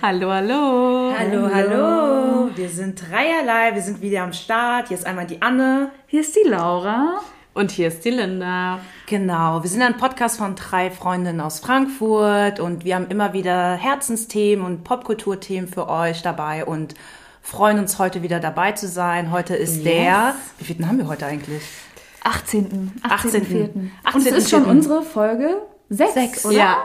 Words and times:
Hallo, 0.00 0.30
hallo. 0.30 1.12
Hallo, 1.18 1.50
hallo. 1.52 2.50
Wir 2.54 2.68
sind 2.68 3.02
dreierlei, 3.02 3.74
wir 3.74 3.82
sind 3.82 4.00
wieder 4.00 4.22
am 4.22 4.32
Start. 4.32 4.88
Hier 4.88 4.96
ist 4.96 5.04
einmal 5.04 5.26
die 5.26 5.42
Anne. 5.42 5.90
Hier 6.06 6.20
ist 6.20 6.36
die 6.36 6.48
Laura. 6.48 7.20
Und 7.52 7.72
hier 7.72 7.88
ist 7.88 8.04
die 8.04 8.10
Linda. 8.10 8.78
Genau, 9.06 9.60
wir 9.60 9.68
sind 9.68 9.82
ein 9.82 9.96
Podcast 9.96 10.38
von 10.38 10.54
drei 10.54 10.92
Freundinnen 10.92 11.40
aus 11.40 11.58
Frankfurt 11.58 12.60
und 12.60 12.84
wir 12.84 12.94
haben 12.94 13.08
immer 13.08 13.32
wieder 13.32 13.74
Herzensthemen 13.74 14.64
und 14.64 14.84
Popkulturthemen 14.84 15.68
für 15.68 15.88
euch 15.88 16.22
dabei 16.22 16.64
und 16.64 16.94
freuen 17.42 17.80
uns 17.80 17.98
heute 17.98 18.22
wieder 18.22 18.38
dabei 18.38 18.72
zu 18.72 18.86
sein. 18.86 19.32
Heute 19.32 19.56
ist 19.56 19.78
yes. 19.78 19.84
der, 19.84 20.34
wie 20.58 20.64
viel 20.64 20.86
haben 20.86 20.98
wir 20.98 21.08
heute 21.08 21.26
eigentlich? 21.26 21.64
18. 22.22 23.00
18. 23.02 23.34
18. 23.34 23.92
18. 24.04 24.14
Und 24.14 24.26
es 24.28 24.44
ist 24.44 24.50
schon 24.50 24.64
unsere 24.64 25.02
Folge 25.02 25.56
6, 25.88 26.14
6 26.14 26.46
oder? 26.46 26.54
Ja. 26.54 26.76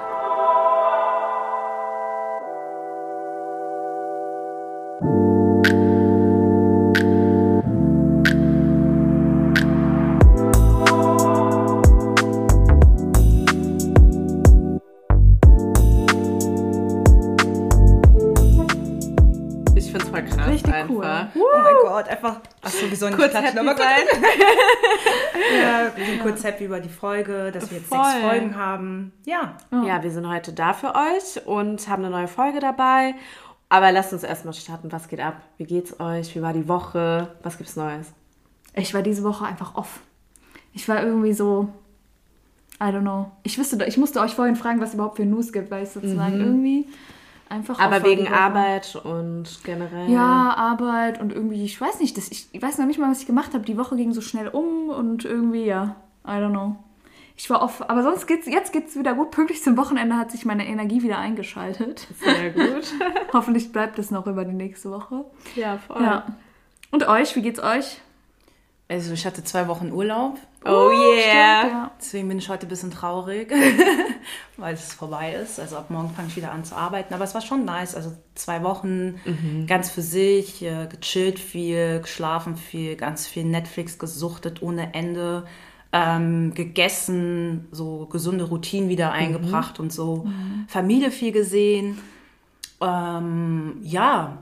Sowieso 22.85 23.07
nicht 23.07 23.17
kurz 23.17 23.31
klatschen, 23.31 23.59
aber 23.59 23.77
sein. 23.77 24.05
ja, 25.61 25.91
wir 25.95 26.05
sind 26.05 26.21
kurz 26.21 26.43
happy 26.43 26.65
über 26.65 26.79
die 26.79 26.89
Folge, 26.89 27.51
dass 27.51 27.69
wir 27.71 27.77
jetzt 27.79 27.89
Voll. 27.89 28.03
sechs 28.03 28.21
Folgen 28.21 28.55
haben. 28.55 29.11
Ja. 29.25 29.57
Ja, 29.71 30.03
wir 30.03 30.11
sind 30.11 30.27
heute 30.27 30.53
da 30.53 30.73
für 30.73 30.93
euch 30.95 31.45
und 31.45 31.87
haben 31.87 32.03
eine 32.03 32.11
neue 32.11 32.27
Folge 32.27 32.59
dabei. 32.59 33.15
Aber 33.69 33.91
lasst 33.91 34.13
uns 34.13 34.23
erstmal 34.23 34.53
starten. 34.53 34.91
Was 34.91 35.07
geht 35.07 35.19
ab? 35.19 35.41
Wie 35.57 35.65
geht's 35.65 35.99
euch? 35.99 36.35
Wie 36.35 36.41
war 36.41 36.53
die 36.53 36.67
Woche? 36.67 37.35
Was 37.41 37.57
gibt's 37.57 37.75
Neues? 37.75 38.13
Ich 38.75 38.93
war 38.93 39.01
diese 39.01 39.23
Woche 39.23 39.45
einfach 39.45 39.75
off. 39.75 40.01
Ich 40.73 40.87
war 40.87 41.03
irgendwie 41.03 41.33
so, 41.33 41.69
I 42.79 42.85
don't 42.85 43.01
know. 43.01 43.31
Ich 43.43 43.57
wüsste, 43.57 43.83
ich 43.85 43.97
musste 43.97 44.19
euch 44.19 44.33
vorhin 44.33 44.55
fragen, 44.55 44.79
was 44.79 44.89
es 44.89 44.95
überhaupt 44.95 45.17
für 45.17 45.25
News 45.25 45.51
gibt, 45.51 45.71
weil 45.71 45.83
ich 45.83 45.89
sozusagen 45.89 46.35
mhm. 46.35 46.41
irgendwie 46.41 46.87
einfach. 47.53 47.79
Aber 47.79 48.03
wegen 48.03 48.27
Arbeit 48.27 48.95
und 48.95 49.59
generell. 49.63 50.09
Ja, 50.09 50.53
Arbeit 50.55 51.21
und 51.21 51.31
irgendwie, 51.31 51.63
ich 51.63 51.79
weiß 51.79 51.99
nicht, 51.99 52.17
das, 52.17 52.29
ich, 52.29 52.47
ich 52.51 52.61
weiß 52.61 52.77
noch 52.77 52.85
nicht 52.85 52.99
mal, 52.99 53.09
was 53.09 53.21
ich 53.21 53.27
gemacht 53.27 53.53
habe. 53.53 53.63
Die 53.63 53.77
Woche 53.77 53.95
ging 53.95 54.11
so 54.11 54.21
schnell 54.21 54.47
um 54.47 54.89
und 54.89 55.23
irgendwie, 55.23 55.65
ja, 55.65 55.95
I 56.25 56.31
don't 56.31 56.51
know. 56.51 56.75
Ich 57.35 57.49
war 57.49 57.63
off, 57.63 57.81
aber 57.81 58.03
sonst 58.03 58.27
geht's, 58.27 58.45
jetzt 58.47 58.73
geht's 58.73 58.97
wieder 58.97 59.15
gut. 59.15 59.31
Pünktlich 59.31 59.63
zum 59.63 59.75
Wochenende 59.77 60.17
hat 60.17 60.31
sich 60.31 60.45
meine 60.45 60.67
Energie 60.67 61.01
wieder 61.01 61.17
eingeschaltet. 61.17 62.07
Sehr 62.19 62.51
gut. 62.51 62.93
Hoffentlich 63.33 63.71
bleibt 63.71 63.97
es 63.97 64.11
noch 64.11 64.27
über 64.27 64.45
die 64.45 64.53
nächste 64.53 64.91
Woche. 64.91 65.25
Ja, 65.55 65.77
voll. 65.77 66.03
Ja. 66.03 66.25
Und 66.91 67.07
euch, 67.07 67.35
wie 67.35 67.41
geht's 67.41 67.61
euch? 67.61 68.01
Also 68.89 69.13
ich 69.13 69.25
hatte 69.25 69.43
zwei 69.43 69.67
Wochen 69.67 69.91
Urlaub. 69.91 70.37
Oh, 70.65 70.91
yeah. 70.91 71.59
Stimmt, 71.59 71.73
ja. 71.73 71.91
Deswegen 71.99 72.27
bin 72.27 72.37
ich 72.37 72.49
heute 72.49 72.67
ein 72.67 72.69
bisschen 72.69 72.91
traurig, 72.91 73.51
weil 74.57 74.73
es 74.73 74.93
vorbei 74.93 75.33
ist. 75.33 75.59
Also 75.59 75.77
ab 75.77 75.89
morgen 75.89 76.11
fange 76.11 76.27
ich 76.27 76.35
wieder 76.35 76.51
an 76.51 76.63
zu 76.63 76.75
arbeiten. 76.75 77.13
Aber 77.13 77.23
es 77.23 77.33
war 77.33 77.41
schon 77.41 77.65
nice. 77.65 77.95
Also 77.95 78.13
zwei 78.35 78.61
Wochen 78.63 79.19
mhm. 79.25 79.65
ganz 79.67 79.89
für 79.89 80.01
sich, 80.01 80.61
äh, 80.61 80.87
gechillt 80.87 81.39
viel, 81.39 82.01
geschlafen 82.01 82.55
viel, 82.57 82.95
ganz 82.95 83.25
viel 83.25 83.45
Netflix 83.45 83.97
gesuchtet 83.97 84.61
ohne 84.61 84.93
Ende. 84.93 85.45
Ähm, 85.95 86.55
gegessen, 86.55 87.67
so 87.71 88.07
gesunde 88.07 88.45
Routinen 88.45 88.89
wieder 88.89 89.09
mhm. 89.09 89.13
eingebracht 89.13 89.77
mhm. 89.77 89.85
und 89.85 89.93
so. 89.93 90.23
Mhm. 90.25 90.65
Familie 90.67 91.11
viel 91.11 91.31
gesehen. 91.31 91.99
Ähm, 92.81 93.77
ja, 93.83 94.39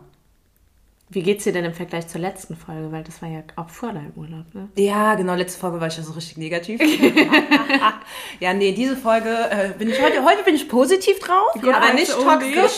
wie 1.12 1.23
geht's 1.23 1.44
dir 1.44 1.52
denn 1.52 1.66
im 1.66 1.73
Vergleich 1.73 2.08
zur 2.08 2.22
letzten 2.22 2.56
Folge? 2.56 2.92
Weil 2.92 3.04
das 3.04 3.22
war 3.22 3.28
ja 3.28 3.44
auch 3.58 3.70
vor 3.70 3.92
deinem 3.92 4.14
Urlaub, 4.16 4.45
ne? 4.54 4.70
Ja, 4.78 5.16
genau. 5.16 5.36
Letzte 5.36 5.59
Folge 5.59 5.81
war 5.81 5.88
ich 5.88 5.98
ja 5.98 6.04
so 6.04 6.14
richtig 6.14 6.38
negativ. 6.38 6.80
ja, 8.39 8.54
nee, 8.54 8.72
diese 8.72 8.95
Folge 8.95 9.30
äh, 9.30 9.70
bin 9.77 9.89
ich 9.89 10.02
heute, 10.02 10.23
heute 10.23 10.44
bin 10.44 10.55
ich 10.55 10.70
positiv 10.70 11.20
drauf, 11.20 11.52
Gut, 11.54 11.73
aber 11.73 11.94
nicht 11.94 12.11
toxisch. 12.11 12.71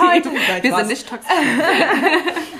heute. 0.00 0.30
Wir 0.62 0.76
sind 0.76 0.88
nicht 0.88 1.08
toxisch. 1.08 1.30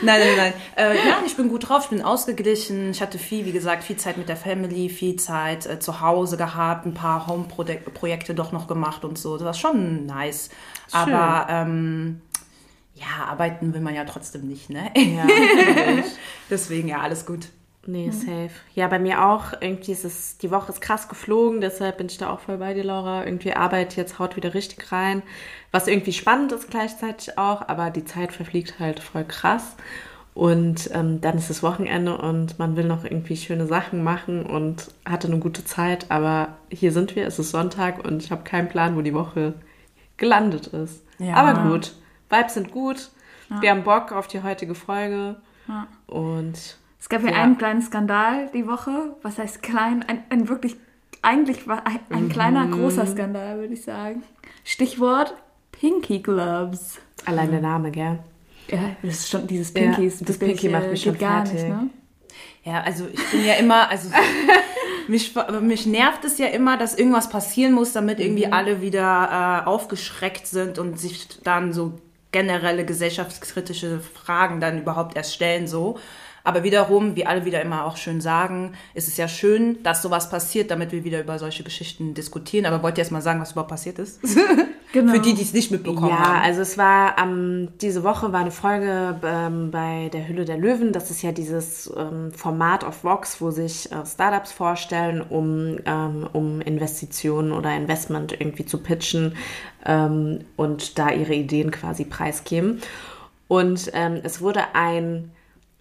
nein, 0.02 0.20
nein, 0.20 0.36
nein. 0.36 0.52
Äh, 0.76 0.96
ja, 0.96 1.22
ich 1.24 1.36
bin 1.36 1.48
gut 1.48 1.68
drauf. 1.68 1.84
Ich 1.84 1.90
bin 1.90 2.02
ausgeglichen. 2.02 2.90
Ich 2.90 3.00
hatte 3.00 3.18
viel, 3.18 3.46
wie 3.46 3.52
gesagt, 3.52 3.84
viel 3.84 3.96
Zeit 3.96 4.16
mit 4.16 4.28
der 4.28 4.36
Family, 4.36 4.88
viel 4.88 5.14
Zeit 5.14 5.66
äh, 5.66 5.78
zu 5.78 6.00
Hause 6.00 6.36
gehabt, 6.36 6.86
ein 6.86 6.94
paar 6.94 7.28
Home-Projekte 7.28 8.34
doch 8.34 8.50
noch 8.50 8.66
gemacht 8.66 9.04
und 9.04 9.16
so. 9.16 9.36
Das 9.36 9.44
war 9.44 9.54
schon 9.54 10.06
nice. 10.06 10.50
Schön. 10.90 11.14
Aber 11.14 11.46
ähm, 11.50 12.20
ja, 13.00 13.26
arbeiten 13.26 13.74
will 13.74 13.80
man 13.80 13.94
ja 13.94 14.04
trotzdem 14.04 14.46
nicht, 14.46 14.70
ne? 14.70 14.90
Ja, 14.96 15.26
Deswegen 16.50 16.88
ja, 16.88 17.00
alles 17.00 17.26
gut. 17.26 17.48
Nee, 17.86 18.10
safe. 18.10 18.50
Ja, 18.74 18.86
bei 18.88 18.98
mir 18.98 19.24
auch. 19.24 19.54
Irgendwie 19.60 19.92
ist 19.92 20.04
es, 20.04 20.36
die 20.36 20.50
Woche 20.50 20.72
ist 20.72 20.82
krass 20.82 21.08
geflogen, 21.08 21.62
deshalb 21.62 21.96
bin 21.96 22.08
ich 22.08 22.18
da 22.18 22.28
auch 22.28 22.40
voll 22.40 22.58
bei 22.58 22.74
dir, 22.74 22.84
Laura. 22.84 23.24
Irgendwie 23.24 23.54
Arbeit 23.54 23.96
jetzt 23.96 24.18
haut 24.18 24.36
wieder 24.36 24.52
richtig 24.52 24.92
rein. 24.92 25.22
Was 25.72 25.88
irgendwie 25.88 26.12
spannend 26.12 26.52
ist 26.52 26.70
gleichzeitig 26.70 27.38
auch, 27.38 27.66
aber 27.66 27.88
die 27.88 28.04
Zeit 28.04 28.32
verfliegt 28.32 28.78
halt 28.78 29.00
voll 29.00 29.24
krass. 29.24 29.76
Und 30.34 30.90
ähm, 30.92 31.22
dann 31.22 31.38
ist 31.38 31.48
es 31.48 31.62
Wochenende 31.62 32.18
und 32.18 32.58
man 32.58 32.76
will 32.76 32.84
noch 32.84 33.04
irgendwie 33.04 33.36
schöne 33.36 33.66
Sachen 33.66 34.04
machen 34.04 34.44
und 34.44 34.88
hatte 35.04 35.26
eine 35.26 35.38
gute 35.38 35.64
Zeit. 35.64 36.10
Aber 36.10 36.58
hier 36.70 36.92
sind 36.92 37.16
wir, 37.16 37.26
es 37.26 37.38
ist 37.38 37.50
Sonntag 37.52 38.04
und 38.06 38.22
ich 38.22 38.30
habe 38.30 38.44
keinen 38.44 38.68
Plan, 38.68 38.96
wo 38.96 39.00
die 39.00 39.14
Woche 39.14 39.54
gelandet 40.18 40.68
ist. 40.68 41.02
Ja. 41.18 41.34
Aber 41.34 41.70
gut. 41.70 41.94
Vibes 42.30 42.54
sind 42.54 42.70
gut. 42.70 43.10
Ja. 43.50 43.62
Wir 43.62 43.70
haben 43.70 43.82
Bock 43.82 44.12
auf 44.12 44.26
die 44.28 44.42
heutige 44.42 44.74
Folge. 44.74 45.36
Ja. 45.66 45.86
Und 46.06 46.78
es 47.00 47.08
gab 47.08 47.22
ja, 47.22 47.32
einen 47.32 47.58
kleinen 47.58 47.82
Skandal 47.82 48.50
die 48.52 48.66
Woche. 48.66 49.16
Was 49.22 49.38
heißt 49.38 49.62
klein? 49.62 50.04
Ein, 50.06 50.22
ein 50.30 50.48
wirklich, 50.48 50.76
eigentlich 51.22 51.66
war 51.66 51.86
ein, 51.86 52.00
ein 52.10 52.24
mhm. 52.24 52.28
kleiner, 52.28 52.66
großer 52.66 53.06
Skandal, 53.06 53.58
würde 53.58 53.74
ich 53.74 53.82
sagen. 53.82 54.22
Stichwort 54.64 55.34
Pinky 55.72 56.20
Gloves. 56.20 56.98
Allein 57.24 57.50
der 57.50 57.60
Name, 57.60 57.90
gell? 57.90 58.18
Ja, 58.68 58.96
das 59.02 59.20
ist 59.20 59.30
schon 59.30 59.46
dieses 59.46 59.72
Pinky. 59.72 60.08
Ja, 60.08 60.12
das 60.20 60.38
Pinky 60.38 60.68
macht 60.68 60.90
mich 60.90 61.02
schon 61.02 61.16
gar 61.16 61.46
fertig. 61.46 61.64
nicht, 61.64 61.68
ne? 61.68 61.90
Ja, 62.64 62.82
also 62.82 63.06
ich 63.10 63.30
bin 63.30 63.44
ja 63.44 63.54
immer, 63.54 63.88
also 63.88 64.10
mich, 65.08 65.34
mich 65.62 65.86
nervt 65.86 66.24
es 66.24 66.38
ja 66.38 66.48
immer, 66.48 66.76
dass 66.76 66.94
irgendwas 66.94 67.30
passieren 67.30 67.72
muss, 67.72 67.92
damit 67.92 68.20
irgendwie 68.20 68.46
mhm. 68.46 68.52
alle 68.52 68.82
wieder 68.82 69.62
äh, 69.64 69.66
aufgeschreckt 69.66 70.46
sind 70.46 70.78
und 70.78 70.98
sich 70.98 71.28
dann 71.42 71.72
so 71.72 71.94
generelle 72.32 72.84
gesellschaftskritische 72.84 74.00
Fragen 74.00 74.60
dann 74.60 74.80
überhaupt 74.80 75.16
erst 75.16 75.34
stellen 75.34 75.66
so. 75.66 75.98
Aber 76.44 76.62
wiederum, 76.62 77.14
wie 77.16 77.26
alle 77.26 77.44
wieder 77.44 77.60
immer 77.60 77.84
auch 77.84 77.96
schön 77.96 78.20
sagen, 78.20 78.74
ist 78.94 79.08
es 79.08 79.16
ja 79.16 79.28
schön, 79.28 79.82
dass 79.82 80.02
sowas 80.02 80.30
passiert, 80.30 80.70
damit 80.70 80.92
wir 80.92 81.04
wieder 81.04 81.20
über 81.20 81.38
solche 81.38 81.62
Geschichten 81.62 82.14
diskutieren. 82.14 82.64
Aber 82.66 82.82
wollt 82.82 82.96
ihr 82.96 83.02
erst 83.02 83.12
mal 83.12 83.20
sagen, 83.20 83.40
was 83.40 83.52
überhaupt 83.52 83.70
passiert 83.70 83.98
ist? 83.98 84.20
Genau. 84.92 85.12
Für 85.12 85.20
die, 85.20 85.34
die 85.34 85.42
es 85.42 85.52
nicht 85.52 85.70
mitbekommen 85.70 86.08
ja, 86.08 86.18
haben. 86.18 86.36
Ja, 86.36 86.42
also 86.42 86.62
es 86.62 86.78
war 86.78 87.18
ähm, 87.18 87.68
diese 87.80 88.04
Woche 88.04 88.32
war 88.32 88.40
eine 88.40 88.50
Folge 88.50 89.18
ähm, 89.22 89.70
bei 89.70 90.08
der 90.12 90.26
Hülle 90.26 90.46
der 90.46 90.56
Löwen. 90.56 90.92
Das 90.92 91.10
ist 91.10 91.20
ja 91.20 91.32
dieses 91.32 91.92
ähm, 91.94 92.32
Format 92.32 92.84
auf 92.84 93.04
Vox, 93.04 93.40
wo 93.40 93.50
sich 93.50 93.92
äh, 93.92 94.06
Startups 94.06 94.50
vorstellen, 94.50 95.20
um, 95.20 95.78
ähm, 95.84 96.26
um 96.32 96.62
Investitionen 96.62 97.52
oder 97.52 97.76
Investment 97.76 98.32
irgendwie 98.32 98.64
zu 98.64 98.78
pitchen 98.78 99.36
ähm, 99.84 100.40
und 100.56 100.98
da 100.98 101.10
ihre 101.10 101.34
Ideen 101.34 101.70
quasi 101.70 102.04
preisgeben. 102.04 102.80
Und 103.46 103.90
ähm, 103.92 104.20
es 104.22 104.40
wurde 104.40 104.74
ein 104.74 105.32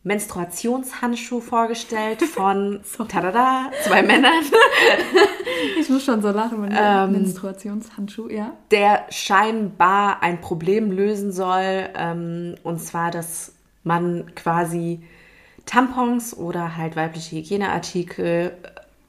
Menstruationshandschuh 0.07 1.41
vorgestellt 1.41 2.21
von 2.33 2.81
tada, 3.07 3.71
zwei 3.83 4.01
Männern. 4.01 4.43
ich 5.79 5.89
muss 5.89 6.05
schon 6.05 6.21
so 6.21 6.29
lachen, 6.29 6.63
wenn 6.63 6.73
ähm, 6.75 7.11
Menstruationshandschuh, 7.11 8.29
ja. 8.29 8.53
Der 8.71 9.05
scheinbar 9.09 10.23
ein 10.23 10.41
Problem 10.41 10.91
lösen 10.91 11.31
soll, 11.31 11.89
ähm, 11.95 12.55
und 12.63 12.81
zwar, 12.81 13.11
dass 13.11 13.53
man 13.83 14.33
quasi 14.35 15.01
Tampons 15.65 16.35
oder 16.35 16.77
halt 16.77 16.95
weibliche 16.95 17.35
Hygieneartikel 17.35 18.53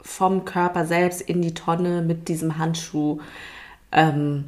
vom 0.03 0.45
Körper 0.45 0.85
selbst 0.85 1.21
in 1.21 1.43
die 1.43 1.55
Tonne 1.55 2.03
mit 2.03 2.29
diesem 2.29 2.59
Handschuh 2.59 3.21
ähm, 3.93 4.45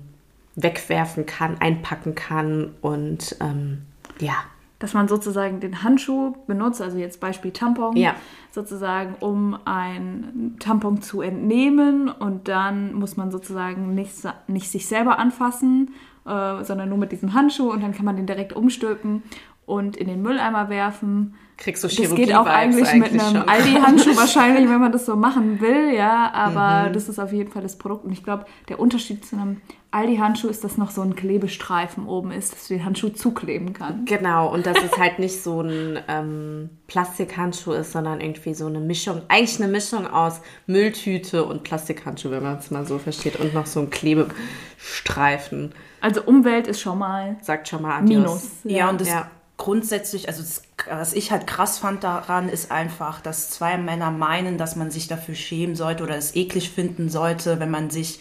wegwerfen 0.57 1.27
kann, 1.27 1.61
einpacken 1.61 2.15
kann 2.15 2.75
und 2.81 3.37
ähm, 3.41 3.83
ja, 4.19 4.35
dass 4.81 4.95
man 4.95 5.09
sozusagen 5.09 5.61
den 5.61 5.85
Handschuh 5.85 6.35
benutzt, 6.47 6.81
also 6.83 6.97
jetzt 6.97 7.21
Beispiel 7.21 7.53
Tampon, 7.53 7.97
ja. 7.97 8.15
sozusagen, 8.51 9.15
um 9.21 9.57
ein 9.67 10.57
Tampon 10.59 11.03
zu 11.03 11.21
entnehmen. 11.21 12.09
Und 12.09 12.49
dann 12.49 12.95
muss 12.95 13.17
man 13.17 13.31
sozusagen 13.31 13.95
nicht, 13.95 14.15
nicht 14.49 14.71
sich 14.71 14.89
selber 14.89 15.19
anfassen, 15.19 15.95
äh, 16.27 16.65
sondern 16.65 16.89
nur 16.89 16.97
mit 16.97 17.13
diesem 17.13 17.35
Handschuh. 17.35 17.71
Und 17.71 17.83
dann 17.83 17.93
kann 17.93 18.07
man 18.07 18.17
den 18.17 18.27
direkt 18.27 18.55
umstülpen 18.55 19.23
und 19.71 19.97
in 19.97 20.09
den 20.09 20.21
Mülleimer 20.23 20.69
werfen. 20.69 21.35
Kriegst 21.57 21.85
du 21.85 21.89
Das 21.89 22.15
geht 22.15 22.35
auch 22.35 22.47
eigentlich, 22.47 22.91
mit 22.95 23.11
einem. 23.21 23.43
Aldi-Handschuh 23.47 24.17
wahrscheinlich, 24.17 24.67
wenn 24.71 24.81
man 24.81 24.93
das 24.93 25.05
so 25.05 25.15
machen 25.15 25.61
will, 25.61 25.93
ja. 25.95 26.33
Aber 26.33 26.89
Mhm. 26.89 26.95
das 26.95 27.09
ist 27.11 27.19
auf 27.19 27.33
jeden 27.35 27.51
Fall 27.51 27.61
das 27.63 27.77
Produkt. 27.77 28.07
Und 28.07 28.13
ich 28.13 28.25
glaube, 28.25 28.47
der 28.71 28.81
Unterschied 28.81 29.27
zu 29.27 29.37
einem 29.37 29.61
Aldi-Handschuh 29.91 30.49
ist, 30.49 30.65
dass 30.65 30.79
noch 30.79 30.91
so 30.91 31.03
ein 31.03 31.15
Klebestreifen 31.17 32.07
oben 32.07 32.31
ist, 32.33 32.55
dass 32.55 32.69
du 32.69 32.75
den 32.75 32.85
Handschuh 32.87 33.11
zukleben 33.11 33.75
kannst. 33.75 34.07
Genau, 34.07 34.51
und 34.51 34.65
dass 34.65 34.79
es 34.83 34.93
halt 34.99 35.19
nicht 35.19 35.43
so 35.43 35.61
ein 35.61 35.99
ähm, 36.09 36.71
Plastikhandschuh 36.87 37.73
ist, 37.73 37.93
sondern 37.93 38.23
irgendwie 38.23 38.55
so 38.55 38.65
eine 38.67 38.81
Mischung, 38.81 39.21
eigentlich 39.29 39.61
eine 39.63 39.71
Mischung 39.71 40.07
aus 40.07 40.41
Mülltüte 40.67 41.45
und 41.45 41.63
Plastikhandschuh, 41.63 42.31
wenn 42.31 42.43
man 42.43 42.57
es 42.57 42.71
mal 42.71 42.87
so 42.87 42.99
versteht. 42.99 43.37
Und 43.39 43.53
noch 43.53 43.67
so 43.67 43.81
ein 43.81 43.91
Klebestreifen. 43.91 45.75
Also 46.01 46.23
Umwelt 46.23 46.67
ist 46.69 46.81
schon 46.81 46.99
mal 46.99 47.37
Sagt 47.43 47.69
schon 47.69 47.83
mal 47.83 47.99
Adios. 47.99 48.09
Minus. 48.09 48.51
Ja, 48.65 48.89
und 48.89 48.99
das 49.03 49.09
Ja. 49.09 49.31
Grundsätzlich, 49.61 50.27
also 50.27 50.41
das, 50.43 50.63
was 50.89 51.13
ich 51.13 51.31
halt 51.31 51.47
krass 51.47 51.79
fand 51.79 52.03
daran, 52.03 52.49
ist 52.49 52.73
einfach, 52.73 53.21
dass 53.21 53.51
zwei 53.51 53.77
Männer 53.77 54.11
meinen, 54.11 54.57
dass 54.57 54.75
man 54.75 54.91
sich 54.91 55.07
dafür 55.07 55.35
schämen 55.35 55.77
sollte 55.77 56.03
oder 56.03 56.17
es 56.17 56.35
eklig 56.35 56.71
finden 56.71 57.11
sollte, 57.11 57.61
wenn 57.61 57.71
man 57.71 57.91
sich 57.91 58.21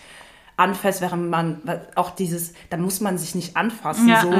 anfasst, 0.58 1.00
während 1.00 1.30
man 1.30 1.62
auch 1.96 2.10
dieses, 2.10 2.52
dann 2.70 2.82
muss 2.82 3.00
man 3.00 3.18
sich 3.18 3.36
nicht 3.36 3.56
anfassen, 3.56 4.10
Ja. 4.10 4.22
so. 4.22 4.32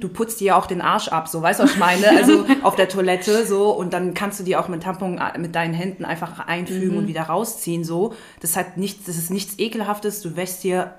Du 0.00 0.08
putzt 0.08 0.40
dir 0.40 0.46
ja 0.46 0.56
auch 0.56 0.66
den 0.66 0.80
Arsch 0.80 1.06
ab, 1.08 1.28
so, 1.28 1.40
weißt 1.40 1.60
du, 1.60 1.64
was 1.64 1.70
ich 1.74 1.78
meine? 1.78 2.06
Also 2.18 2.44
auf 2.64 2.74
der 2.74 2.88
Toilette, 2.88 3.46
so, 3.46 3.70
und 3.70 3.92
dann 3.92 4.12
kannst 4.12 4.40
du 4.40 4.44
dir 4.44 4.58
auch 4.58 4.66
mit 4.66 4.82
Tampon 4.82 5.18
äh, 5.18 5.38
mit 5.38 5.54
deinen 5.54 5.74
Händen 5.74 6.04
einfach 6.04 6.40
einfügen 6.40 6.98
und 6.98 7.06
wieder 7.06 7.22
rausziehen, 7.22 7.84
so. 7.84 8.14
Das 8.40 8.56
hat 8.56 8.76
nichts, 8.78 9.06
das 9.06 9.16
ist 9.16 9.30
nichts 9.30 9.60
Ekelhaftes, 9.60 10.20
du 10.22 10.34
wäschst 10.34 10.64
dir 10.64 10.94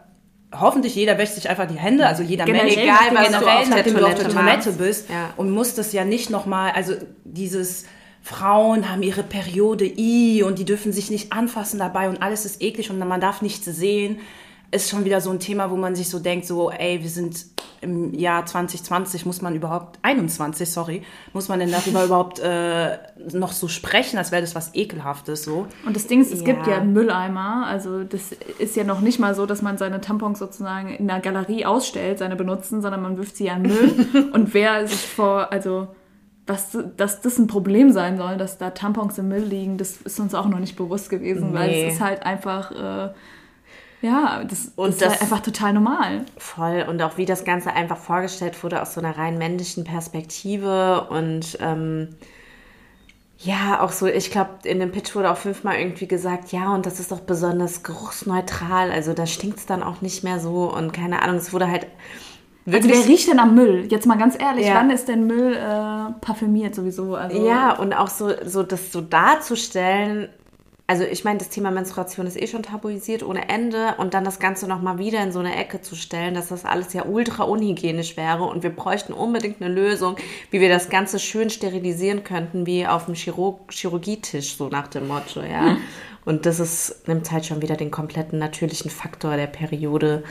Hoffentlich 0.60 0.96
jeder 0.96 1.18
wäscht 1.18 1.34
sich 1.34 1.50
einfach 1.50 1.68
die 1.68 1.78
Hände, 1.78 2.06
also 2.08 2.24
jeder 2.24 2.46
Generell, 2.46 2.66
Mensch, 2.68 2.78
egal, 2.78 2.98
was 3.12 3.28
du 3.28 3.34
generell, 3.40 3.58
auf 3.58 3.68
der 3.68 3.76
nachdem 3.78 3.94
du 3.96 4.06
auf 4.06 4.14
der 4.16 4.30
Toilette 4.30 4.64
Toilette 4.64 4.72
bist 4.72 5.10
Ja. 5.10 5.34
und 5.38 5.50
muss 5.52 5.76
das 5.76 5.94
ja 5.94 6.06
nicht 6.06 6.30
nochmal, 6.30 6.72
also 6.72 6.94
dieses 7.24 7.86
Frauen 8.22 8.90
haben 8.90 9.04
ihre 9.04 9.24
Periode 9.24 9.86
I 9.86 10.44
und 10.44 10.58
die 10.60 10.66
dürfen 10.66 10.94
sich 10.94 11.12
nicht 11.12 11.34
anfassen 11.34 11.80
dabei 11.80 12.08
und 12.10 12.22
alles 12.22 12.46
ist 12.46 12.62
eklig 12.62 12.90
und 12.90 13.00
man 13.00 13.20
darf 13.20 13.42
nichts 13.42 13.66
sehen, 13.66 14.20
ist 14.72 14.90
schon 14.90 15.06
wieder 15.06 15.22
so 15.22 15.30
ein 15.30 15.40
Thema, 15.40 15.70
wo 15.72 15.76
man 15.76 15.96
sich 15.96 16.10
so 16.10 16.20
denkt, 16.20 16.46
so, 16.46 16.72
ey, 16.72 17.02
wir 17.02 17.10
sind 17.10 17.53
im 17.84 18.14
Jahr 18.14 18.46
2020, 18.46 19.26
muss 19.26 19.42
man 19.42 19.54
überhaupt, 19.56 20.00
21, 20.02 20.72
sorry, 20.72 21.04
muss 21.34 21.50
man 21.50 21.60
denn 21.60 21.72
darüber 21.72 22.04
überhaupt 22.06 22.40
äh, 22.40 22.98
noch 23.34 23.52
so 23.52 23.68
sprechen, 23.68 24.18
als 24.18 24.32
wäre 24.32 24.42
das 24.42 24.56
was 24.56 24.74
Ekelhaftes, 24.74 25.44
so. 25.44 25.68
Und 25.86 25.96
das 25.96 26.08
Ding 26.08 26.22
ist, 26.22 26.34
es 26.34 26.40
Ja. 26.40 26.46
gibt 26.46 26.66
ja 26.68 26.84
Mülleimer. 26.84 27.66
Also 27.68 28.04
das 28.04 28.32
ist 28.60 28.76
ja 28.76 28.84
noch 28.84 29.02
nicht 29.02 29.20
mal 29.20 29.36
so, 29.36 29.46
dass 29.46 29.62
man 29.62 29.78
seine 29.78 30.02
Tampons 30.02 30.40
sozusagen 30.40 30.90
in 30.96 31.08
der 31.08 31.20
Galerie 31.20 31.66
ausstellt, 31.66 32.20
seine 32.20 32.36
benutzen, 32.36 32.82
sondern 32.82 33.02
man 33.02 33.18
wirft 33.18 33.38
sie 33.38 33.46
ja 33.46 33.56
in 33.58 33.64
Müll. 33.64 34.30
Und 34.34 34.54
wer 34.54 34.88
sich 34.88 35.02
vor, 35.02 35.52
also 35.52 35.90
dass, 36.46 36.78
dass 36.98 37.22
das 37.22 37.38
ein 37.38 37.48
Problem 37.48 37.92
sein 37.92 38.18
soll, 38.18 38.36
dass 38.38 38.58
da 38.58 38.72
Tampons 38.72 39.18
im 39.18 39.30
Müll 39.30 39.44
liegen, 39.44 39.78
das 39.78 39.98
ist 40.02 40.20
uns 40.20 40.34
auch 40.36 40.48
noch 40.48 40.60
nicht 40.60 40.76
bewusst 40.76 41.10
gewesen, 41.10 41.54
weil 41.54 41.70
Nee. 41.70 41.88
es 41.88 41.94
ist 41.96 42.02
halt 42.02 42.24
einfach, 42.26 42.72
äh, 42.72 43.14
ja, 44.04 44.44
das, 44.44 44.72
Und 44.76 44.88
das 44.90 44.94
ist 44.96 45.02
das- 45.02 45.10
halt 45.14 45.22
einfach 45.24 45.40
total 45.40 45.74
normal. 45.74 46.26
Voll. 46.38 46.86
Und 46.88 47.02
auch 47.02 47.18
wie 47.18 47.26
das 47.26 47.44
Ganze 47.46 47.72
einfach 47.74 47.98
vorgestellt 47.98 48.62
wurde 48.64 48.82
aus 48.82 48.94
so 48.94 49.02
einer 49.02 49.18
rein 49.18 49.38
männlichen 49.40 49.84
Perspektive. 49.86 51.08
Und 51.10 51.58
ähm, 51.62 52.10
ja, 53.40 53.82
auch 53.82 53.92
so, 53.92 54.06
ich 54.08 54.30
glaube, 54.32 54.52
in 54.64 54.80
dem 54.80 54.92
Pitch 54.92 55.16
wurde 55.16 55.30
auch 55.32 55.38
fünfmal 55.38 55.78
irgendwie 55.78 56.08
gesagt, 56.08 56.52
ja, 56.52 56.74
und 56.74 56.86
das 56.86 57.00
ist 57.00 57.12
doch 57.12 57.20
besonders 57.22 57.84
geruchsneutral. 57.84 58.92
Also 58.92 59.14
da 59.14 59.26
stinkt 59.26 59.58
es 59.60 59.66
dann 59.66 59.84
auch 59.84 60.02
nicht 60.02 60.24
mehr 60.24 60.40
so. 60.40 60.72
Und 60.74 60.94
keine 60.94 61.22
Ahnung, 61.22 61.38
es 61.38 61.52
wurde 61.52 61.68
halt 61.70 61.88
Also 62.66 62.88
wer 62.88 63.06
riecht 63.08 63.28
denn 63.30 63.40
am 63.40 63.56
Müll? 63.56 63.88
Jetzt 63.90 64.06
mal 64.06 64.18
ganz 64.18 64.40
ehrlich, 64.40 64.68
Ja. 64.68 64.76
wann 64.76 64.90
ist 64.90 65.10
denn 65.10 65.28
Müll 65.28 65.54
äh, 65.56 66.14
parfümiert 66.22 66.74
sowieso? 66.76 67.16
Also, 67.16 67.46
Ja, 67.46 67.74
und 67.74 67.94
auch 67.94 68.08
so, 68.08 68.32
so 68.46 68.64
das 68.64 68.92
so 68.94 69.02
darzustellen. 69.02 70.30
Also 70.86 71.06
ich 71.06 71.24
meine, 71.24 71.40
das 71.40 71.50
Thema 71.50 71.72
Menstruation 71.72 72.28
ist 72.28 72.40
eh 72.40 72.46
schon 72.46 72.64
tabuisiert 72.64 73.24
ohne 73.24 73.48
Ende 73.48 73.96
und 73.98 74.14
dann 74.14 74.26
das 74.26 74.40
Ganze 74.40 74.68
nochmal 74.68 74.98
wieder 74.98 75.24
in 75.24 75.32
so 75.32 75.40
eine 75.40 75.56
Ecke 75.56 75.82
zu 75.82 75.96
stellen, 75.96 76.34
dass 76.34 76.50
das 76.50 76.66
alles 76.66 76.92
ja 76.92 77.06
ultra 77.06 77.44
unhygienisch 77.44 78.18
wäre 78.18 78.44
und 78.44 78.64
wir 78.64 78.70
bräuchten 78.70 79.14
unbedingt 79.14 79.62
eine 79.62 79.74
Lösung, 79.74 80.18
wie 80.52 80.60
wir 80.60 80.68
das 80.68 80.90
Ganze 80.90 81.20
schön 81.20 81.50
sterilisieren 81.50 82.26
könnten, 82.26 82.66
wie 82.66 82.86
auf 82.86 83.06
dem 83.06 83.16
Chirurg 83.16 83.72
Chirurgietisch, 83.72 84.58
so 84.58 84.68
nach 84.68 84.88
dem 84.88 85.08
Motto, 85.08 85.42
ja. 85.42 85.78
Und 86.26 86.46
das 86.46 86.60
ist, 86.60 87.08
nimmt 87.08 87.32
halt 87.32 87.46
schon 87.46 87.62
wieder 87.62 87.76
den 87.76 87.92
kompletten 87.92 88.40
natürlichen 88.40 88.92
Faktor 88.92 89.36
der 89.38 89.48
Periode. 89.48 90.24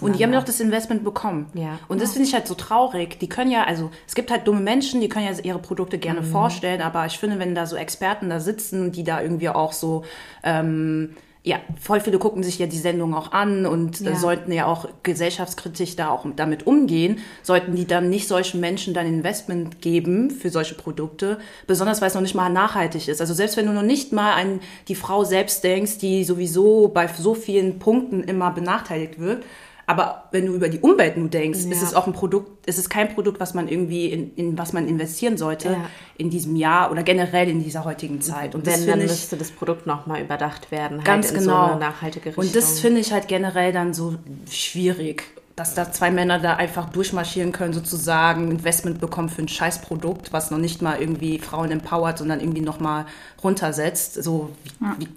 Und 0.00 0.18
die 0.18 0.24
haben 0.24 0.32
ja 0.32 0.38
auch 0.40 0.44
das 0.44 0.60
Investment 0.60 1.04
bekommen. 1.04 1.46
Ja. 1.54 1.78
Und 1.88 2.00
das 2.02 2.12
finde 2.12 2.28
ich 2.28 2.34
halt 2.34 2.46
so 2.46 2.54
traurig. 2.54 3.18
Die 3.20 3.28
können 3.28 3.50
ja, 3.50 3.64
also 3.64 3.90
es 4.06 4.14
gibt 4.14 4.30
halt 4.30 4.46
dumme 4.46 4.60
Menschen, 4.60 5.00
die 5.00 5.08
können 5.08 5.26
ja 5.26 5.32
ihre 5.42 5.58
Produkte 5.58 5.98
gerne 5.98 6.20
Mhm. 6.20 6.26
vorstellen, 6.26 6.82
aber 6.82 7.06
ich 7.06 7.18
finde, 7.18 7.38
wenn 7.38 7.54
da 7.54 7.66
so 7.66 7.76
Experten 7.76 8.28
da 8.30 8.40
sitzen, 8.40 8.92
die 8.92 9.04
da 9.04 9.20
irgendwie 9.22 9.48
auch 9.48 9.72
so, 9.72 10.04
ähm, 10.42 11.14
ja, 11.44 11.56
voll 11.80 12.00
viele 12.00 12.18
gucken 12.18 12.42
sich 12.42 12.58
ja 12.58 12.66
die 12.66 12.76
Sendung 12.78 13.14
auch 13.14 13.32
an 13.32 13.64
und 13.64 14.00
äh, 14.02 14.10
Ja. 14.10 14.16
sollten 14.16 14.52
ja 14.52 14.66
auch 14.66 14.86
gesellschaftskritisch 15.02 15.96
da 15.96 16.10
auch 16.10 16.26
damit 16.36 16.66
umgehen, 16.66 17.18
sollten 17.42 17.74
die 17.74 17.86
dann 17.86 18.10
nicht 18.10 18.28
solchen 18.28 18.60
Menschen 18.60 18.92
dann 18.92 19.06
Investment 19.06 19.80
geben 19.80 20.30
für 20.30 20.50
solche 20.50 20.74
Produkte, 20.74 21.38
besonders 21.66 22.00
weil 22.00 22.08
es 22.08 22.14
noch 22.14 22.22
nicht 22.22 22.34
mal 22.34 22.50
nachhaltig 22.50 23.08
ist. 23.08 23.20
Also 23.20 23.34
selbst 23.34 23.56
wenn 23.56 23.66
du 23.66 23.72
noch 23.72 23.82
nicht 23.82 24.12
mal 24.12 24.32
an 24.32 24.60
die 24.88 24.94
Frau 24.94 25.24
selbst 25.24 25.64
denkst, 25.64 25.98
die 25.98 26.24
sowieso 26.24 26.88
bei 26.88 27.06
so 27.08 27.34
vielen 27.34 27.78
Punkten 27.78 28.24
immer 28.24 28.50
benachteiligt 28.50 29.18
wird, 29.18 29.44
aber 29.88 30.24
wenn 30.32 30.44
du 30.46 30.52
über 30.52 30.68
die 30.68 30.78
Umwelt 30.80 31.16
nur 31.16 31.28
denkst, 31.28 31.60
ist 31.60 31.66
Ja. 31.80 31.88
es 31.88 31.94
auch 31.94 32.06
ein 32.06 32.12
Produkt, 32.12 32.66
ist 32.66 32.78
es 32.78 32.90
kein 32.90 33.08
Produkt, 33.14 33.40
was 33.40 33.54
man 33.54 33.68
irgendwie 33.68 34.06
in, 34.06 34.34
in 34.36 34.58
was 34.58 34.72
man 34.74 34.86
investieren 34.86 35.38
sollte 35.38 35.70
Ja. 35.70 35.84
in 36.18 36.28
diesem 36.28 36.54
Jahr 36.56 36.90
oder 36.92 37.02
generell 37.02 37.48
in 37.48 37.64
dieser 37.64 37.84
heutigen 37.84 38.20
Zeit. 38.20 38.54
Und 38.54 38.66
das 38.66 38.82
Wenn, 38.82 38.88
dann 38.90 39.00
ich 39.00 39.06
müsste 39.08 39.36
das 39.38 39.50
Produkt 39.50 39.86
nochmal 39.86 40.20
überdacht 40.20 40.70
werden, 40.70 41.02
ganz 41.02 41.28
halt 41.28 41.36
in 41.38 41.40
genau 41.44 41.66
so 41.66 41.72
eine 41.72 41.80
nachhaltige 41.80 42.26
Richtung. 42.26 42.44
Und 42.44 42.54
das 42.54 42.80
finde 42.80 43.00
ich 43.00 43.12
halt 43.12 43.28
generell 43.28 43.72
dann 43.72 43.94
so 43.94 44.14
schwierig, 44.50 45.24
dass 45.58 45.74
da 45.74 45.90
zwei 45.90 46.12
Männer 46.12 46.38
da 46.38 46.54
einfach 46.54 46.88
durchmarschieren 46.90 47.50
können, 47.50 47.72
sozusagen 47.72 48.50
Investment 48.50 49.00
bekommen 49.00 49.28
für 49.28 49.42
ein 49.42 49.48
Scheißprodukt, 49.48 50.32
was 50.32 50.52
noch 50.52 50.58
nicht 50.58 50.82
mal 50.82 51.00
irgendwie 51.00 51.40
Frauen 51.40 51.72
empowert, 51.72 52.18
sondern 52.18 52.38
irgendwie 52.38 52.60
noch 52.60 52.78
mal 52.78 53.06
runtersetzt. 53.42 54.22
So, 54.22 54.50
wie, 54.78 55.06
wie, 55.06 55.08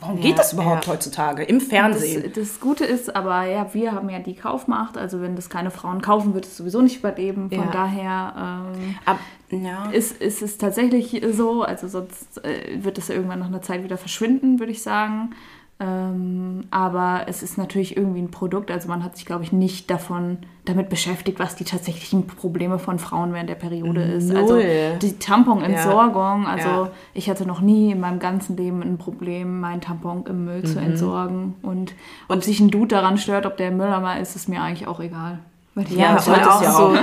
warum 0.00 0.20
geht 0.20 0.38
das 0.38 0.54
überhaupt 0.54 0.86
ja. 0.86 0.92
heutzutage 0.92 1.42
im 1.42 1.58
Das, 1.58 1.68
Fernsehen? 1.68 2.32
das 2.34 2.60
Gute 2.60 2.86
ist 2.86 3.14
aber, 3.14 3.44
ja, 3.44 3.74
wir 3.74 3.92
haben 3.92 4.08
ja 4.08 4.20
die 4.20 4.34
Kaufmacht, 4.34 4.96
also 4.96 5.20
wenn 5.20 5.36
das 5.36 5.50
keine 5.50 5.70
Frauen 5.70 6.00
kaufen, 6.00 6.32
wird 6.32 6.46
es 6.46 6.56
sowieso 6.56 6.80
nicht 6.80 6.98
überleben. 7.00 7.50
Von 7.50 7.58
Ja. 7.58 7.70
daher 7.70 8.72
ähm, 8.74 8.94
Ab, 9.04 9.18
ja. 9.50 9.90
ist, 9.90 10.16
ist 10.20 10.40
es 10.40 10.56
tatsächlich 10.56 11.22
so, 11.32 11.62
also 11.62 11.88
sonst 11.88 12.42
äh, 12.42 12.82
wird 12.82 12.96
es 12.96 13.08
ja 13.08 13.16
irgendwann 13.16 13.40
nach 13.40 13.48
einer 13.48 13.60
Zeit 13.62 13.84
wieder 13.84 13.98
verschwinden, 13.98 14.60
würde 14.60 14.72
ich 14.72 14.82
sagen. 14.82 15.34
Ähm, 15.82 16.64
aber 16.70 17.22
es 17.26 17.42
ist 17.42 17.56
natürlich 17.56 17.96
irgendwie 17.96 18.20
ein 18.20 18.30
Produkt, 18.30 18.70
also 18.70 18.86
man 18.86 19.02
hat 19.02 19.16
sich, 19.16 19.24
glaube 19.24 19.44
ich, 19.44 19.50
nicht 19.52 19.90
davon 19.90 20.36
damit 20.66 20.90
beschäftigt, 20.90 21.40
was 21.40 21.56
die 21.56 21.64
tatsächlichen 21.64 22.26
Probleme 22.26 22.78
von 22.78 22.98
Frauen 22.98 23.32
während 23.32 23.48
der 23.48 23.54
Periode 23.54 24.02
ist. 24.02 24.30
Also 24.36 24.58
die 25.00 25.18
Tamponentsorgung, 25.18 26.46
also 26.46 26.68
Ja. 26.68 26.90
ich 27.14 27.30
hatte 27.30 27.46
noch 27.46 27.62
nie 27.62 27.92
in 27.92 28.00
meinem 28.00 28.18
ganzen 28.18 28.58
Leben 28.58 28.82
ein 28.82 28.98
Problem, 28.98 29.60
meinen 29.60 29.80
Tampon 29.80 30.24
im 30.28 30.44
Müll 30.44 30.64
zu 30.64 30.78
entsorgen. 30.78 31.54
Und 31.62 31.94
ob 32.28 32.44
sich 32.44 32.60
ein 32.60 32.70
Dude 32.70 32.88
daran 32.94 33.16
stört, 33.16 33.46
ob 33.46 33.56
der 33.56 33.68
im 33.68 33.78
Mülleimer 33.78 34.20
ist, 34.20 34.36
ist 34.36 34.48
mir 34.50 34.60
eigentlich 34.62 34.86
auch 34.86 35.00
egal. 35.00 35.38
Weil 35.74 35.84
ich 35.84 35.96
Ja, 35.96 36.14
weiß, 36.14 36.28
und 36.28 36.36
es 36.36 36.46
auch 36.46 36.62
ja 36.62 36.72
so, 36.72 36.94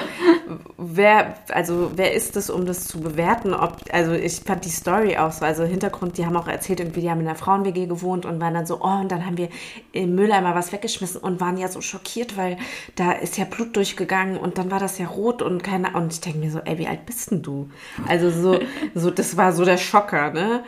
wer, 0.78 1.36
also 1.50 1.92
wer 1.96 2.14
ist 2.14 2.36
es, 2.38 2.50
um 2.50 2.66
das 2.66 2.88
zu 2.88 3.00
bewerten? 3.00 3.54
Ob, 3.54 3.78
also 3.92 4.14
ich 4.14 4.42
fand 4.42 4.66
die 4.66 4.70
Story 4.70 5.18
auch 5.18 5.32
so, 5.32 5.46
also 5.46 5.64
Hintergrund, 5.64 6.18
die 6.18 6.26
haben 6.26 6.36
auch 6.38 6.48
erzählt, 6.48 6.80
irgendwie, 6.80 7.02
die 7.02 7.10
haben 7.10 7.22
in 7.22 7.28
einer 7.28 7.36
Frauen-WG 7.36 7.86
gewohnt 7.88 8.26
und 8.26 8.40
waren 8.42 8.54
dann 8.54 8.66
so, 8.66 8.80
oh, 8.82 9.00
und 9.02 9.12
dann 9.12 9.26
haben 9.26 9.38
wir 9.38 9.50
im 9.92 10.16
Mülleimer 10.16 10.56
was 10.56 10.72
weggeschmissen 10.72 11.22
und 11.22 11.40
waren 11.40 11.58
ja 11.58 11.68
so 11.68 11.82
schockiert, 11.82 12.38
weil 12.38 12.58
da 12.96 13.12
ist 13.12 13.38
ja 13.38 13.46
Blut 13.46 13.76
durchgegangen 13.76 14.38
und 14.38 14.58
dann 14.58 14.72
war 14.72 14.80
das 14.80 14.98
ja 14.98 15.08
rot 15.08 15.42
und 15.42 15.64
keine 15.64 15.92
und 15.94 16.12
ich 16.14 16.22
denke 16.22 16.40
mir 16.40 16.52
so, 16.52 16.60
ey, 16.66 16.78
wie 16.78 16.88
alt 16.88 17.06
bist 17.06 17.32
denn 17.32 17.42
du? 17.42 17.70
Also 18.08 18.30
so, 18.30 18.60
so 18.96 19.12
das 19.12 19.38
war 19.38 19.54
so 19.54 19.66
der 19.66 19.78
Schocker, 19.78 20.32
ne? 20.32 20.64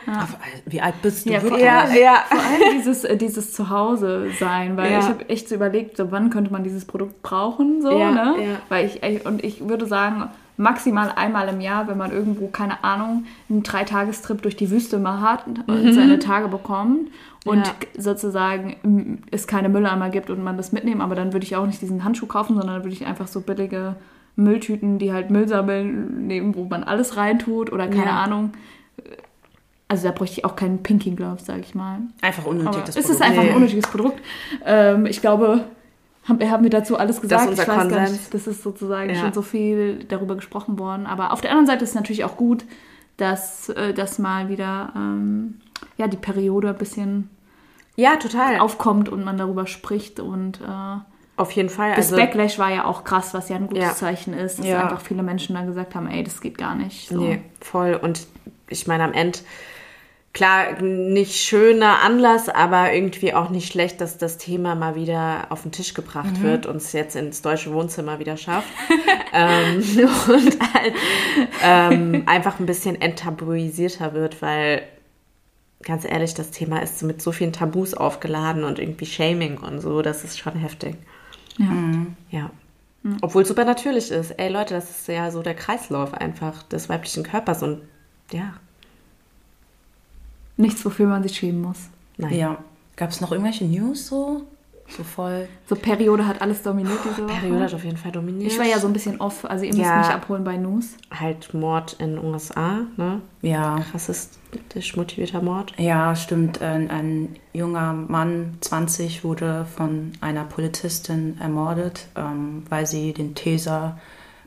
Wie 0.66 0.80
alt 0.80 1.00
bist 1.02 1.26
du 1.26 1.30
Ja, 1.32 1.40
vor 1.40 1.50
wirklich? 1.50 1.64
Ja, 1.66 1.78
allem, 1.80 1.96
ja. 2.02 2.24
vor 2.28 2.38
allem 2.38 2.62
dieses, 2.78 3.04
äh, 3.04 3.16
dieses 3.16 3.52
Zuhause 3.52 4.30
sein, 4.38 4.76
weil 4.76 4.92
Ja. 4.92 4.98
ich 5.00 5.06
habe 5.06 5.28
echt 5.28 5.48
so 5.48 5.54
überlegt, 5.54 5.96
so 5.96 6.10
wann 6.10 6.30
könnte 6.30 6.52
man 6.52 6.64
dieses 6.64 6.84
Produkt 6.84 7.22
brauchen, 7.22 7.82
so, 7.82 7.90
Ja, 7.98 8.10
ne? 8.10 8.34
ja. 8.44 8.58
Weil 8.68 8.86
ich, 8.86 9.26
und 9.26 9.44
ich 9.44 9.60
würde 9.70 9.86
sagen, 9.86 10.28
maximal 10.58 11.10
einmal 11.16 11.48
im 11.48 11.62
Jahr, 11.62 11.88
wenn 11.88 11.96
man 11.96 12.12
irgendwo, 12.12 12.48
keine 12.48 12.84
Ahnung, 12.84 13.24
einen 13.48 13.62
Dreitagestrip 13.62 14.42
durch 14.42 14.56
die 14.56 14.70
Wüste 14.70 14.98
mal 14.98 15.22
hat 15.22 15.46
und 15.66 15.94
seine 15.94 16.18
Tage 16.18 16.48
bekommt 16.48 17.08
und 17.46 17.56
Mhm. 17.60 17.64
Ja. 17.64 17.72
sozusagen 18.02 19.22
es 19.30 19.46
keine 19.46 19.70
Mülleimer 19.70 20.10
gibt 20.10 20.28
und 20.28 20.44
man 20.44 20.58
das 20.58 20.72
mitnehmen, 20.72 21.00
aber 21.00 21.14
dann 21.14 21.32
würde 21.32 21.44
ich 21.46 21.56
auch 21.56 21.64
nicht 21.66 21.80
diesen 21.80 22.04
Handschuh 22.04 22.26
kaufen, 22.26 22.56
sondern 22.56 22.74
dann 22.76 22.84
würde 22.84 22.92
ich 22.94 23.06
einfach 23.06 23.26
so 23.26 23.40
billige 23.40 23.96
Mülltüten, 24.36 24.98
die 24.98 25.12
halt 25.14 25.30
Müll 25.30 25.48
sammeln, 25.48 26.26
nehmen, 26.26 26.54
wo 26.54 26.64
man 26.64 26.84
alles 26.84 27.16
reintut 27.16 27.72
oder 27.72 27.88
keine 27.88 28.06
Ja. 28.10 28.22
Ahnung. 28.22 28.50
Also 29.88 30.06
da 30.06 30.12
bräuchte 30.12 30.38
ich 30.40 30.44
auch 30.44 30.54
keinen 30.54 30.82
Pinky 30.82 31.10
Glove, 31.12 31.38
sag 31.42 31.60
ich 31.60 31.74
mal. 31.74 31.98
Einfach 32.22 32.44
unnötig, 32.46 32.68
Aber 32.68 32.80
das 32.80 32.96
es 32.96 33.06
Produkt. 33.06 33.10
ist 33.14 33.22
einfach 33.22 33.42
ein 33.42 33.54
unnötiges 33.56 33.86
Produkt. 33.90 34.20
Ähm, 34.64 35.06
ich 35.06 35.20
glaube, 35.20 35.64
haben, 36.30 36.50
haben 36.50 36.62
wir 36.62 36.70
dazu 36.70 36.96
alles 36.96 37.20
gesagt. 37.20 37.48
unser 37.48 37.62
ich 37.62 37.68
weiß 37.68 37.76
gar 37.76 37.98
Konsens. 37.98 38.12
nicht, 38.12 38.34
das 38.34 38.46
ist 38.46 38.62
sozusagen 38.62 39.10
Ja. 39.10 39.16
schon 39.16 39.32
so 39.32 39.42
viel 39.42 40.04
darüber 40.04 40.36
gesprochen 40.36 40.78
worden. 40.78 41.06
Aber 41.06 41.32
auf 41.32 41.40
der 41.40 41.50
anderen 41.50 41.66
Seite 41.66 41.84
ist 41.84 41.90
es 41.90 41.94
natürlich 41.96 42.24
auch 42.24 42.36
gut, 42.36 42.64
dass, 43.16 43.68
äh, 43.70 43.92
dass 43.92 44.18
mal 44.18 44.48
wieder 44.48 44.92
ähm, 44.96 45.60
ja, 45.98 46.08
die 46.08 46.16
Periode 46.16 46.70
ein 46.70 46.78
bisschen 46.78 47.28
Ja, 47.96 48.16
total. 48.16 48.54
Auf, 48.56 48.62
aufkommt 48.62 49.08
und 49.10 49.24
man 49.24 49.36
darüber 49.36 49.66
spricht. 49.66 50.20
Und 50.20 50.60
äh, 50.62 50.98
auf 51.36 51.52
jeden 51.52 51.68
Fall. 51.68 51.90
das 51.96 52.06
Also, 52.12 52.16
Backlash 52.16 52.58
war 52.58 52.70
ja 52.70 52.84
auch 52.86 53.04
krass, 53.04 53.34
was 53.34 53.48
ja 53.50 53.56
ein 53.56 53.66
gutes 53.66 53.82
Ja. 53.84 53.92
Zeichen 53.94 54.32
ist, 54.34 54.58
dass 54.58 54.66
Ja. 54.66 54.84
einfach 54.84 55.00
viele 55.00 55.22
Menschen 55.22 55.54
dann 55.54 55.66
gesagt 55.66 55.94
haben, 55.94 56.06
ey, 56.06 56.22
das 56.22 56.40
geht 56.40 56.56
gar 56.56 56.74
nicht. 56.74 57.08
So. 57.08 57.18
Nee, 57.20 57.42
voll. 57.60 57.98
Und 58.00 58.26
ich 58.68 58.86
meine, 58.86 59.04
am 59.04 59.12
Ende, 59.12 59.38
klar, 60.32 60.80
nicht 60.80 61.36
schöner 61.36 62.02
Anlass, 62.02 62.48
aber 62.48 62.92
irgendwie 62.92 63.34
auch 63.34 63.50
nicht 63.50 63.72
schlecht, 63.72 64.00
dass 64.00 64.18
das 64.18 64.38
Thema 64.38 64.74
mal 64.74 64.94
wieder 64.94 65.46
auf 65.50 65.62
den 65.62 65.72
Tisch 65.72 65.94
gebracht 65.94 66.40
wird 66.42 66.66
und 66.66 66.76
es 66.76 66.92
jetzt 66.92 67.16
ins 67.16 67.42
deutsche 67.42 67.72
Wohnzimmer 67.72 68.18
wieder 68.18 68.36
schafft. 68.36 68.68
ähm, 69.32 69.82
und 70.28 70.74
halt 70.74 70.94
ähm, 71.62 72.22
einfach 72.26 72.60
ein 72.60 72.66
bisschen 72.66 73.00
enttabuisierter 73.00 74.14
wird, 74.14 74.40
weil 74.40 74.82
ganz 75.82 76.04
ehrlich, 76.04 76.34
das 76.34 76.50
Thema 76.50 76.80
ist 76.82 77.02
mit 77.02 77.22
so 77.22 77.32
vielen 77.32 77.52
Tabus 77.52 77.94
aufgeladen 77.94 78.64
und 78.64 78.78
irgendwie 78.78 79.06
Shaming 79.06 79.58
und 79.58 79.80
so, 79.80 80.02
das 80.02 80.24
ist 80.24 80.38
schon 80.38 80.54
heftig. 80.54 80.96
Ja. 81.58 81.72
Ja. 82.30 82.50
Obwohl 83.22 83.42
es 83.42 83.48
super 83.48 83.64
natürlich 83.64 84.10
ist. 84.10 84.32
Ey 84.32 84.50
Leute, 84.50 84.74
das 84.74 84.90
ist 84.90 85.08
ja 85.08 85.30
so 85.30 85.42
der 85.42 85.54
Kreislauf 85.54 86.12
einfach 86.12 86.62
des 86.64 86.88
weiblichen 86.88 87.22
Körpers 87.22 87.62
und 87.62 87.80
ja, 88.30 88.54
Nichts, 90.60 90.84
wofür 90.84 91.06
man 91.06 91.22
sich 91.22 91.36
schämen 91.36 91.62
muss. 91.62 91.78
nein. 92.16 92.34
Ja. 92.34 92.58
Gab 92.96 93.10
es 93.10 93.20
noch 93.22 93.32
irgendwelche 93.32 93.64
News 93.64 94.06
so? 94.08 94.42
So 94.94 95.04
voll. 95.04 95.48
So 95.66 95.74
Periode 95.76 96.26
hat 96.26 96.42
alles 96.42 96.62
dominiert 96.62 96.98
diese 97.04 97.24
Woche. 97.24 97.32
Periode 97.40 97.64
hat 97.64 97.74
auf 97.74 97.84
jeden 97.84 97.96
Fall 97.96 98.10
dominiert. 98.12 98.50
Ich 98.52 98.58
war 98.58 98.66
ja 98.66 98.78
so 98.78 98.88
ein 98.88 98.92
bisschen 98.92 99.20
off, 99.20 99.44
also 99.44 99.64
ihr 99.64 99.70
müsst 99.72 99.84
Ja. 99.86 99.98
mich 99.98 100.08
abholen 100.08 100.42
bei 100.44 100.56
News. 100.56 100.96
Halt 101.12 101.54
Mord 101.54 101.94
in 102.00 102.16
den 102.16 102.24
USA, 102.24 102.80
ne? 102.96 103.20
Ja. 103.40 103.76
Rassistisch 103.94 104.96
motivierter 104.96 105.40
Mord. 105.42 105.72
Ja, 105.78 106.14
stimmt. 106.16 106.60
Ein, 106.60 106.90
ein 106.90 107.36
junger 107.52 107.92
Mann, 107.92 108.58
20, 108.60 109.24
wurde 109.24 109.64
von 109.76 110.12
einer 110.20 110.44
Polizistin 110.44 111.38
ermordet, 111.40 112.08
ähm, 112.16 112.64
weil 112.68 112.84
sie 112.86 113.12
den 113.12 113.34
Taser 113.34 113.98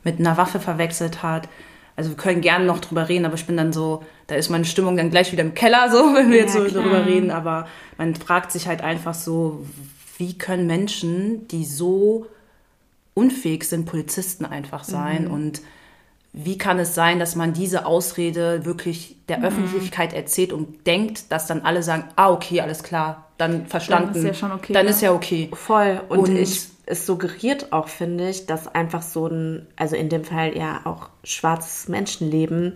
mit 0.04 0.20
einer 0.20 0.38
Waffe 0.38 0.60
verwechselt 0.60 1.24
hat. 1.24 1.48
Also 1.96 2.10
wir 2.10 2.18
können 2.18 2.42
gerne 2.42 2.66
noch 2.66 2.80
drüber 2.80 3.08
reden, 3.10 3.26
aber 3.26 3.36
ich 3.36 3.46
bin 3.46 3.56
dann 3.58 3.72
so, 3.72 4.04
da 4.28 4.36
ist 4.36 4.50
meine 4.50 4.66
Stimmung 4.66 4.98
dann 4.98 5.12
gleich 5.12 5.32
wieder 5.32 5.44
im 5.44 5.54
Keller, 5.54 5.90
so, 5.92 6.14
wenn 6.16 6.32
wir 6.32 6.38
jetzt 6.40 6.56
Ja, 6.56 6.62
so 6.62 6.68
klar. 6.68 6.84
darüber 6.84 7.06
reden. 7.06 7.30
Aber 7.32 7.68
man 7.98 8.16
fragt 8.16 8.52
sich 8.52 8.68
halt 8.68 8.82
einfach 8.82 9.14
so, 9.14 9.66
wie 10.18 10.38
können 10.38 10.66
Menschen, 10.68 11.48
die 11.50 11.66
so 11.66 12.26
unfähig 13.14 13.64
sind, 13.66 13.86
Polizisten 13.86 14.46
einfach 14.46 14.84
sein 14.84 15.28
und 15.28 15.62
wie 16.36 16.58
kann 16.58 16.80
es 16.80 16.96
sein, 16.96 17.20
dass 17.20 17.36
man 17.36 17.54
diese 17.54 17.86
Ausrede 17.86 18.66
wirklich 18.66 19.18
der 19.30 19.38
Mhm. 19.40 19.46
Öffentlichkeit 19.46 20.14
erzählt 20.14 20.52
und 20.52 20.88
denkt, 20.88 21.32
dass 21.32 21.46
dann 21.46 21.62
alle 21.62 21.84
sagen, 21.84 22.06
ah, 22.16 22.32
okay, 22.32 22.60
alles 22.62 22.82
klar, 22.82 23.28
dann 23.38 23.68
verstanden. 23.68 24.16
ist 24.18 24.24
ja 24.24 24.34
schon 24.34 24.52
okay, 24.52 24.74
Dann 24.74 24.86
ne? 24.86 24.92
ist 24.92 25.02
ja 25.04 25.12
okay. 25.12 25.52
Voll. 25.54 26.02
Und, 26.10 26.20
Und- 26.22 26.36
ich, 26.36 26.70
es 26.86 27.06
suggeriert 27.06 27.72
auch, 27.72 27.88
finde 27.88 28.30
ich, 28.30 28.46
dass 28.46 28.68
einfach 28.68 29.02
so 29.02 29.28
ein, 29.28 29.68
also 29.76 29.96
in 29.96 30.10
dem 30.10 30.24
Fall 30.24 30.56
ja 30.58 30.82
auch 30.86 31.10
schwarzes 31.24 31.88
Menschenleben 31.88 32.74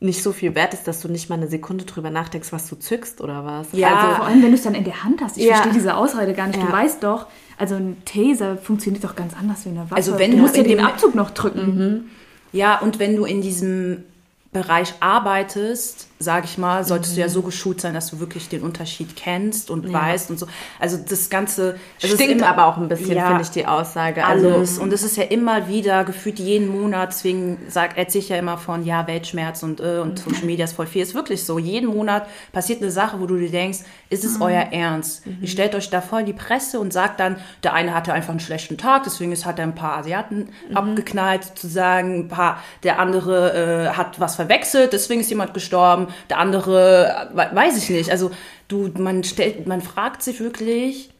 nicht 0.00 0.22
so 0.22 0.32
viel 0.32 0.54
wert 0.56 0.74
ist, 0.74 0.88
dass 0.88 1.00
du 1.00 1.08
nicht 1.08 1.28
mal 1.28 1.36
eine 1.36 1.46
Sekunde 1.46 1.84
drüber 1.84 2.10
nachdenkst, 2.10 2.52
was 2.52 2.68
du 2.68 2.74
zückst 2.76 3.20
oder 3.20 3.44
was. 3.44 3.68
Ja. 3.72 3.94
Also, 3.96 4.16
Vor 4.16 4.26
allem, 4.26 4.42
wenn 4.42 4.50
du 4.50 4.56
es 4.56 4.62
dann 4.62 4.74
in 4.74 4.84
der 4.84 5.04
Hand 5.04 5.20
hast. 5.22 5.36
Ich 5.36 5.44
Ja. 5.44 5.54
verstehe 5.54 5.72
diese 5.74 5.96
Ausrede 5.96 6.32
gar 6.34 6.48
nicht. 6.48 6.60
Du 6.60 6.66
Ja. 6.66 6.72
weißt 6.72 7.02
doch, 7.04 7.26
also 7.56 7.76
ein 7.76 7.96
Taser 8.04 8.56
funktioniert 8.56 9.04
doch 9.04 9.14
ganz 9.14 9.34
anders 9.38 9.64
wie 9.64 9.68
eine 9.70 9.80
Waffe. 9.80 9.94
Also 9.94 10.18
wenn 10.18 10.32
du 10.32 10.36
du 10.38 10.42
musst 10.42 10.56
ja 10.56 10.64
den 10.64 10.80
Abzug 10.80 11.14
noch 11.14 11.30
drücken. 11.30 12.10
Ja, 12.52 12.80
und 12.80 12.98
wenn 12.98 13.16
du 13.16 13.24
in 13.24 13.40
diesem 13.42 14.04
Bereich 14.52 14.92
arbeitest, 15.00 16.08
sage 16.18 16.44
ich 16.44 16.58
mal, 16.58 16.84
solltest 16.84 17.12
du 17.12 17.16
Mhm. 17.16 17.20
ja 17.22 17.28
so 17.30 17.40
geschult 17.40 17.80
sein, 17.80 17.94
dass 17.94 18.08
du 18.10 18.20
wirklich 18.20 18.50
den 18.50 18.60
Unterschied 18.62 19.16
kennst 19.16 19.70
und 19.70 19.90
weißt 19.90 20.30
und 20.30 20.38
so. 20.38 20.46
Also 20.78 20.98
das 20.98 21.30
Ganze 21.30 21.76
es 22.00 22.10
stinkt 22.12 22.32
immer- 22.42 22.48
aber 22.48 22.66
auch 22.66 22.76
ein 22.76 22.86
bisschen, 22.88 23.16
Ja. 23.16 23.28
finde 23.28 23.42
ich, 23.42 23.48
die 23.50 23.66
Aussage. 23.66 24.24
Also, 24.26 24.50
Alles. 24.50 24.78
und 24.78 24.92
es 24.92 25.02
ist 25.02 25.16
ja 25.16 25.24
immer 25.24 25.68
wieder 25.68 26.04
gefühlt 26.04 26.38
jeden 26.38 26.68
Monat, 26.68 27.08
deswegen 27.12 27.58
sag, 27.68 27.96
erzähle 27.96 28.24
ich 28.24 28.28
ja 28.28 28.36
immer 28.36 28.58
von, 28.58 28.84
ja, 28.84 29.06
Weltschmerz 29.06 29.62
und, 29.62 29.80
äh, 29.80 29.98
und 30.00 30.18
Social 30.18 30.44
Media 30.44 30.66
ist 30.66 30.74
voll 30.74 30.86
viel. 30.86 31.02
Ist 31.02 31.14
wirklich 31.14 31.44
so. 31.44 31.58
Jeden 31.58 31.88
Monat 31.88 32.26
passiert 32.52 32.82
eine 32.82 32.90
Sache, 32.90 33.18
wo 33.20 33.26
du 33.26 33.36
dir 33.38 33.50
denkst, 33.50 33.78
ist 34.10 34.22
es 34.24 34.38
euer 34.40 34.66
Ernst? 34.70 35.22
Ihr 35.40 35.48
stellt 35.48 35.74
euch 35.74 35.88
da 35.88 36.02
voll 36.02 36.20
in 36.20 36.26
die 36.26 36.32
Presse 36.34 36.78
und 36.78 36.92
sagt 36.92 37.18
dann, 37.20 37.36
der 37.64 37.72
eine 37.72 37.94
hatte 37.94 38.12
einfach 38.12 38.30
einen 38.30 38.38
schlechten 38.40 38.76
Tag, 38.76 39.04
deswegen 39.04 39.32
ist, 39.32 39.46
hat 39.46 39.58
er 39.58 39.64
ein 39.64 39.74
paar 39.74 39.96
Asiaten 39.96 40.50
abgeknallt, 40.74 41.44
sozusagen, 41.44 42.20
ein 42.26 42.28
paar, 42.28 42.58
der 42.82 42.98
andere 43.00 43.88
äh, 43.88 43.96
hat 43.96 44.20
was 44.20 44.41
verwechselt, 44.42 44.92
deswegen 44.92 45.20
ist 45.20 45.30
jemand 45.30 45.54
gestorben, 45.54 46.08
der 46.30 46.38
andere, 46.38 47.28
we- 47.34 47.50
weiß 47.54 47.76
ich 47.78 47.90
nicht. 47.90 48.10
Also 48.10 48.30
du, 48.68 48.90
man 48.98 49.24
stellt, 49.24 49.66
man 49.66 49.80
fragt 49.80 50.22
sich 50.22 50.40
wirklich, 50.40 51.10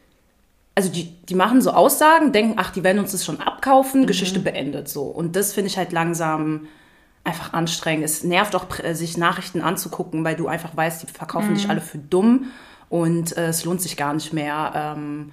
also 0.75 0.89
die, 0.91 1.13
die 1.29 1.35
machen 1.35 1.61
so 1.61 1.71
Aussagen, 1.73 2.33
denken, 2.33 2.55
ach, 2.57 2.71
die 2.71 2.83
werden 2.83 2.99
uns 2.99 3.13
das 3.13 3.25
schon 3.25 3.41
abkaufen, 3.41 4.07
Geschichte 4.07 4.41
beendet 4.41 4.89
so. 4.89 5.03
Und 5.03 5.37
das 5.37 5.53
finde 5.53 5.69
ich 5.69 5.77
halt 5.77 5.93
langsam 5.93 6.67
einfach 7.25 7.53
anstrengend. 7.53 8.05
Es 8.05 8.25
nervt 8.25 8.57
auch, 8.57 8.67
sich 8.93 9.17
Nachrichten 9.17 9.61
anzugucken, 9.61 10.25
weil 10.25 10.35
du 10.35 10.49
einfach 10.49 10.77
weißt, 10.77 11.03
die 11.03 11.07
verkaufen 11.07 11.55
dich 11.55 11.69
alle 11.69 11.81
für 11.81 11.99
dumm 11.99 12.47
und 12.89 13.37
äh, 13.37 13.49
es 13.49 13.65
lohnt 13.65 13.81
sich 13.81 13.97
gar 13.97 14.13
nicht 14.15 14.33
mehr, 14.33 14.73
ähm, 14.97 15.33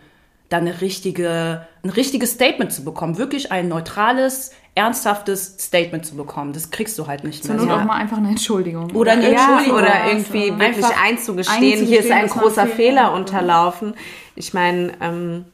da 0.50 0.58
eine 0.58 0.82
richtige, 0.82 1.68
ein 1.84 1.90
richtiges 1.90 2.32
Statement 2.32 2.74
zu 2.74 2.84
bekommen. 2.84 3.18
Wirklich 3.18 3.52
ein 3.52 3.68
neutrales, 3.68 4.52
ernsthaftes 4.76 5.58
Statement 5.60 6.06
zu 6.06 6.16
bekommen. 6.16 6.54
Das 6.54 6.72
kriegst 6.72 6.98
du 6.98 7.08
halt 7.08 7.24
nicht 7.24 7.44
Zur 7.44 7.56
mehr. 7.56 7.66
Not 7.66 7.76
so. 7.76 7.82
auch 7.82 7.86
mal 7.86 7.96
einfach 7.96 8.18
eine 8.18 8.30
Entschuldigung. 8.30 8.92
Oder 8.96 9.14
eine 9.14 9.32
ja, 9.32 9.58
Entschuldigung. 9.58 9.78
oder 9.78 10.08
irgendwie 10.08 10.48
äh, 10.48 10.60
wirklich 10.60 10.86
einfach 10.86 11.04
einzugestehen, 11.04 11.86
hier 11.86 12.00
ist 12.00 12.12
einzugestehen, 12.12 12.18
ein 12.18 12.28
großer 12.30 12.68
Fehler 12.68 13.14
unterlaufen. 13.14 13.94
Ich 14.36 14.54
meine, 14.54 14.94
ähm, 15.02 15.46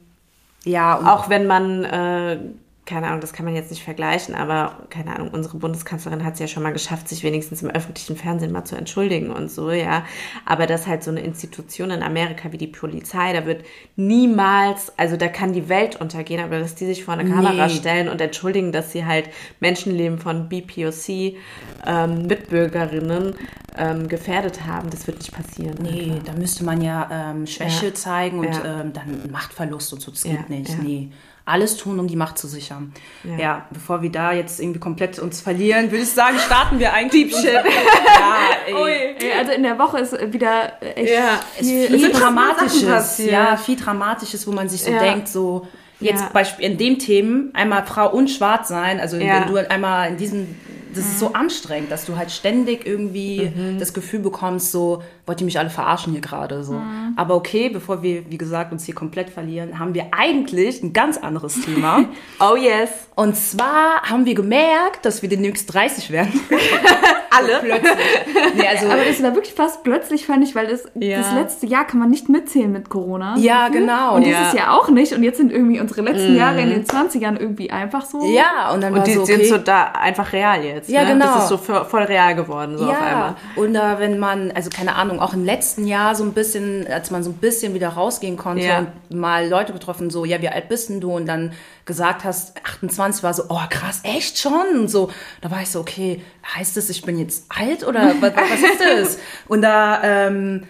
ja, 0.63 1.13
auch 1.13 1.29
wenn 1.29 1.45
man, 1.45 1.83
äh, 1.83 2.37
keine 2.85 3.07
Ahnung, 3.07 3.19
das 3.21 3.33
kann 3.33 3.45
man 3.45 3.55
jetzt 3.55 3.71
nicht 3.71 3.83
vergleichen, 3.83 4.35
aber 4.35 4.77
keine 4.91 5.15
Ahnung, 5.15 5.29
unsere 5.31 5.57
Bundeskanzlerin 5.57 6.23
hat 6.23 6.35
es 6.35 6.39
ja 6.39 6.47
schon 6.47 6.61
mal 6.63 6.71
geschafft, 6.73 7.09
sich 7.09 7.23
wenigstens 7.23 7.63
im 7.63 7.69
öffentlichen 7.71 8.15
Fernsehen 8.15 8.51
mal 8.51 8.63
zu 8.65 8.75
entschuldigen 8.75 9.31
und 9.31 9.49
so, 9.51 9.71
ja. 9.71 10.05
Aber 10.45 10.67
das 10.67 10.85
halt 10.85 11.03
so 11.03 11.09
eine 11.11 11.21
Institution 11.21 11.89
in 11.91 12.03
Amerika 12.03 12.51
wie 12.51 12.57
die 12.57 12.67
Polizei, 12.67 13.33
da 13.33 13.45
wird 13.45 13.65
niemals, 13.95 14.93
also 14.97 15.17
da 15.17 15.27
kann 15.27 15.53
die 15.53 15.67
Welt 15.69 15.99
untergehen, 15.99 16.43
aber 16.43 16.59
dass 16.59 16.75
die 16.75 16.85
sich 16.85 17.03
vor 17.03 17.13
eine 17.15 17.29
Kamera 17.29 17.67
Nee. 17.67 17.73
stellen 17.73 18.07
und 18.09 18.21
entschuldigen, 18.21 18.71
dass 18.71 18.91
sie 18.91 19.05
halt 19.05 19.29
Menschenleben 19.59 20.19
von 20.19 20.47
BPOC 20.49 21.35
ähm, 21.85 22.27
Mitbürgerinnen 22.27 23.35
ähm, 23.77 24.07
gefährdet 24.07 24.65
haben, 24.65 24.89
das 24.89 25.05
wird 25.07 25.17
nicht 25.19 25.33
passieren. 25.33 25.75
Nee, 25.81 26.21
da 26.23 26.33
müsste 26.33 26.63
man 26.63 26.81
ja 26.81 27.09
ähm, 27.31 27.45
Schwäche 27.47 27.87
Ja. 27.87 27.93
zeigen 27.93 28.39
und 28.39 28.45
Ja. 28.53 28.81
ähm, 28.81 28.93
dann 28.93 29.29
Machtverlust 29.31 29.91
und 29.93 30.01
so. 30.01 30.11
Das 30.11 30.23
Ja, 30.23 30.35
geht 30.35 30.49
nicht. 30.49 30.69
ja. 30.69 30.75
Nee. 30.81 31.09
Alles 31.47 31.77
tun, 31.77 31.99
um 31.99 32.07
die 32.07 32.15
Macht 32.15 32.39
zu 32.39 32.47
sichern. 32.47 32.91
Ja. 33.23 33.37
Ja. 33.37 33.65
bevor 33.71 34.01
wir 34.01 34.11
da 34.11 34.33
jetzt 34.33 34.59
irgendwie 34.59 34.79
komplett 34.79 35.19
uns 35.19 35.41
verlieren, 35.41 35.91
würde 35.91 36.03
ich 36.03 36.09
sagen, 36.11 36.37
starten 36.39 36.79
wir 36.79 36.91
eigentlich. 36.93 37.31
Deep 37.31 37.35
Shit. 37.39 37.53
Ja, 37.63 38.47
ey. 38.67 39.15
Ey, 39.19 39.31
Also 39.39 39.51
in 39.51 39.63
der 39.63 39.77
Woche 39.77 39.99
ist 39.99 40.13
wieder 40.33 40.73
echt 40.81 41.13
Ja, 41.13 41.39
Es 41.59 41.67
viel, 41.67 41.83
ist 41.93 42.03
viel 42.03 42.11
Dramatisches. 42.11 43.17
Ja, 43.19 43.57
viel 43.57 43.75
Dramatisches, 43.75 44.47
wo 44.47 44.51
man 44.51 44.69
sich 44.69 44.83
so 44.83 44.91
Ja. 44.91 44.99
denkt, 44.99 45.27
so 45.27 45.67
jetzt 45.99 46.21
Ja. 46.21 46.29
Beispiel 46.33 46.65
in 46.65 46.77
dem 46.77 46.97
Themen 46.99 47.51
einmal 47.53 47.85
Frau 47.85 48.11
und 48.11 48.29
Schwarz 48.29 48.67
sein, 48.67 48.99
also 48.99 49.17
Ja. 49.17 49.41
wenn 49.41 49.47
du 49.49 49.57
halt 49.57 49.69
einmal 49.71 50.09
in 50.09 50.17
diesem, 50.17 50.55
das 50.93 51.05
ist 51.05 51.19
so 51.19 51.33
anstrengend, 51.33 51.91
dass 51.91 52.05
du 52.05 52.17
halt 52.17 52.31
ständig 52.31 52.85
irgendwie 52.87 53.51
das 53.79 53.93
Gefühl 53.93 54.19
bekommst, 54.21 54.71
so 54.71 55.03
wollt 55.25 55.41
ihr 55.41 55.45
mich 55.45 55.57
alle 55.57 55.69
verarschen 55.71 56.13
hier 56.13 56.21
gerade 56.21 56.63
so. 56.63 56.79
Aber 57.15 57.35
okay, 57.35 57.69
bevor 57.69 58.03
wir 58.03 58.29
wie 58.29 58.37
gesagt 58.37 58.71
uns 58.71 58.85
hier 58.85 58.93
komplett 58.95 59.29
verlieren, 59.29 59.79
haben 59.79 59.93
wir 59.93 60.07
eigentlich 60.17 60.83
ein 60.83 60.93
ganz 60.93 61.17
anderes 61.17 61.61
Thema. 61.61 62.05
Oh 62.39 62.55
yes. 62.57 62.89
Und 63.15 63.35
zwar 63.37 64.01
haben 64.03 64.25
wir 64.25 64.35
gemerkt, 64.35 65.05
dass 65.05 65.21
wir 65.21 65.29
demnächst 65.29 65.73
30 65.73 66.11
werden. 66.11 66.37
Alle. 67.31 67.59
Plötzlich. 67.59 67.91
Nee, 68.55 68.67
also 68.67 68.85
Aber 68.87 69.03
das 69.03 69.21
war 69.21 69.33
wirklich 69.35 69.53
fast 69.53 69.83
plötzlich, 69.83 70.25
fand 70.25 70.43
ich, 70.43 70.55
weil 70.55 70.67
das, 70.67 70.83
Ja. 70.95 71.17
das 71.17 71.33
letzte 71.33 71.65
Jahr 71.65 71.85
kann 71.85 71.99
man 71.99 72.09
nicht 72.09 72.29
mitzählen 72.29 72.71
mit 72.71 72.89
Corona. 72.89 73.35
Ja, 73.37 73.67
Gefühlt. 73.67 73.81
genau. 73.87 74.15
Und 74.15 74.21
Ja. 74.25 74.39
dieses 74.39 74.53
Jahr 74.53 74.73
auch 74.79 74.89
nicht. 74.89 75.11
Und 75.13 75.23
jetzt 75.23 75.37
sind 75.37 75.51
irgendwie 75.51 75.79
unsere 75.81 76.01
letzten 76.01 76.35
Jahre 76.37 76.61
in 76.61 76.69
den 76.69 76.85
20ern 76.85 77.37
irgendwie 77.37 77.69
einfach 77.71 78.05
so. 78.05 78.23
ja, 78.33 78.71
und 78.73 78.81
dann 78.81 78.93
war 78.93 78.99
Und 78.99 79.07
die 79.07 79.13
so, 79.13 79.23
okay, 79.23 79.35
sind 79.37 79.45
so 79.47 79.57
da 79.57 79.91
einfach 79.99 80.31
real 80.31 80.63
jetzt. 80.63 80.89
Ja, 80.89 81.01
ne? 81.03 81.13
genau. 81.13 81.25
Das 81.25 81.43
ist 81.43 81.49
so 81.49 81.55
vo- 81.57 81.83
voll 81.85 82.03
real 82.03 82.35
geworden, 82.35 82.77
so 82.77 82.85
auf 82.85 83.01
einmal. 83.01 83.35
und 83.57 83.75
äh, 83.75 83.99
wenn 83.99 84.19
man, 84.19 84.51
also 84.51 84.69
keine 84.69 84.95
Ahnung, 84.95 85.14
auch 85.19 85.33
im 85.33 85.43
letzten 85.45 85.87
Jahr 85.87 86.15
so 86.15 86.23
ein 86.23 86.33
bisschen, 86.33 86.87
als 86.87 87.11
man 87.11 87.23
so 87.23 87.29
ein 87.31 87.37
bisschen 87.37 87.73
wieder 87.73 87.89
rausgehen 87.89 88.37
konnte 88.37 88.65
Ja. 88.65 88.79
und 88.79 89.17
mal 89.17 89.47
Leute 89.47 89.73
getroffen, 89.73 90.09
so, 90.09 90.25
ja, 90.25 90.41
wie 90.41 90.49
alt 90.49 90.69
bist 90.69 90.89
denn 90.89 91.01
du? 91.01 91.11
Und 91.11 91.25
dann 91.25 91.53
gesagt 91.85 92.23
hast, 92.23 92.55
28 92.63 93.23
war 93.23 93.33
so, 93.33 93.43
oh 93.49 93.61
krass, 93.69 94.01
echt 94.03 94.37
schon? 94.39 94.79
Und 94.79 94.87
so, 94.89 95.09
da 95.41 95.51
war 95.51 95.61
ich 95.61 95.69
so, 95.69 95.79
okay, 95.79 96.21
heißt 96.55 96.75
das, 96.77 96.89
ich 96.89 97.01
bin 97.03 97.17
jetzt 97.19 97.45
alt 97.49 97.85
oder 97.85 98.13
was, 98.21 98.33
was 98.35 98.59
ist 98.59 98.81
das? 98.81 99.17
Und 99.47 99.61
da, 99.61 100.01
ähm, 100.03 100.63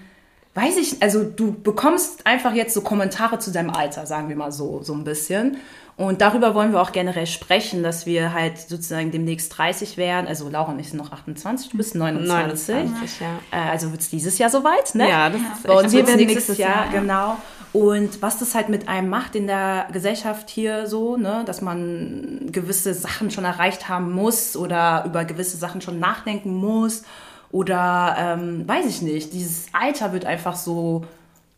weiß 0.55 0.77
ich, 0.77 1.01
also 1.03 1.23
du 1.23 1.51
bekommst 1.53 2.25
einfach 2.25 2.53
jetzt 2.53 2.73
so 2.73 2.81
Kommentare 2.81 3.39
zu 3.39 3.51
deinem 3.51 3.69
Alter, 3.71 4.05
sagen 4.05 4.29
wir 4.29 4.35
mal 4.37 4.51
so, 4.51 4.81
so 4.83 4.93
ein 4.93 5.03
bisschen. 5.03 5.57
Und 5.97 6.19
darüber 6.19 6.53
wollen 6.55 6.73
wir 6.73 6.81
auch 6.81 6.91
generell 6.91 7.25
sprechen, 7.25 7.81
dass 7.81 8.05
wir 8.05 8.33
halt 8.33 8.59
sozusagen 8.59 9.11
demnächst 9.11 9.57
30 9.57 9.95
werden. 9.95 10.27
Also 10.27 10.49
Laura 10.49 10.73
und 10.73 10.79
ich 10.79 10.89
sind 10.89 10.97
noch 10.97 11.13
28, 11.13 11.69
du 11.69 11.77
bist 11.77 11.95
29. 11.95 12.75
29, 12.75 13.21
ja. 13.21 13.27
Äh, 13.51 13.69
also 13.69 13.91
wird 13.91 14.01
es 14.01 14.09
dieses 14.09 14.37
Jahr 14.37 14.49
soweit, 14.49 14.93
ne? 14.93 15.09
Ja, 15.09 15.29
das 15.29 15.39
ist 15.39 15.63
Bei 15.63 15.73
uns 15.73 15.85
echt 15.85 15.93
wird 15.93 16.07
werden 16.07 16.17
nächstes 16.17 16.47
nächstes 16.49 16.57
Jahr, 16.57 16.85
Jahr, 16.85 16.93
ja. 16.93 16.99
genau. 16.99 17.37
Und 17.71 18.21
was 18.21 18.39
das 18.39 18.55
halt 18.55 18.69
mit 18.69 18.87
einem 18.87 19.09
macht 19.09 19.35
in 19.35 19.47
der 19.47 19.87
Gesellschaft 19.91 20.49
hier 20.49 20.87
so, 20.87 21.17
ne, 21.17 21.43
dass 21.45 21.61
man 21.61 22.47
gewisse 22.51 22.93
Sachen 22.93 23.31
schon 23.31 23.43
erreicht 23.43 23.89
haben 23.89 24.13
muss 24.13 24.55
oder 24.55 25.03
über 25.05 25.25
gewisse 25.25 25.57
Sachen 25.57 25.81
schon 25.81 25.99
nachdenken 25.99 26.55
muss 26.55 27.03
oder 27.51 28.15
ähm, 28.17 28.67
weiß 28.67 28.85
ich 28.85 29.01
nicht. 29.01 29.33
Dieses 29.33 29.65
Alter 29.73 30.13
wird 30.13 30.25
einfach 30.25 30.55
so 30.55 31.03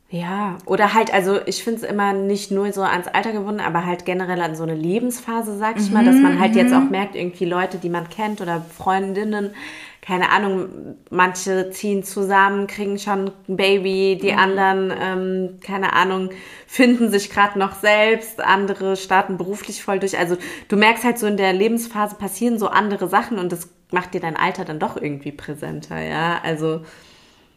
Ja, 0.09 0.57
oder 0.65 0.93
halt, 0.93 1.13
also 1.13 1.37
ich 1.45 1.63
finde 1.65 1.81
es 1.81 1.89
immer 1.89 2.13
nicht 2.13 2.49
nur 2.49 2.71
so 2.71 2.81
ans 2.81 3.09
Alter 3.09 3.33
gebunden, 3.33 3.59
aber 3.59 3.85
halt 3.85 4.05
generell 4.05 4.39
an 4.39 4.55
so 4.55 4.63
eine 4.63 4.73
Lebensphase, 4.73 5.57
sag 5.57 5.77
ich 5.77 5.91
mal, 5.91 6.05
dass 6.05 6.15
man 6.15 6.39
halt 6.39 6.55
jetzt 6.55 6.73
auch 6.73 6.89
merkt, 6.89 7.15
irgendwie 7.15 7.43
Leute, 7.43 7.77
die 7.77 7.89
man 7.89 8.07
kennt 8.07 8.39
oder 8.39 8.61
Freundinnen, 8.61 9.53
keine 9.99 10.31
Ahnung, 10.31 10.95
manche 11.09 11.71
ziehen 11.71 12.03
zusammen, 12.03 12.67
kriegen 12.67 12.97
schon 12.97 13.31
ein 13.49 13.57
Baby, 13.57 14.17
die 14.21 14.31
anderen, 14.31 14.93
ähm, 14.97 15.59
keine 15.61 15.91
Ahnung, 15.91 16.29
finden 16.67 17.11
sich 17.11 17.29
gerade 17.29 17.59
noch 17.59 17.73
selbst, 17.73 18.39
andere 18.39 18.95
starten 18.95 19.35
beruflich 19.35 19.83
voll 19.83 19.99
durch. 19.99 20.17
Also 20.17 20.37
du 20.69 20.77
merkst 20.77 21.03
halt 21.03 21.19
so 21.19 21.27
in 21.27 21.35
der 21.35 21.51
Lebensphase 21.51 22.15
passieren 22.15 22.57
so 22.57 22.69
andere 22.69 23.09
Sachen 23.09 23.39
und 23.39 23.51
das 23.51 23.67
macht 23.91 24.13
dir 24.13 24.21
dein 24.21 24.37
Alter 24.37 24.63
dann 24.63 24.79
doch 24.79 24.95
irgendwie 24.95 25.33
präsenter, 25.33 25.99
ja. 25.99 26.39
Also 26.41 26.83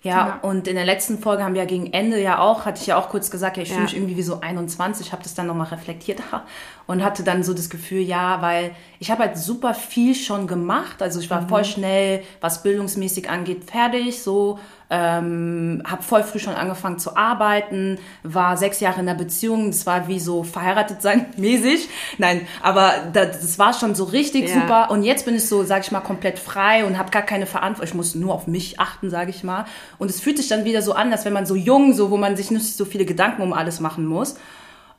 Ja, 0.02 0.38
und 0.42 0.66
in 0.66 0.76
der 0.76 0.86
letzten 0.86 1.18
Folge 1.18 1.44
haben 1.44 1.52
wir 1.54 1.60
ja 1.62 1.66
gegen 1.68 1.92
Ende 1.92 2.20
ja 2.22 2.38
auch, 2.38 2.64
hatte 2.64 2.80
ich 2.80 2.86
ja 2.86 2.96
auch 2.96 3.10
kurz 3.10 3.30
gesagt, 3.30 3.58
ja, 3.58 3.62
ich 3.62 3.68
Ja. 3.68 3.74
fühle 3.74 3.84
mich 3.86 3.96
irgendwie 3.96 4.16
wie 4.16 4.22
so 4.22 4.40
21, 4.40 5.12
habe 5.12 5.22
das 5.22 5.34
dann 5.34 5.46
nochmal 5.46 5.66
reflektiert 5.68 6.22
und 6.90 7.04
hatte 7.04 7.22
dann 7.22 7.44
so 7.44 7.54
das 7.54 7.70
Gefühl, 7.70 8.00
ja, 8.00 8.42
weil 8.42 8.72
ich 8.98 9.12
habe 9.12 9.22
halt 9.22 9.38
super 9.38 9.74
viel 9.74 10.16
schon 10.16 10.48
gemacht, 10.48 11.00
also 11.02 11.20
ich 11.20 11.30
war 11.30 11.46
voll 11.46 11.64
schnell, 11.64 12.24
was 12.40 12.64
bildungsmäßig 12.64 13.30
angeht, 13.30 13.70
fertig, 13.70 14.20
so, 14.20 14.58
ähm, 14.90 15.84
habe 15.86 16.02
voll 16.02 16.24
früh 16.24 16.40
schon 16.40 16.54
angefangen 16.54 16.98
zu 16.98 17.16
arbeiten, 17.16 17.98
war 18.24 18.56
sechs 18.56 18.80
Jahre 18.80 19.00
in 19.00 19.08
einer 19.08 19.16
Beziehung, 19.16 19.70
das 19.70 19.86
war 19.86 20.08
wie 20.08 20.18
so 20.18 20.42
verheiratet 20.42 21.00
sein 21.00 21.26
mäßig, 21.36 21.88
nein, 22.18 22.48
aber 22.60 22.92
das, 23.12 23.40
das 23.40 23.56
war 23.60 23.72
schon 23.72 23.94
so 23.94 24.02
richtig 24.02 24.48
Ja. 24.48 24.60
super 24.60 24.90
und 24.90 25.04
jetzt 25.04 25.26
bin 25.26 25.36
ich 25.36 25.46
so, 25.46 25.62
sag 25.62 25.84
ich 25.84 25.92
mal, 25.92 26.00
komplett 26.00 26.40
frei 26.40 26.84
und 26.84 26.98
habe 26.98 27.12
gar 27.12 27.22
keine 27.22 27.46
Verantwortung. 27.46 27.88
Ich 27.88 27.94
muss 27.94 28.16
nur 28.16 28.34
auf 28.34 28.48
mich 28.48 28.80
achten, 28.80 29.10
sage 29.10 29.30
ich 29.30 29.44
mal. 29.44 29.64
Und 29.98 30.10
es 30.10 30.20
fühlt 30.20 30.38
sich 30.38 30.48
dann 30.48 30.64
wieder 30.64 30.82
so 30.82 30.94
an, 30.94 31.12
als 31.12 31.24
wenn 31.24 31.32
man 31.32 31.46
so 31.46 31.54
jung, 31.54 31.94
so 31.94 32.10
wo 32.10 32.16
man 32.16 32.36
sich 32.36 32.50
nicht 32.50 32.76
so 32.76 32.84
viele 32.84 33.04
Gedanken 33.04 33.42
um 33.42 33.52
alles 33.52 33.78
machen 33.78 34.04
muss. 34.06 34.34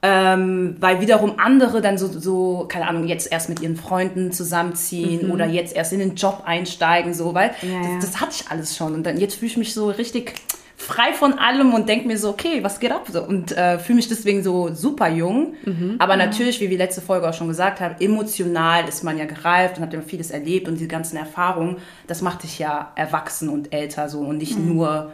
Ähm, 0.04 0.78
weil 0.80 1.00
wiederum 1.00 1.34
andere 1.38 1.80
dann 1.82 2.00
so, 2.00 2.08
so, 2.08 2.66
keine 2.68 2.88
Ahnung, 2.88 3.08
jetzt 3.08 3.32
erst 3.32 3.50
mit 3.50 3.60
ihren 3.62 3.76
Freunden 3.76 4.32
zusammenziehen 4.32 5.30
oder 5.30 5.46
jetzt 5.46 5.76
erst 5.76 5.94
in 5.94 6.00
den 6.00 6.16
Job 6.16 6.42
einsteigen, 6.46 7.14
so, 7.14 7.36
weil 7.36 7.52
Ja. 7.62 7.96
Das, 7.96 8.12
das 8.12 8.22
hatte 8.22 8.32
ich 8.34 8.50
alles 8.50 8.76
schon. 8.76 8.96
Und 8.96 9.04
dann 9.04 9.20
jetzt 9.20 9.36
fühle 9.36 9.52
ich 9.52 9.58
mich 9.58 9.74
so 9.74 9.90
richtig 9.90 10.34
frei 10.76 11.14
von 11.14 11.34
allem 11.38 11.74
und 11.74 11.88
denke 11.88 12.08
mir 12.08 12.18
so, 12.18 12.30
okay, 12.30 12.64
was 12.64 12.80
geht 12.80 12.92
ab? 12.92 13.08
So, 13.12 13.24
Und 13.24 13.56
äh, 13.56 13.78
fühle 13.78 13.98
mich 13.98 14.10
deswegen 14.10 14.44
so 14.44 14.74
super 14.74 15.10
jung. 15.10 15.54
Aber 16.00 16.16
natürlich, 16.16 16.60
wie 16.60 16.70
wir 16.70 16.78
letzte 16.78 17.02
Folge 17.02 17.30
auch 17.30 17.34
schon 17.34 17.48
gesagt 17.48 17.80
haben, 17.80 17.96
emotional 18.00 18.88
ist 18.88 19.04
man 19.04 19.18
ja 19.18 19.26
gereift 19.26 19.78
und 19.78 19.84
hat 19.84 19.94
ja 19.94 20.02
vieles 20.02 20.32
erlebt 20.32 20.68
und 20.68 20.80
die 20.80 20.88
ganzen 20.88 21.18
Erfahrungen, 21.18 21.78
das 22.08 22.22
macht 22.24 22.42
dich 22.44 22.58
ja 22.58 22.92
erwachsen 22.96 23.50
und 23.50 23.72
älter 23.74 24.10
so 24.10 24.22
und 24.22 24.38
nicht 24.38 24.58
nur, 24.58 25.12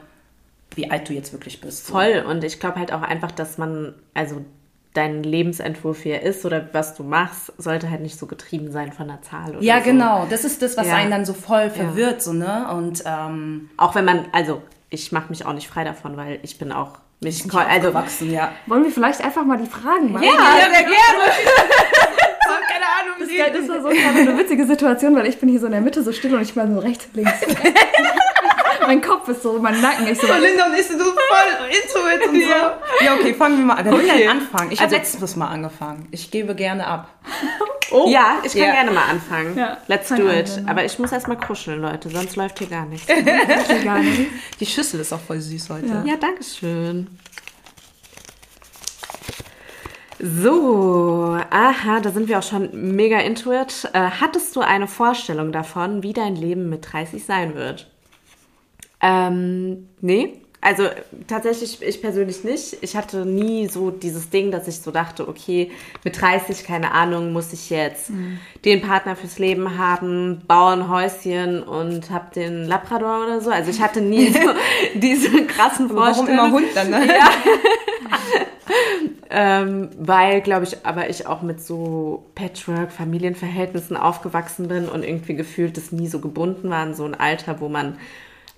wie 0.76 0.90
alt 0.90 1.10
du 1.10 1.14
jetzt 1.14 1.34
wirklich 1.34 1.60
bist. 1.60 1.86
Voll. 1.86 2.24
Und 2.28 2.46
ich 2.46 2.60
glaube 2.62 2.80
halt 2.80 2.94
auch 2.94 3.02
einfach, 3.02 3.32
dass 3.32 3.58
man, 3.58 3.94
also 4.14 4.46
dein 4.98 5.24
Lebensentwurf 5.24 6.02
hier 6.02 6.22
ist 6.24 6.44
oder 6.46 6.70
was 6.74 6.96
du 6.96 7.04
machst, 7.04 7.54
sollte 7.58 7.90
halt 7.90 8.02
nicht 8.02 8.18
so 8.20 8.26
getrieben 8.26 8.72
sein 8.72 8.92
von 8.92 9.08
der 9.08 9.22
Zahl 9.22 9.52
oder 9.52 9.62
Ja, 9.62 9.78
so. 9.80 9.86
genau. 9.86 10.26
Das 10.30 10.44
ist 10.44 10.62
das, 10.62 10.76
was 10.76 10.88
Ja. 10.88 10.96
einen 10.96 11.12
dann 11.12 11.26
so 11.26 11.34
voll 11.34 11.70
verwirrt, 11.70 12.22
so, 12.24 12.34
ne? 12.34 12.68
Und 12.74 13.04
ähm, 13.06 13.70
Auch 13.78 13.94
wenn 13.96 14.06
man, 14.06 14.26
also 14.34 14.62
ich 14.90 15.12
mache 15.12 15.30
mich 15.30 15.46
auch 15.46 15.54
nicht 15.54 15.68
frei 15.68 15.84
davon, 15.84 16.18
weil 16.18 16.40
ich 16.44 16.58
bin 16.58 16.72
auch 16.72 16.98
mich, 17.20 17.44
also 17.54 17.94
wachsen, 17.94 18.32
ja. 18.32 18.52
Wollen 18.68 18.84
wir 18.84 18.92
vielleicht 18.92 19.24
einfach 19.24 19.44
mal 19.46 19.58
die 19.58 19.66
Fragen 19.70 20.12
machen? 20.12 20.24
Ja, 20.24 20.56
sehr 20.70 20.84
gerne. 20.84 20.94
Keine 22.70 22.86
Ahnung, 22.86 23.16
Das, 23.20 23.68
das 23.68 23.70
war 23.70 23.82
so 23.82 23.88
eine 23.88 24.38
witzige 24.38 24.66
Situation, 24.66 25.16
weil 25.16 25.26
ich 25.28 25.40
bin 25.40 25.50
hier 25.50 25.60
so 25.60 25.66
in 25.66 25.72
der 25.74 25.82
Mitte 25.82 26.04
so 26.04 26.12
still 26.12 26.34
und 26.36 26.42
ich 26.42 26.56
mal 26.56 26.70
so 26.72 26.80
rechts, 26.80 27.08
links. 27.14 27.32
mein 28.88 29.02
Kopf 29.02 29.28
ist 29.30 29.44
so, 29.44 29.60
mein 29.60 29.80
Nacken 29.82 30.08
ist 30.08 30.22
so. 30.22 30.28
Linda 30.28 30.66
und 30.66 30.74
ich 30.80 30.86
sind 30.88 31.00
so 31.00 31.06
voll 31.06 31.68
into 31.68 32.08
it 32.10 32.28
und 32.30 32.42
so. 32.42 33.06
Ja, 33.06 33.14
okay, 33.16 33.34
fangen 33.34 33.58
wir 33.60 33.66
mal 33.66 33.74
an. 33.76 33.86
Wer 33.86 33.94
will 33.94 34.06
Okay. 34.10 34.18
denn 34.20 34.30
anfangen? 34.30 34.72
Ich 34.72 34.80
habe 34.80 34.86
Also- 34.96 34.98
letztes 34.98 35.36
Mal 35.36 35.48
angefangen. 35.48 36.08
Ich 36.12 36.32
gebe 36.32 36.56
gerne 36.56 36.88
ab. 36.88 37.10
ja, 38.08 38.38
ich 38.44 38.54
kann 38.54 38.62
Ja. 38.62 38.72
gerne 38.74 38.92
mal 38.92 39.04
anfangen. 39.10 39.58
Ja, 39.58 39.78
Let's 39.88 40.08
fang 40.10 40.20
do 40.20 40.28
an, 40.30 40.38
it. 40.38 40.56
Linda. 40.56 40.72
Aber 40.72 40.86
ich 40.86 40.98
muss 41.00 41.12
erst 41.12 41.28
mal 41.28 41.36
kuscheln, 41.38 41.82
Leute, 41.82 42.10
sonst 42.10 42.36
läuft 42.36 42.60
hier 42.60 42.68
gar 42.68 42.86
nichts. 42.86 43.08
Gar 43.84 44.00
nicht. 44.00 44.32
Die 44.60 44.66
Schüssel 44.66 45.00
ist 45.02 45.14
auch 45.14 45.20
voll 45.20 45.40
süß 45.40 45.70
heute. 45.70 45.88
Ja. 45.88 46.04
Ja, 46.06 46.16
danke 46.18 46.44
schön. 46.44 47.08
So, 50.20 51.38
aha, 51.52 52.00
da 52.00 52.10
sind 52.10 52.28
wir 52.28 52.40
auch 52.40 52.44
schon 52.44 52.70
mega 52.96 53.20
into 53.20 53.52
it. 53.54 53.88
Äh, 53.94 54.00
hattest 54.20 54.56
du 54.56 54.62
eine 54.62 54.88
Vorstellung 54.88 55.52
davon, 55.52 56.02
wie 56.02 56.12
dein 56.14 56.36
Leben 56.36 56.70
mit 56.70 56.92
30 56.92 57.24
sein 57.24 57.54
wird? 57.54 57.88
Ähm, 59.02 59.90
nee. 60.02 60.42
Also 60.60 60.86
tatsächlich, 61.28 61.82
ich 61.82 62.02
persönlich 62.02 62.44
nicht. 62.44 62.78
Ich 62.82 62.98
hatte 62.98 63.26
nie 63.26 63.68
so 63.68 63.92
dieses 63.92 64.32
Ding, 64.32 64.50
dass 64.50 64.68
ich 64.68 64.82
so 64.82 64.90
dachte, 64.90 65.28
okay, 65.28 65.72
mit 66.04 66.20
30, 66.20 66.64
keine 66.66 66.92
Ahnung, 66.92 67.32
muss 67.32 67.54
ich 67.54 67.70
jetzt 67.70 68.12
den 68.66 68.82
Partner 68.82 69.16
fürs 69.16 69.38
Leben 69.38 69.78
haben, 69.78 70.42
bauen 70.48 70.82
ein 70.82 70.90
Häuschen 70.90 71.62
und 71.62 72.10
hab 72.10 72.34
den 72.34 72.66
Labrador 72.66 73.26
oder 73.26 73.40
so. 73.40 73.52
Also 73.52 73.70
ich 73.70 73.80
hatte 73.80 74.02
nie 74.02 74.30
so 74.30 74.40
diese 74.96 75.46
krassen 75.46 75.90
Warum 75.92 76.16
Vorstellungen. 76.16 76.40
immer 76.40 76.52
Hund 76.52 76.68
dann, 76.74 76.90
ne? 76.90 77.08
Ähm, 79.30 79.90
weil, 79.98 80.42
glaube 80.42 80.64
ich, 80.64 80.86
aber 80.86 81.10
ich 81.10 81.28
auch 81.28 81.42
mit 81.42 81.62
so 81.62 82.26
Patchwork-Familienverhältnissen 82.36 83.98
aufgewachsen 83.98 84.70
bin 84.70 84.88
und 84.88 85.04
irgendwie 85.04 85.36
gefühlt 85.36 85.76
das 85.76 85.92
nie 85.92 86.08
so 86.08 86.20
gebunden 86.20 86.70
war 86.70 86.86
in 86.86 86.94
so 86.94 87.04
ein 87.04 87.14
Alter, 87.14 87.60
wo 87.60 87.68
man, 87.68 87.98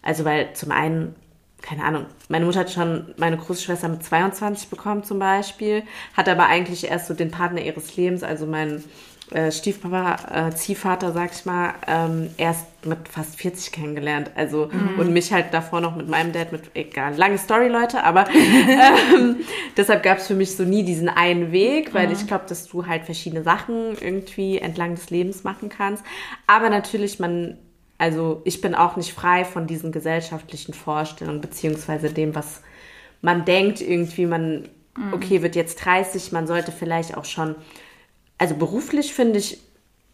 also 0.02 0.26
weil 0.26 0.54
zum 0.54 0.72
einen, 0.72 1.16
keine 1.62 1.84
Ahnung, 1.84 2.06
meine 2.30 2.46
Mutter 2.46 2.62
hat 2.62 2.72
schon 2.72 3.14
meine 3.18 3.38
Großschwester 3.38 3.88
mit 3.90 4.04
22 4.04 4.70
bekommen 4.70 5.04
zum 5.04 5.20
Beispiel, 5.20 5.84
hat 6.16 6.30
aber 6.30 6.46
eigentlich 6.48 6.86
erst 6.86 7.08
so 7.08 7.14
den 7.14 7.32
Partner 7.32 7.62
ihres 7.62 7.96
Lebens, 7.96 8.24
also 8.24 8.46
mein 8.46 8.84
äh, 9.32 9.52
Stiefpapa, 9.52 10.48
äh, 10.48 10.56
Ziehvater, 10.56 11.12
sag 11.12 11.32
ich 11.34 11.46
mal, 11.46 11.74
ähm, 11.88 12.32
erst 12.38 12.66
mit 12.86 13.08
fast 13.08 13.36
40 13.36 13.72
kennengelernt. 13.72 14.32
Also 14.36 14.70
und 14.98 15.14
mich 15.14 15.32
halt 15.32 15.54
davor 15.54 15.82
noch 15.82 15.96
mit 15.96 16.10
meinem 16.10 16.32
Dad 16.32 16.52
mit, 16.52 16.72
egal, 16.74 17.16
lange 17.16 17.38
Story, 17.38 17.68
Leute, 17.68 18.04
aber 18.04 18.28
ähm, 18.34 19.38
deshalb 19.78 20.02
gab 20.02 20.18
es 20.18 20.28
für 20.28 20.34
mich 20.34 20.56
so 20.56 20.64
nie 20.64 20.84
diesen 20.84 21.10
einen 21.10 21.52
Weg, 21.52 21.94
weil 21.94 22.12
ich 22.12 22.26
glaube, 22.26 22.46
dass 22.48 22.68
du 22.68 22.88
halt 22.88 23.06
verschiedene 23.06 23.44
Sachen 23.44 23.96
irgendwie 24.02 24.58
entlang 24.58 24.96
des 24.96 25.12
Lebens 25.12 25.44
machen 25.44 25.70
kannst. 25.70 26.04
Aber 26.48 26.70
natürlich, 26.70 27.20
man, 27.20 27.58
also 28.00 28.42
ich 28.46 28.62
bin 28.62 28.74
auch 28.74 28.96
nicht 28.96 29.14
frei 29.14 29.46
von 29.46 29.68
diesen 29.68 29.92
gesellschaftlichen 29.92 30.74
Vorstellungen, 30.74 31.42
beziehungsweise 31.42 32.10
dem, 32.10 32.34
was 32.34 32.62
man 33.22 33.46
denkt, 33.46 33.82
irgendwie, 33.82 34.26
man, 34.26 34.70
okay, 35.12 35.44
wird 35.44 35.56
jetzt 35.56 35.86
30, 35.86 36.32
man 36.32 36.48
sollte 36.48 36.72
vielleicht 36.72 37.16
auch 37.16 37.26
schon 37.26 37.56
also 38.40 38.56
beruflich 38.56 39.14
finde 39.14 39.38
ich, 39.38 39.62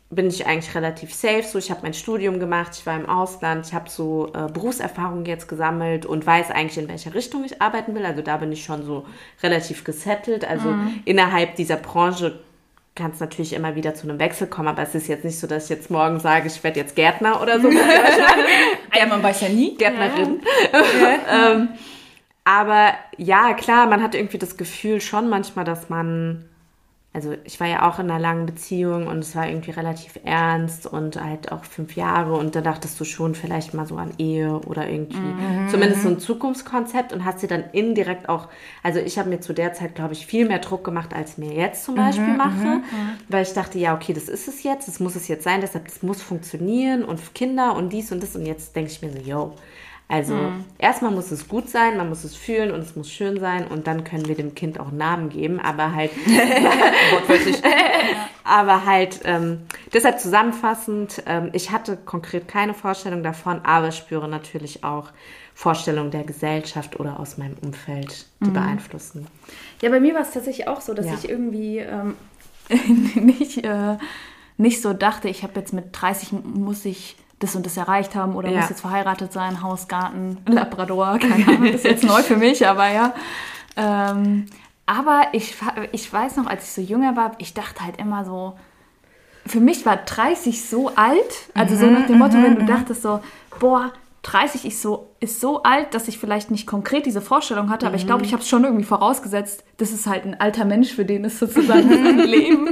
bin 0.10 0.28
ich 0.28 0.46
eigentlich 0.46 0.76
relativ 0.76 1.14
safe. 1.14 1.44
So, 1.44 1.58
ich 1.58 1.72
habe 1.72 1.82
mein 1.84 1.94
Studium 1.94 2.40
gemacht, 2.40 2.72
ich 2.78 2.86
war 2.86 2.96
im 2.96 3.08
Ausland, 3.08 3.68
ich 3.68 3.74
habe 3.74 3.90
so 3.90 4.32
äh, 4.34 4.52
Berufserfahrung 4.52 5.26
jetzt 5.26 5.48
gesammelt 5.48 6.06
und 6.06 6.26
weiß 6.26 6.52
eigentlich, 6.52 6.78
in 6.78 6.90
welche 6.90 7.14
Richtung 7.14 7.46
ich 7.46 7.62
arbeiten 7.62 7.96
will. 7.96 8.06
Also 8.06 8.22
da 8.22 8.38
bin 8.38 8.52
ich 8.52 8.64
schon 8.64 8.84
so 8.84 9.06
relativ 9.42 9.84
gesettelt. 9.84 10.44
Also 10.44 10.74
innerhalb 11.06 11.56
dieser 11.56 11.78
Branche 11.78 12.40
kann 12.96 13.12
es 13.12 13.20
natürlich 13.20 13.54
immer 13.54 13.76
wieder 13.76 13.94
zu 13.94 14.08
einem 14.08 14.20
Wechsel 14.20 14.48
kommen, 14.48 14.70
aber 14.70 14.82
es 14.82 14.96
ist 14.96 15.08
jetzt 15.08 15.26
nicht 15.26 15.38
so, 15.38 15.48
dass 15.48 15.66
ich 15.66 15.70
jetzt 15.70 15.92
morgen 15.92 16.20
sage, 16.20 16.48
ich 16.48 16.64
werde 16.64 16.80
jetzt 16.80 16.96
Gärtner 16.96 17.42
oder 17.42 17.60
so. 17.60 17.70
Ja, 18.98 19.06
man 19.08 19.22
weiß 19.22 19.42
ja 19.42 19.50
nie. 19.50 19.76
Gärtnerin. 19.76 20.40
ähm, 21.30 21.70
aber 22.46 22.94
ja, 23.18 23.54
klar, 23.54 23.88
man 23.88 24.02
hat 24.02 24.16
irgendwie 24.16 24.38
das 24.38 24.56
Gefühl 24.56 25.02
schon 25.02 25.28
manchmal, 25.28 25.66
dass 25.66 25.90
man, 25.90 26.46
also 27.16 27.34
ich 27.46 27.62
war 27.62 27.68
ja 27.68 27.90
auch 27.90 27.98
in 27.98 28.12
einer 28.12 28.20
langen 28.20 28.46
Beziehung 28.46 29.08
und 29.08 29.20
es 29.20 29.38
war 29.38 29.48
irgendwie 29.48 29.72
relativ 29.72 30.20
ernst 30.26 30.86
und 30.86 31.16
halt 31.16 31.50
auch 31.50 31.64
fünf 31.64 31.96
Jahre 31.96 32.34
und 32.34 32.56
da 32.56 32.62
dachtest 32.62 33.00
du 33.00 33.06
schon 33.06 33.36
vielleicht 33.36 33.74
mal 33.74 33.88
so 33.88 33.96
an 33.96 34.12
Ehe 34.18 34.60
oder 34.66 34.90
irgendwie 34.90 35.16
zumindest 35.72 36.04
so 36.04 36.10
ein 36.10 36.20
Zukunftskonzept 36.20 37.14
und 37.14 37.24
hast 37.24 37.42
dir 37.42 37.48
dann 37.48 37.64
indirekt 37.72 38.28
auch, 38.28 38.50
also 38.84 39.00
ich 39.00 39.18
habe 39.18 39.30
mir 39.30 39.40
zu 39.40 39.54
der 39.54 39.72
Zeit, 39.72 39.96
glaube 39.96 40.12
ich, 40.12 40.26
viel 40.26 40.46
mehr 40.46 40.60
Druck 40.60 40.84
gemacht, 40.84 41.14
als 41.14 41.32
ich 41.32 41.38
mir 41.38 41.54
jetzt 41.54 41.86
zum 41.86 41.96
Beispiel 41.96 42.34
mache, 42.36 42.82
weil 43.30 43.44
ich 43.44 43.54
dachte, 43.54 43.80
ja, 43.80 43.96
okay, 43.96 44.12
das 44.12 44.28
ist 44.28 44.50
es 44.50 44.64
jetzt, 44.64 44.90
das 44.90 45.00
muss 45.00 45.16
es 45.16 45.30
jetzt 45.30 45.46
sein, 45.46 45.62
deshalb, 45.62 45.86
das 45.86 46.04
muss 46.04 46.22
funktionieren 46.22 47.06
und 47.06 47.34
Kinder 47.34 47.78
und 47.78 47.94
dies 47.94 48.12
und 48.12 48.22
das 48.22 48.36
und 48.36 48.46
jetzt 48.46 48.76
denke 48.76 48.92
ich 48.92 49.02
mir 49.02 49.12
so, 49.14 49.20
yo, 49.20 49.56
Also 50.08 50.52
erstmal 50.78 51.10
muss 51.12 51.32
es 51.32 51.48
gut 51.48 51.68
sein, 51.68 51.98
man 51.98 52.10
muss 52.10 52.24
es 52.24 52.36
fühlen 52.36 52.70
und 52.72 52.82
es 52.82 52.96
muss 52.96 53.10
schön 53.10 53.40
sein 53.40 53.66
und 53.68 53.88
dann 53.88 54.04
können 54.04 54.28
wir 54.28 54.36
dem 54.36 54.54
Kind 54.54 54.80
auch 54.80 54.92
Namen 54.92 55.30
geben, 55.30 55.60
aber 55.60 55.96
halt 55.96 56.12
Wortwörtlich. 57.12 57.58
aber 58.44 58.86
halt 58.86 59.22
ähm, 59.24 59.62
deshalb 59.94 60.20
zusammenfassend, 60.20 61.24
ähm, 61.26 61.50
ich 61.54 61.72
hatte 61.72 61.98
konkret 61.98 62.48
keine 62.48 62.74
Vorstellung 62.76 63.24
davon, 63.24 63.62
aber 63.64 63.92
spüre 63.92 64.28
natürlich 64.28 64.84
auch 64.84 65.10
Vorstellungen 65.56 66.12
der 66.12 66.24
Gesellschaft 66.24 67.00
oder 67.00 67.20
aus 67.20 67.38
meinem 67.40 67.56
Umfeld, 67.64 68.28
die 68.46 68.52
beeinflussen. 68.52 69.26
Ja, 69.82 69.90
bei 69.90 70.00
mir 70.00 70.14
war 70.14 70.22
es 70.22 70.32
tatsächlich 70.32 70.68
auch 70.68 70.82
so, 70.82 70.94
dass 70.94 71.08
Ja. 71.08 71.14
ich 71.16 71.28
irgendwie 71.30 71.80
ähm, 71.80 72.16
nicht, 73.16 73.64
äh, 73.66 73.98
nicht 74.58 74.82
so 74.82 74.94
dachte, 74.94 75.30
ich 75.30 75.44
habe 75.44 75.60
jetzt 75.60 75.74
mit 75.74 75.86
30 75.92 76.32
muss 76.44 76.86
ich 76.86 77.16
das 77.40 77.56
und 77.56 77.66
das 77.66 77.76
erreicht 77.78 78.16
haben 78.16 78.36
oder 78.36 78.50
Ja. 78.50 78.62
muss 78.62 78.70
jetzt 78.70 78.82
verheiratet 78.82 79.34
sein, 79.34 79.62
Haus, 79.62 79.88
Garten, 79.88 80.38
Labrador, 80.48 81.18
keine 81.20 81.48
Ahnung, 81.48 81.64
das 81.66 81.76
ist 81.76 81.84
jetzt 81.86 82.04
neu 82.04 82.22
für 82.24 82.38
mich, 82.38 82.66
aber 82.68 82.90
ja. 82.92 83.14
Ähm, 83.76 84.46
aber 84.86 85.24
ich, 85.34 85.56
ich 85.92 86.12
weiß 86.12 86.38
noch, 86.38 86.46
als 86.48 86.64
ich 86.66 86.72
so 86.72 86.82
jünger 86.82 87.16
war, 87.16 87.32
ich 87.40 87.54
dachte 87.54 87.84
halt 87.84 87.98
immer 87.98 88.24
so, 88.24 88.58
für 89.46 89.60
mich 89.60 89.86
war 89.86 89.98
30 89.98 90.68
so 90.68 90.90
alt, 90.96 91.50
also 91.54 91.76
so 91.76 91.88
nach 91.88 92.08
dem 92.08 92.18
Motto, 92.20 92.36
wenn 92.42 92.56
du 92.56 92.66
dachtest 92.66 93.02
so, 93.02 93.20
boah, 93.60 93.92
30 94.24 94.66
ist 94.66 94.82
so, 94.82 95.10
ist 95.26 95.42
so 95.42 95.62
alt, 95.64 95.94
dass 95.94 96.08
ich 96.08 96.18
vielleicht 96.18 96.50
nicht 96.52 96.66
konkret 96.66 97.06
diese 97.06 97.20
Vorstellung 97.22 97.70
hatte, 97.70 97.86
aber 97.86 97.96
ich 97.98 98.06
glaube, 98.06 98.24
ich 98.24 98.32
habe 98.32 98.42
es 98.42 98.48
schon 98.50 98.64
irgendwie 98.64 98.86
vorausgesetzt, 98.86 99.64
das 99.78 99.92
ist 99.92 100.08
halt 100.08 100.24
ein 100.26 100.40
alter 100.40 100.64
Mensch, 100.64 100.94
für 100.94 101.04
den 101.04 101.26
ist 101.26 101.38
sozusagen 101.40 101.90
sein 102.04 102.20
Leben, 102.20 102.70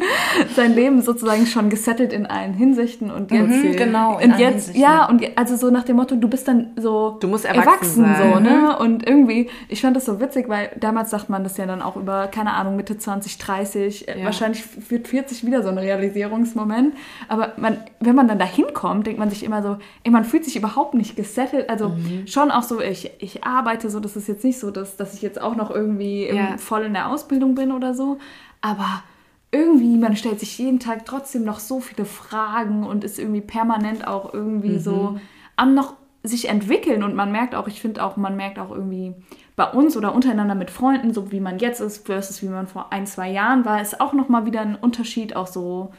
sein 0.56 0.74
Leben 0.74 1.02
sozusagen 1.02 1.46
schon 1.46 1.70
gesettelt 1.70 2.14
in 2.14 2.26
allen 2.26 2.54
Hinsichten 2.54 3.12
und 3.12 3.32
jetzt, 3.32 3.50
Mhm, 3.64 3.76
genau, 3.76 4.16
und 4.18 4.38
jetzt, 4.40 4.68
Hinsichten. 4.68 4.82
ja, 4.82 5.10
und 5.10 5.22
also 5.38 5.56
so 5.58 5.70
nach 5.70 5.84
dem 5.84 5.98
Motto, 5.98 6.16
du 6.16 6.28
bist 6.30 6.48
dann 6.48 6.72
so 6.78 7.18
Du 7.20 7.28
musst 7.28 7.46
erwachsen 7.46 8.06
sein. 8.16 8.18
so, 8.18 8.40
ne? 8.40 8.78
Und 8.80 9.08
irgendwie, 9.08 9.50
ich 9.68 9.82
fand 9.82 9.96
das 9.96 10.06
so 10.06 10.20
witzig, 10.22 10.48
weil 10.48 10.70
damals 10.80 11.10
sagt 11.10 11.30
man 11.30 11.44
das 11.44 11.58
ja 11.58 11.66
dann 11.66 11.82
auch 11.82 11.96
über, 11.98 12.28
keine 12.28 12.54
Ahnung, 12.54 12.76
Mitte 12.78 12.98
20, 12.98 13.38
30, 13.38 14.08
äh, 14.08 14.20
Ja. 14.20 14.26
wahrscheinlich 14.26 14.64
wird 14.90 15.08
40 15.08 15.46
wieder 15.46 15.62
so 15.64 15.70
ein 15.70 15.78
Realisierungsmoment. 16.24 16.94
Aber 17.28 17.54
man, 17.58 17.78
wenn 18.00 18.16
man 18.16 18.28
dann 18.28 18.40
da 18.40 18.46
hinkommt, 18.46 19.08
denkt 19.08 19.20
man 19.20 19.30
sich 19.30 19.44
immer 19.44 19.62
so, 19.62 19.78
ey, 20.04 20.12
man 20.12 20.24
fühlt 20.26 20.46
sich 20.46 20.56
überhaupt 20.56 20.94
nicht 20.94 21.16
gesettelt. 21.16 21.70
Also 21.70 21.90
Mhm. 21.90 22.28
schon 22.28 22.43
auch 22.52 22.64
so, 22.64 22.80
ich, 22.82 23.12
ich 23.20 23.44
arbeite 23.44 23.90
so, 23.90 24.00
das 24.00 24.16
ist 24.16 24.28
jetzt 24.28 24.44
nicht 24.44 24.60
so, 24.60 24.72
dass, 24.72 24.98
dass 24.98 25.14
ich 25.14 25.22
jetzt 25.22 25.42
auch 25.42 25.56
noch 25.56 25.70
irgendwie 25.72 26.26
im, 26.26 26.36
Ja. 26.36 26.58
voll 26.58 26.84
in 26.84 26.94
der 26.94 27.10
Ausbildung 27.10 27.56
bin 27.56 27.72
oder 27.72 27.94
so. 27.94 28.18
Aber 28.62 29.04
irgendwie, 29.52 29.98
man 29.98 30.16
stellt 30.16 30.40
sich 30.40 30.58
jeden 30.58 30.80
Tag 30.80 31.06
trotzdem 31.06 31.44
noch 31.44 31.60
so 31.60 31.80
viele 31.80 32.06
Fragen 32.06 32.86
und 32.86 33.04
ist 33.04 33.20
irgendwie 33.20 33.42
permanent 33.42 34.08
auch 34.08 34.34
irgendwie 34.34 34.80
so 34.80 35.18
am 35.56 35.74
noch 35.76 35.94
sich 36.24 36.48
entwickeln 36.50 37.04
und 37.04 37.16
man 37.16 37.32
merkt 37.34 37.54
auch, 37.54 37.68
ich 37.68 37.82
finde 37.82 38.02
auch, 38.04 38.16
man 38.16 38.38
merkt 38.38 38.58
auch 38.58 38.72
irgendwie 38.72 39.14
bei 39.58 39.70
uns 39.70 39.98
oder 39.98 40.16
untereinander 40.16 40.56
mit 40.56 40.72
Freunden, 40.72 41.14
so 41.14 41.32
wie 41.34 41.42
man 41.42 41.60
jetzt 41.60 41.82
ist 41.82 42.06
versus 42.06 42.42
wie 42.42 42.48
man 42.48 42.66
vor 42.66 42.94
ein, 42.94 43.06
zwei 43.06 43.30
Jahren 43.30 43.66
war, 43.66 43.82
ist 43.82 44.00
auch 44.00 44.14
nochmal 44.14 44.46
wieder 44.46 44.62
ein 44.62 44.76
Unterschied, 44.76 45.36
auch 45.36 45.48
so, 45.48 45.92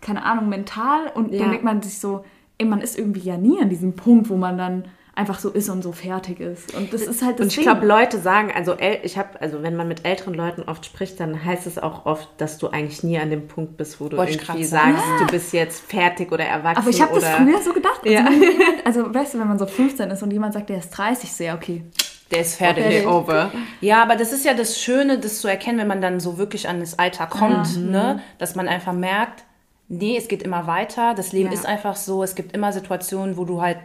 keine 0.00 0.24
Ahnung, 0.24 0.48
mental 0.48 1.08
und 1.14 1.32
Ja. 1.32 1.40
dann 1.40 1.50
denkt 1.50 1.64
man 1.64 1.82
sich 1.82 1.98
so, 1.98 2.24
ey, 2.58 2.66
man 2.66 2.80
ist 2.80 2.96
irgendwie 2.96 3.20
ja 3.20 3.36
nie 3.36 3.60
an 3.60 3.68
diesem 3.70 3.94
Punkt, 3.96 4.30
wo 4.30 4.36
man 4.36 4.56
dann 4.56 4.84
einfach 5.14 5.38
so 5.38 5.50
ist 5.50 5.68
und 5.68 5.82
so 5.82 5.92
fertig 5.92 6.40
ist 6.40 6.74
und 6.74 6.92
das 6.94 7.02
ist 7.02 7.20
halt 7.22 7.38
das 7.38 7.44
Und 7.44 7.52
ich 7.56 7.60
glaube, 7.62 7.84
Leute 7.84 8.18
sagen, 8.18 8.50
also 8.54 8.74
ich 9.02 9.18
habe, 9.18 9.38
also 9.42 9.62
wenn 9.62 9.76
man 9.76 9.86
mit 9.86 10.06
älteren 10.06 10.32
Leuten 10.32 10.62
oft 10.62 10.86
spricht, 10.86 11.20
dann 11.20 11.44
heißt 11.44 11.66
es 11.66 11.78
auch 11.78 12.06
oft, 12.06 12.28
dass 12.38 12.56
du 12.56 12.68
eigentlich 12.68 13.02
nie 13.02 13.18
an 13.18 13.28
dem 13.28 13.46
Punkt 13.46 13.76
bist, 13.76 14.00
wo 14.00 14.08
du 14.08 14.16
Wollte 14.16 14.32
ich 14.32 14.42
irgendwie 14.48 14.64
sagst, 14.64 15.04
du 15.20 15.26
bist 15.26 15.52
jetzt 15.52 15.80
fertig 15.84 16.32
oder 16.32 16.44
erwachsen. 16.46 16.78
aber 16.80 16.88
ich 16.90 17.02
habe 17.02 17.14
das 17.20 17.28
früher 17.28 17.60
so 17.60 17.72
gedacht. 17.74 18.00
Also, 18.02 18.10
Ja. 18.14 18.24
wenn 18.24 18.40
jemand, 18.58 18.86
also 18.86 19.14
weißt 19.14 19.34
du, 19.34 19.38
wenn 19.40 19.48
man 19.48 19.58
so 19.58 19.66
15 19.66 20.10
ist 20.10 20.22
und 20.22 20.30
jemand 20.32 20.54
sagt, 20.54 20.70
der 20.70 20.78
ist 20.78 20.90
30, 20.90 21.30
sehr 21.30 21.54
okay. 21.56 21.82
Der 22.30 22.40
ist 22.40 22.54
fertig. 22.56 22.86
Okay. 22.86 23.06
over. 23.06 23.52
Ja, 23.82 24.02
aber 24.02 24.16
das 24.16 24.32
ist 24.32 24.46
ja 24.46 24.54
das 24.54 24.80
Schöne, 24.80 25.18
das 25.18 25.42
zu 25.42 25.48
erkennen, 25.48 25.78
wenn 25.78 25.88
man 25.88 26.00
dann 26.00 26.20
so 26.20 26.38
wirklich 26.38 26.66
an 26.70 26.80
das 26.80 26.98
Alter 26.98 27.26
kommt, 27.26 27.76
Mhm. 27.76 27.90
ne? 27.90 28.20
dass 28.38 28.54
man 28.54 28.66
einfach 28.66 28.94
merkt, 28.94 29.44
nee, 29.88 30.16
es 30.16 30.28
geht 30.28 30.42
immer 30.42 30.66
weiter, 30.66 31.12
das 31.14 31.32
Leben 31.32 31.48
Ja. 31.48 31.52
ist 31.54 31.66
einfach 31.66 31.96
so, 31.96 32.22
es 32.22 32.34
gibt 32.34 32.54
immer 32.56 32.72
Situationen, 32.72 33.36
wo 33.36 33.44
du 33.44 33.60
halt 33.60 33.76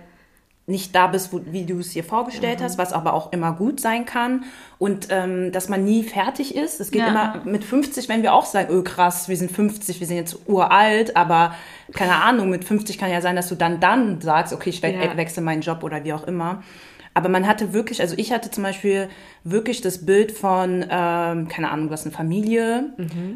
nicht 0.69 0.93
da 0.93 1.07
bist, 1.07 1.31
wo, 1.31 1.39
wie 1.45 1.65
du 1.65 1.79
es 1.79 1.93
dir 1.93 2.03
Mhm. 2.03 2.07
vorgestellt 2.07 2.61
hast, 2.61 2.77
was 2.77 2.91
aber 2.91 3.13
auch 3.13 3.31
immer 3.31 3.53
gut 3.53 3.79
sein 3.79 4.05
kann 4.05 4.43
und 4.77 5.07
ähm, 5.11 5.53
dass 5.53 5.69
man 5.69 5.85
nie 5.85 6.03
fertig 6.03 6.55
ist. 6.55 6.81
Es 6.81 6.91
geht 6.91 7.01
Ja. 7.03 7.07
immer 7.07 7.41
mit 7.45 7.63
50, 7.63 8.09
wenn 8.09 8.21
wir 8.21 8.33
auch 8.33 8.45
sagen, 8.45 8.75
oh 8.77 8.83
krass, 8.83 9.29
wir 9.29 9.37
sind 9.37 9.49
50, 9.49 10.01
wir 10.01 10.07
sind 10.07 10.17
jetzt 10.17 10.37
uralt, 10.47 11.15
aber 11.15 11.55
keine 11.93 12.15
Ahnung, 12.21 12.49
mit 12.49 12.65
50 12.65 12.97
kann 12.97 13.09
ja 13.09 13.21
sein, 13.21 13.37
dass 13.37 13.47
du 13.47 13.55
dann 13.55 13.79
dann 13.79 14.19
sagst, 14.19 14.51
okay, 14.53 14.69
ich 14.69 14.83
we 14.83 14.91
Ja. 14.91 15.15
wechsle 15.15 15.41
meinen 15.41 15.61
Job 15.61 15.83
oder 15.83 16.03
wie 16.03 16.11
auch 16.11 16.27
immer. 16.27 16.61
Aber 17.13 17.29
man 17.29 17.47
hatte 17.47 17.71
wirklich, 17.73 18.01
also 18.01 18.15
ich 18.17 18.31
hatte 18.33 18.51
zum 18.51 18.63
Beispiel 18.63 19.07
wirklich 19.45 19.79
das 19.81 20.05
Bild 20.05 20.33
von, 20.33 20.85
ähm, 20.89 21.47
keine 21.47 21.71
Ahnung, 21.71 21.87
du 21.87 21.93
hast 21.93 22.05
eine 22.05 22.13
Familie, 22.13 22.93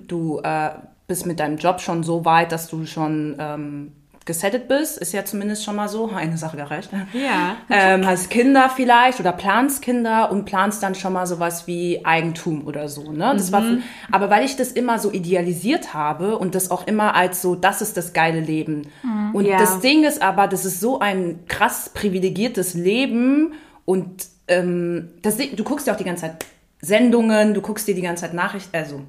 du 0.07 0.39
äh, 0.43 0.69
bist 1.07 1.25
mit 1.25 1.39
deinem 1.39 1.57
Job 1.57 1.79
schon 1.79 2.03
so 2.03 2.25
weit, 2.25 2.51
dass 2.51 2.67
du 2.67 2.85
schon 2.85 3.37
ähm, 3.39 3.93
gesettet 4.25 4.67
bist, 4.67 4.97
ist 4.99 5.13
ja 5.13 5.25
zumindest 5.25 5.63
schon 5.63 5.75
mal 5.75 5.89
so, 5.89 6.11
eine 6.15 6.37
Sache 6.37 6.57
gereicht. 6.57 6.89
Ja. 7.13 7.57
Ähm, 7.69 8.05
hast 8.05 8.29
Kinder 8.29 8.69
vielleicht 8.73 9.19
oder 9.19 9.31
planst 9.31 9.81
Kinder 9.81 10.31
und 10.31 10.45
planst 10.45 10.83
dann 10.83 10.95
schon 10.95 11.13
mal 11.13 11.25
sowas 11.25 11.65
wie 11.67 12.05
Eigentum 12.05 12.65
oder 12.67 12.87
so. 12.87 13.11
Ne? 13.11 13.33
Das 13.35 13.51
war, 13.51 13.63
aber 14.11 14.29
weil 14.29 14.45
ich 14.45 14.55
das 14.55 14.71
immer 14.71 14.99
so 14.99 15.11
idealisiert 15.11 15.93
habe 15.93 16.37
und 16.37 16.55
das 16.55 16.69
auch 16.71 16.85
immer 16.87 17.15
als 17.15 17.41
so, 17.41 17.55
das 17.55 17.81
ist 17.81 17.97
das 17.97 18.13
geile 18.13 18.39
Leben. 18.39 18.87
Und 19.33 19.45
Ja. 19.45 19.57
das 19.57 19.79
Ding 19.79 20.03
ist 20.03 20.21
aber, 20.21 20.47
das 20.47 20.65
ist 20.65 20.79
so 20.79 20.99
ein 20.99 21.39
krass 21.47 21.89
privilegiertes 21.93 22.73
Leben 22.73 23.53
und 23.85 24.25
ähm, 24.47 25.09
das, 25.21 25.37
du 25.37 25.63
guckst 25.63 25.87
ja 25.87 25.93
auch 25.93 25.97
die 25.97 26.03
ganze 26.03 26.23
Zeit 26.23 26.45
Sendungen, 26.81 27.53
du 27.53 27.61
guckst 27.61 27.87
dir 27.87 27.95
die 27.95 28.01
ganze 28.01 28.21
Zeit 28.21 28.33
Nachrichten, 28.33 28.75
also 28.75 29.01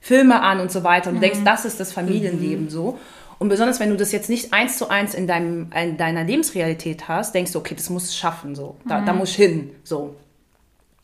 Filme 0.00 0.40
an 0.40 0.60
und 0.60 0.70
so 0.70 0.84
weiter 0.84 1.10
und 1.10 1.16
du 1.16 1.20
denkst, 1.20 1.40
das 1.44 1.64
ist 1.64 1.80
das 1.80 1.92
Familienleben 1.92 2.68
so. 2.70 2.98
Und 3.38 3.48
besonders 3.48 3.80
wenn 3.80 3.90
du 3.90 3.96
das 3.96 4.12
jetzt 4.12 4.30
nicht 4.30 4.52
eins 4.52 4.78
zu 4.78 4.88
eins 4.88 5.14
in, 5.14 5.26
deinem, 5.26 5.70
in 5.72 5.96
deiner 5.96 6.24
Lebensrealität 6.24 7.08
hast, 7.08 7.34
denkst 7.34 7.52
du, 7.52 7.58
okay, 7.58 7.74
das 7.74 7.90
muss 7.90 8.10
ich 8.10 8.16
schaffen, 8.16 8.54
so. 8.54 8.76
Da, 8.88 9.02
da 9.02 9.12
muss 9.12 9.30
ich 9.30 9.36
hin, 9.36 9.70
so. 9.84 10.16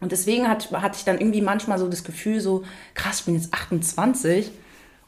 Und 0.01 0.11
deswegen 0.13 0.49
hat, 0.49 0.71
hatte 0.73 0.97
ich 0.97 1.05
dann 1.05 1.19
irgendwie 1.19 1.43
manchmal 1.43 1.79
so 1.79 1.89
das 1.89 2.05
Gefühl, 2.05 2.41
so, 2.41 2.65
krass, 2.95 3.21
ich 3.21 3.27
bin 3.27 3.35
jetzt 3.35 3.53
28 3.53 4.51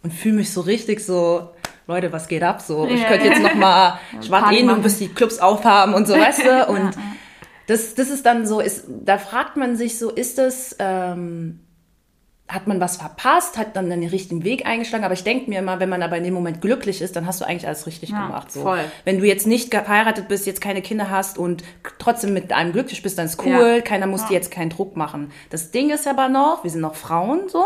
und 0.03 0.13
fühle 0.13 0.37
mich 0.37 0.53
so 0.53 0.61
richtig 0.61 1.01
so, 1.01 1.51
Leute, 1.87 2.13
was 2.13 2.29
geht 2.29 2.43
ab? 2.43 2.63
So, 2.63 2.87
ich 2.87 3.05
könnte 3.07 3.27
jetzt 3.27 3.43
noch 3.43 3.55
mal, 3.55 3.99
ich 4.21 4.31
warte 4.31 4.55
eh 4.55 4.63
nur, 4.63 4.77
bis 4.77 4.99
die 4.99 5.09
Clubs 5.09 5.39
aufhaben 5.39 5.95
und 5.95 6.07
so, 6.07 6.15
weißt 6.15 6.45
du? 6.45 6.67
Und 6.69 6.91
das, 7.67 7.95
das 7.95 8.11
ist 8.11 8.27
dann 8.27 8.47
so, 8.47 8.61
ist, 8.61 8.85
da 8.89 9.17
fragt 9.17 9.57
man 9.57 9.77
sich 9.77 9.99
so, 9.99 10.11
ist 10.11 10.37
das, 10.37 10.77
ähm, 10.79 11.61
hat 12.47 12.67
man 12.67 12.79
was 12.79 12.99
verpasst, 12.99 13.57
hat 13.57 13.75
dann 13.75 13.89
den 13.89 14.07
richtigen 14.07 14.45
Weg 14.45 14.67
eingeschlagen. 14.67 15.05
Aber 15.05 15.15
ich 15.15 15.25
denke 15.25 15.49
mir 15.49 15.61
immer, 15.61 15.81
wenn 15.81 15.89
man 15.89 16.03
aber 16.03 16.19
in 16.19 16.25
dem 16.25 16.35
Moment 16.35 16.61
glücklich 16.61 17.01
ist, 17.01 17.17
dann 17.17 17.27
hast 17.27 17.41
du 17.41 17.47
eigentlich 17.47 17.67
alles 17.67 17.87
richtig 17.87 18.11
Ja, 18.11 18.27
gemacht. 18.27 18.53
So. 18.53 18.63
voll. 18.63 18.85
Wenn 19.05 19.19
du 19.19 19.27
jetzt 19.27 19.47
nicht 19.47 19.73
verheiratet 19.73 20.29
bist, 20.29 20.47
jetzt 20.47 20.61
keine 20.61 20.83
Kinder 20.83 21.09
hast 21.09 21.39
und 21.39 21.65
trotzdem 21.99 22.35
mit 22.35 22.53
einem 22.53 22.73
glücklich 22.73 23.03
bist, 23.03 23.19
dann 23.19 23.27
ist 23.27 23.43
cool. 23.43 23.77
Ja. 23.77 23.81
Keiner 23.81 24.07
muss 24.07 24.27
dir 24.27 24.35
jetzt 24.35 24.51
keinen 24.51 24.71
Druck 24.71 24.95
machen. 24.95 25.33
Das 25.49 25.71
Ding 25.71 25.91
ist 25.91 26.07
aber 26.07 26.29
noch, 26.29 26.65
wir 26.65 26.71
sind 26.71 26.83
noch 26.83 26.97
Frauen 26.97 27.49
so. 27.49 27.65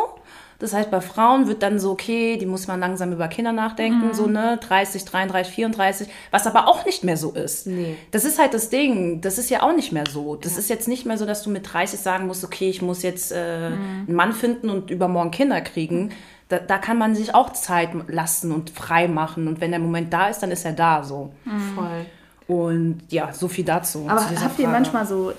Das 0.60 0.72
heißt, 0.72 0.90
bei 0.90 1.00
Frauen 1.00 1.46
wird 1.46 1.62
dann 1.62 1.78
so, 1.78 1.92
okay, 1.92 2.36
die 2.36 2.46
muss 2.46 2.66
man 2.66 2.80
langsam 2.80 3.12
über 3.12 3.28
Kinder 3.28 3.52
nachdenken, 3.52 4.12
so, 4.12 4.26
ne, 4.26 4.58
30, 4.60 5.04
33, 5.04 5.54
34, 5.54 6.08
was 6.32 6.48
aber 6.48 6.66
auch 6.66 6.84
nicht 6.84 7.04
mehr 7.04 7.16
so 7.16 7.30
ist. 7.30 7.68
Nee. 7.68 7.96
Das 8.10 8.24
ist 8.24 8.40
halt 8.40 8.54
das 8.54 8.68
Ding, 8.68 9.20
das 9.20 9.38
ist 9.38 9.50
ja 9.50 9.62
auch 9.62 9.74
nicht 9.74 9.92
mehr 9.92 10.04
so. 10.10 10.34
Das 10.34 10.58
ist 10.58 10.68
jetzt 10.68 10.88
nicht 10.88 11.06
mehr 11.06 11.16
so, 11.16 11.26
dass 11.26 11.42
du 11.44 11.50
mit 11.50 11.72
30 11.72 12.00
sagen 12.00 12.26
musst, 12.26 12.42
okay, 12.44 12.68
ich 12.68 12.82
muss 12.82 13.02
jetzt 13.02 13.30
äh, 13.30 13.36
einen 13.36 14.14
Mann 14.14 14.32
finden 14.32 14.68
und 14.68 14.90
übermorgen 14.90 15.30
Kinder 15.30 15.60
kriegen. 15.60 16.10
Da, 16.48 16.58
da 16.58 16.78
kann 16.78 16.98
man 16.98 17.14
sich 17.14 17.36
auch 17.36 17.52
Zeit 17.52 17.90
lassen 18.08 18.50
und 18.50 18.70
frei 18.70 19.06
machen. 19.06 19.46
Und 19.46 19.60
wenn 19.60 19.70
der 19.70 19.80
Moment 19.80 20.12
da 20.12 20.28
ist, 20.28 20.40
dann 20.40 20.50
ist 20.50 20.64
er 20.64 20.72
da 20.72 21.04
so. 21.04 21.30
Voll. 21.74 22.06
Und 22.48 23.02
ja, 23.10 23.32
so 23.32 23.46
viel 23.46 23.64
dazu. 23.64 24.06
Aber 24.08 24.22
habt 24.22 24.58
ihr 24.58 24.64
Frage. 24.64 24.68
manchmal 24.68 25.06
so, 25.06 25.32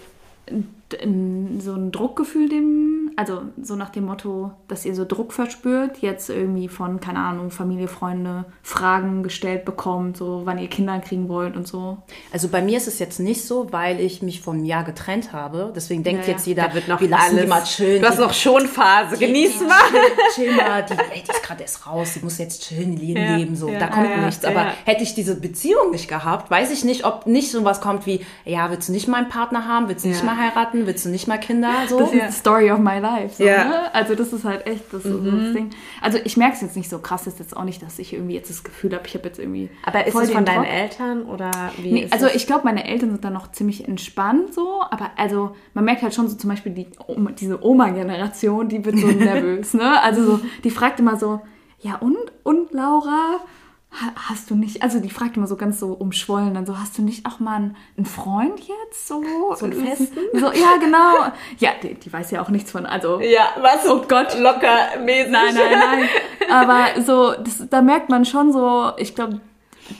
so 0.91 1.73
ein 1.73 1.91
Druckgefühl 1.91 2.49
dem, 2.49 2.98
also 3.19 3.41
so 3.61 3.75
nach 3.75 3.89
dem 3.89 4.05
Motto, 4.05 4.51
dass 4.69 4.85
ihr 4.85 4.95
so 4.95 5.03
Druck 5.03 5.33
verspürt, 5.33 5.97
jetzt 5.97 6.29
irgendwie 6.29 6.69
von, 6.69 7.01
keine 7.01 7.19
Ahnung, 7.19 7.51
Familie, 7.51 7.89
Freunde, 7.89 8.45
Fragen 8.63 9.23
gestellt 9.23 9.65
bekommt, 9.65 10.15
so 10.15 10.43
wann 10.45 10.57
ihr 10.57 10.69
Kinder 10.69 10.97
kriegen 10.99 11.27
wollt 11.27 11.57
und 11.57 11.67
so? 11.67 11.97
Also 12.31 12.47
bei 12.47 12.61
mir 12.61 12.77
ist 12.77 12.87
es 12.87 12.97
jetzt 12.97 13.19
nicht 13.19 13.45
so, 13.45 13.73
weil 13.73 13.99
ich 13.99 14.21
mich 14.21 14.39
vom 14.39 14.63
Jahr 14.63 14.85
getrennt 14.85 15.33
habe. 15.33 15.73
Deswegen 15.75 16.01
denkt 16.03 16.27
Ja, 16.27 16.31
jetzt 16.31 16.47
jeder, 16.47 16.69
Da 16.69 16.73
wird 16.73 16.87
noch 16.87 17.01
wir 17.01 17.09
lassen 17.09 17.31
alles. 17.31 17.41
die 17.41 17.47
mal 17.49 17.63
chillen. 17.63 18.01
Du 18.01 18.07
hast 18.07 18.19
noch 18.19 18.33
Schonphase. 18.33 19.17
Genieß 19.17 19.59
die, 19.59 19.65
mal. 19.65 19.75
Chill, 20.33 20.45
chill 20.45 20.55
mal, 20.55 20.85
die, 20.85 20.93
ey, 20.93 21.21
die 21.27 21.29
ist 21.29 21.43
gerade 21.43 21.61
erst 21.63 21.85
raus, 21.85 22.13
die 22.13 22.19
muss 22.23 22.37
jetzt 22.37 22.63
chillen, 22.69 22.95
Leben 22.95 23.21
Ja, 23.21 23.35
leben, 23.35 23.55
so, 23.57 23.67
ja, 23.67 23.79
da 23.79 23.87
kommt 23.87 24.09
ja, 24.11 24.25
nichts. 24.25 24.45
Aber 24.45 24.61
ja. 24.61 24.73
hätte 24.85 25.03
ich 25.03 25.13
diese 25.13 25.35
Beziehung 25.35 25.91
nicht 25.91 26.07
gehabt, 26.07 26.49
weiß 26.49 26.71
ich 26.71 26.85
nicht, 26.85 27.03
ob 27.03 27.27
nicht 27.27 27.51
sowas 27.51 27.81
kommt 27.81 28.05
wie, 28.05 28.25
ja, 28.45 28.71
willst 28.71 28.87
du 28.87 28.93
nicht 28.93 29.09
mal 29.09 29.17
einen 29.17 29.27
Partner 29.29 29.67
haben, 29.67 29.89
willst 29.89 30.05
du 30.05 30.09
nicht 30.09 30.23
mal 30.23 30.37
heiraten, 30.37 30.85
willst 30.87 31.03
du 31.03 31.09
nicht 31.09 31.27
mal 31.27 31.37
Kinder, 31.37 31.73
so. 31.89 31.99
Das 31.99 32.13
ist 32.13 32.21
die 32.27 32.31
Story 32.31 32.71
of 32.71 32.79
my 32.79 32.99
life. 32.99 33.08
Life. 33.09 33.35
So, 33.35 33.43
Ja. 33.43 33.63
ne? 33.65 33.95
Also 33.95 34.15
das 34.15 34.31
ist 34.33 34.43
halt 34.45 34.65
echt 34.67 34.85
das, 34.91 35.05
ist 35.05 35.13
das 35.13 35.53
Ding. 35.53 35.69
Also 36.01 36.17
ich 36.23 36.37
merke 36.37 36.55
es 36.55 36.61
jetzt 36.61 36.75
nicht 36.75 36.89
so 36.89 36.99
krass, 36.99 37.27
ist 37.27 37.39
jetzt 37.39 37.55
auch 37.55 37.63
nicht, 37.63 37.81
dass 37.81 37.99
ich 37.99 38.13
irgendwie 38.13 38.35
jetzt 38.35 38.49
das 38.49 38.63
Gefühl 38.63 38.93
habe, 38.93 39.03
ich 39.07 39.13
habe 39.15 39.25
jetzt 39.27 39.39
irgendwie 39.39 39.69
Aber 39.85 40.05
ist 40.07 40.15
es 40.15 40.31
von 40.31 40.45
deinen 40.45 40.63
Druck. 40.63 40.73
Eltern 40.73 41.23
oder 41.23 41.51
wie? 41.81 41.91
Nee, 41.91 42.07
also 42.11 42.27
es? 42.27 42.35
ich 42.35 42.47
glaube, 42.47 42.63
meine 42.65 42.85
Eltern 42.87 43.11
sind 43.11 43.23
da 43.23 43.29
noch 43.29 43.51
ziemlich 43.51 43.87
entspannt 43.87 44.53
so, 44.53 44.81
aber 44.89 45.11
also 45.17 45.55
man 45.73 45.85
merkt 45.85 46.01
halt 46.01 46.13
schon 46.13 46.27
so 46.27 46.35
zum 46.37 46.49
Beispiel 46.49 46.71
die 46.73 46.87
Oma, 47.07 47.31
diese 47.31 47.63
Oma-Generation, 47.63 48.69
die 48.69 48.83
wird 48.85 48.97
so 48.97 49.07
nervös, 49.07 49.73
ne? 49.73 50.01
Also 50.01 50.23
so, 50.23 50.39
die 50.63 50.69
fragt 50.71 50.99
immer 50.99 51.17
so, 51.17 51.41
ja 51.81 51.95
und, 51.95 52.17
und 52.43 52.71
Laura, 52.73 53.39
hast 53.91 54.49
du 54.51 54.55
nicht, 54.55 54.83
also 54.83 54.99
die 54.99 55.09
fragt 55.09 55.35
immer 55.35 55.47
so 55.47 55.55
ganz 55.55 55.79
so 55.79 55.93
umschwollen, 55.93 56.53
dann 56.53 56.65
so, 56.65 56.77
hast 56.77 56.97
du 56.97 57.01
nicht 57.01 57.25
auch 57.25 57.39
mal 57.39 57.55
einen, 57.55 57.75
einen 57.97 58.05
Freund 58.05 58.59
jetzt 58.59 59.07
so? 59.07 59.23
So 59.55 59.65
einen 59.65 59.85
festen? 59.85 60.19
So, 60.33 60.45
ja, 60.47 60.77
genau. 60.79 61.31
Ja, 61.57 61.71
die, 61.81 61.95
die 61.95 62.13
weiß 62.13 62.31
ja 62.31 62.41
auch 62.41 62.49
nichts 62.49 62.71
von, 62.71 62.85
also 62.85 63.19
ja, 63.19 63.49
was? 63.59 63.87
Oh 63.87 64.01
Gott. 64.07 64.37
Locker 64.39 64.99
mäßig. 65.03 65.31
Nein, 65.31 65.55
nein, 65.55 65.79
nein. 65.79 66.09
Aber 66.51 67.01
so, 67.01 67.33
das, 67.33 67.67
da 67.69 67.81
merkt 67.81 68.09
man 68.09 68.25
schon 68.25 68.53
so, 68.53 68.91
ich 68.97 69.15
glaube, 69.15 69.41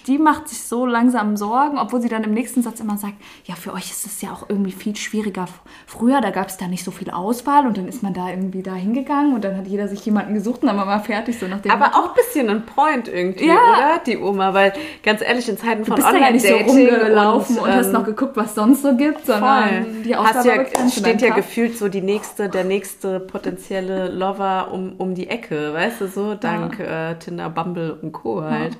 die 0.08 0.17
macht 0.17 0.47
sich 0.47 0.63
so 0.63 0.86
langsam 0.86 1.38
Sorgen, 1.38 1.78
obwohl 1.78 2.02
sie 2.02 2.10
dann 2.10 2.23
im 2.23 2.34
nächsten 2.34 2.62
Satz 2.62 2.80
immer 2.80 2.97
sagt, 2.97 3.15
ja, 3.45 3.56
für 3.56 3.73
euch 3.73 3.89
ist 3.91 4.06
es 4.06 4.21
ja 4.21 4.32
auch 4.32 4.45
irgendwie 4.49 4.71
viel 4.71 4.95
schwieriger. 4.95 5.47
Früher, 5.86 6.21
da 6.21 6.30
gab 6.32 6.47
es 6.49 6.58
da 6.58 6.67
nicht 6.67 6.84
so 6.84 6.91
viel 6.91 7.10
Auswahl 7.12 7.65
und 7.67 7.78
dann 7.78 7.88
ist 7.88 8.04
man 8.04 8.13
da 8.13 8.30
irgendwie 8.30 8.62
da 8.63 8.73
hingegangen 8.73 9.34
und 9.34 9.43
dann 9.43 9.58
hat 9.58 9.67
jeder 9.67 9.88
sich 9.88 10.06
jemanden 10.06 10.34
gesucht 10.34 10.62
und 10.62 10.67
dann 10.67 10.78
war 10.78 10.86
man 10.86 11.04
fertig, 11.04 11.38
so 11.39 11.47
nach 11.47 11.60
dem 11.62 11.71
Aber 11.71 11.86
Motto. 11.86 11.97
auch 11.99 12.10
ein 12.10 12.15
bisschen 12.15 12.49
ein 12.49 12.65
Point 12.65 13.08
irgendwie, 13.08 13.47
Ja. 13.47 13.54
oder? 13.56 14.02
Die 14.06 14.17
Oma, 14.17 14.54
weil 14.54 14.73
ganz 15.04 15.21
ehrlich, 15.21 15.47
in 15.49 15.58
Zeiten 15.58 15.80
Du 15.82 15.86
von 15.88 15.95
bist 15.95 16.08
da 16.08 16.17
ja 16.17 16.32
nicht 16.32 16.45
so 16.45 16.54
Online-Dating 16.54 16.89
rumgelaufen 16.95 17.58
und, 17.60 17.67
hast 17.67 17.88
ähm, 17.88 17.93
noch 17.93 18.06
geguckt, 18.06 18.36
was 18.38 18.56
sonst 18.56 18.82
so 18.84 18.95
gibt, 18.95 19.25
sondern 19.25 19.84
Voll. 19.86 19.93
die 20.06 20.15
Hast 20.15 20.38
Auswahl 20.38 20.45
ja, 20.45 20.63
begrenzt 20.63 20.97
in 20.97 21.04
steht 21.04 21.21
ja 21.21 21.28
Kopf. 21.30 21.38
gefühlt 21.38 21.78
so 21.78 21.88
die 21.89 22.02
nächste, 22.02 22.49
der 22.49 22.63
nächste 22.63 23.19
potenzielle 23.19 24.10
Lover 24.10 24.69
um, 24.71 24.93
um 24.97 25.15
die 25.15 25.30
Ecke, 25.30 25.73
weißt 25.73 26.02
du 26.02 26.08
so, 26.08 26.36
dank 26.36 26.80
äh, 26.80 27.15
Tinder, 27.15 27.49
Bumble 27.49 27.97
und 28.02 28.12
Co. 28.12 28.41
halt. 28.43 28.73
Ja, 28.73 28.80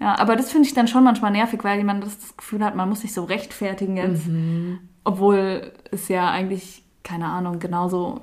aber 0.00 0.36
das 0.36 0.50
finde 0.50 0.68
ich 0.68 0.74
dann 0.74 0.88
schon 0.88 1.04
manchmal 1.04 1.30
nervig, 1.30 1.62
weil 1.64 1.82
man 1.84 2.00
das, 2.00 2.18
das 2.18 2.36
Gefühl 2.36 2.64
hat, 2.64 2.74
man 2.74 2.88
muss 2.88 3.00
sich 3.00 3.14
so 3.14 3.24
rechtfertigen 3.24 3.96
jetzt. 3.96 4.26
Mhm. 4.26 4.80
Obwohl 5.04 5.72
es 5.90 6.08
ja 6.08 6.30
eigentlich, 6.30 6.82
keine 7.02 7.26
Ahnung, 7.26 7.58
genauso. 7.58 8.20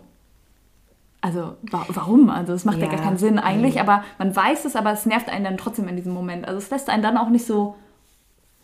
Also, 1.21 1.55
wa 1.69 1.85
warum? 1.89 2.29
Also, 2.29 2.53
es 2.53 2.65
macht 2.65 2.77
ja, 2.77 2.85
Ja. 2.85 2.91
Mhm. 2.91 2.95
gar 2.95 3.05
keinen 3.05 3.17
Sinn 3.17 3.39
eigentlich, 3.39 3.79
aber 3.79 4.03
man 4.17 4.35
weiß 4.35 4.65
es, 4.65 4.75
aber 4.75 4.91
es 4.91 5.05
nervt 5.05 5.29
einen 5.29 5.43
dann 5.43 5.57
trotzdem 5.57 5.87
in 5.87 5.95
diesem 5.95 6.13
Moment. 6.13 6.47
Also, 6.47 6.57
es 6.57 6.69
lässt 6.71 6.89
einen 6.89 7.03
dann 7.03 7.17
auch 7.17 7.29
nicht 7.29 7.45
so 7.45 7.75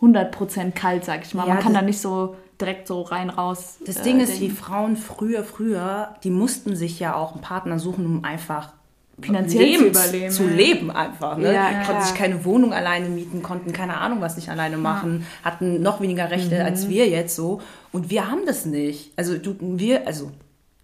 100% 0.01 0.71
kalt, 0.71 1.05
sag 1.05 1.23
ich 1.25 1.33
mal. 1.33 1.47
Ja, 1.47 1.53
man 1.55 1.63
kann 1.63 1.73
da 1.73 1.81
nicht 1.81 1.99
so 2.01 2.35
direkt 2.59 2.87
so 2.87 3.01
rein 3.03 3.29
raus. 3.29 3.77
Das 3.85 3.97
äh, 3.97 4.03
Ding 4.03 4.19
ist, 4.19 4.35
die 4.37 4.47
denken. 4.47 4.55
Frauen 4.55 4.97
früher, 4.97 5.43
früher, 5.43 6.15
die 6.23 6.31
mussten 6.31 6.75
sich 6.75 6.99
ja 6.99 7.15
auch 7.15 7.33
einen 7.33 7.41
Partner 7.41 7.79
suchen, 7.79 8.05
um 8.05 8.23
einfach 8.23 8.73
Finanziell 9.19 9.65
zu 9.77 9.83
Lebens- 9.83 9.97
überleben, 10.05 10.31
Zu 10.31 10.43
ja. 10.43 10.49
leben 10.55 10.91
einfach. 10.91 11.37
Ne? 11.37 11.53
Ja, 11.53 11.83
konnten 11.85 12.03
sich 12.03 12.13
keine 12.13 12.45
Wohnung 12.45 12.71
alleine 12.73 13.09
mieten, 13.09 13.41
konnten 13.41 13.73
keine 13.73 13.97
Ahnung 13.97 14.21
was 14.21 14.35
nicht 14.35 14.49
alleine 14.49 14.77
machen, 14.77 15.25
hatten 15.43 15.81
noch 15.81 16.01
weniger 16.01 16.29
Rechte 16.29 16.55
Mhm. 16.55 16.65
als 16.65 16.87
wir 16.87 17.07
jetzt 17.07 17.35
so. 17.35 17.61
Und 17.91 18.09
wir 18.11 18.29
haben 18.29 18.45
das 18.45 18.65
nicht. 18.65 19.13
Also 19.15 19.37
du, 19.37 19.55
wir, 19.59 20.05
also 20.05 20.31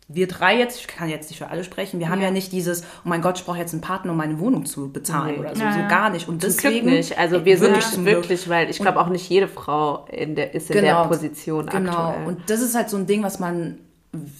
wir 0.09 0.27
drei 0.27 0.57
jetzt, 0.57 0.79
ich 0.79 0.87
kann 0.87 1.09
jetzt 1.09 1.29
nicht 1.29 1.37
für 1.39 1.47
alle 1.49 1.63
sprechen, 1.63 1.99
wir 1.99 2.09
haben 2.09 2.21
ja 2.21 2.29
nicht 2.31 2.51
dieses, 2.51 2.81
oh 3.05 3.09
mein 3.09 3.21
Gott, 3.21 3.37
ich 3.39 3.45
brauche 3.45 3.57
jetzt 3.57 3.71
einen 3.73 3.81
Partner, 3.81 4.11
um 4.11 4.17
meine 4.17 4.39
Wohnung 4.39 4.65
zu 4.65 4.91
bezahlen 4.91 5.35
Nee. 5.35 5.39
oder 5.39 5.55
so, 5.55 5.61
Ja, 5.63 5.71
so 5.73 5.79
ja. 5.79 5.87
gar 5.87 6.09
nicht. 6.09 6.27
Und 6.27 6.41
deswegen 6.43 6.89
nicht. 6.89 7.17
Also 7.17 7.45
wir 7.45 7.57
sind 7.57 7.69
wirklich 7.71 7.91
Glück. 7.91 8.05
wirklich, 8.05 8.49
weil 8.49 8.69
ich 8.69 8.79
glaube 8.79 8.99
auch 8.99 9.09
nicht 9.09 9.29
jede 9.29 9.47
Frau 9.47 10.05
in 10.11 10.35
der, 10.35 10.53
ist 10.55 10.69
in 10.71 10.83
der 10.83 11.05
Position 11.05 11.67
Genau. 11.67 12.09
aktuell. 12.09 12.27
Und 12.27 12.49
das 12.49 12.61
ist 12.61 12.75
halt 12.75 12.89
so 12.89 12.97
ein 12.97 13.05
Ding, 13.05 13.23
was 13.23 13.39
man, 13.39 13.77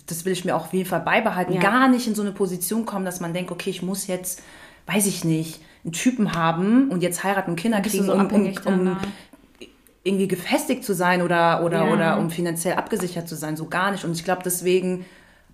das 0.07 0.25
will 0.25 0.33
ich 0.33 0.45
mir 0.45 0.55
auch 0.55 0.65
auf 0.65 0.73
jeden 0.73 0.87
Fall 0.87 1.01
beibehalten, 1.01 1.53
Ja. 1.53 1.61
gar 1.61 1.87
nicht 1.87 2.07
in 2.07 2.15
so 2.15 2.21
eine 2.21 2.31
Position 2.31 2.85
kommen, 2.85 3.05
dass 3.05 3.19
man 3.19 3.33
denkt, 3.33 3.51
okay, 3.51 3.69
ich 3.69 3.81
muss 3.81 4.07
jetzt, 4.07 4.41
weiß 4.85 5.07
ich 5.07 5.23
nicht, 5.23 5.61
einen 5.83 5.93
Typen 5.93 6.33
haben 6.33 6.89
und 6.89 7.01
jetzt 7.03 7.23
heiraten 7.23 7.51
und 7.51 7.55
Kinder 7.57 7.81
kriegen, 7.81 8.03
so 8.05 8.13
um, 8.13 8.25
um, 8.27 8.53
um 8.65 8.83
ne? 8.83 8.97
irgendwie 10.03 10.27
gefestigt 10.27 10.83
zu 10.83 10.93
sein 10.93 11.21
oder, 11.21 11.63
oder, 11.63 11.85
Ja. 11.87 11.93
oder 11.93 12.17
um 12.19 12.29
finanziell 12.29 12.75
abgesichert 12.75 13.27
zu 13.27 13.35
sein, 13.35 13.55
so 13.57 13.65
gar 13.67 13.91
nicht. 13.91 14.03
Und 14.05 14.11
ich 14.13 14.23
glaube, 14.23 14.41
deswegen 14.43 15.05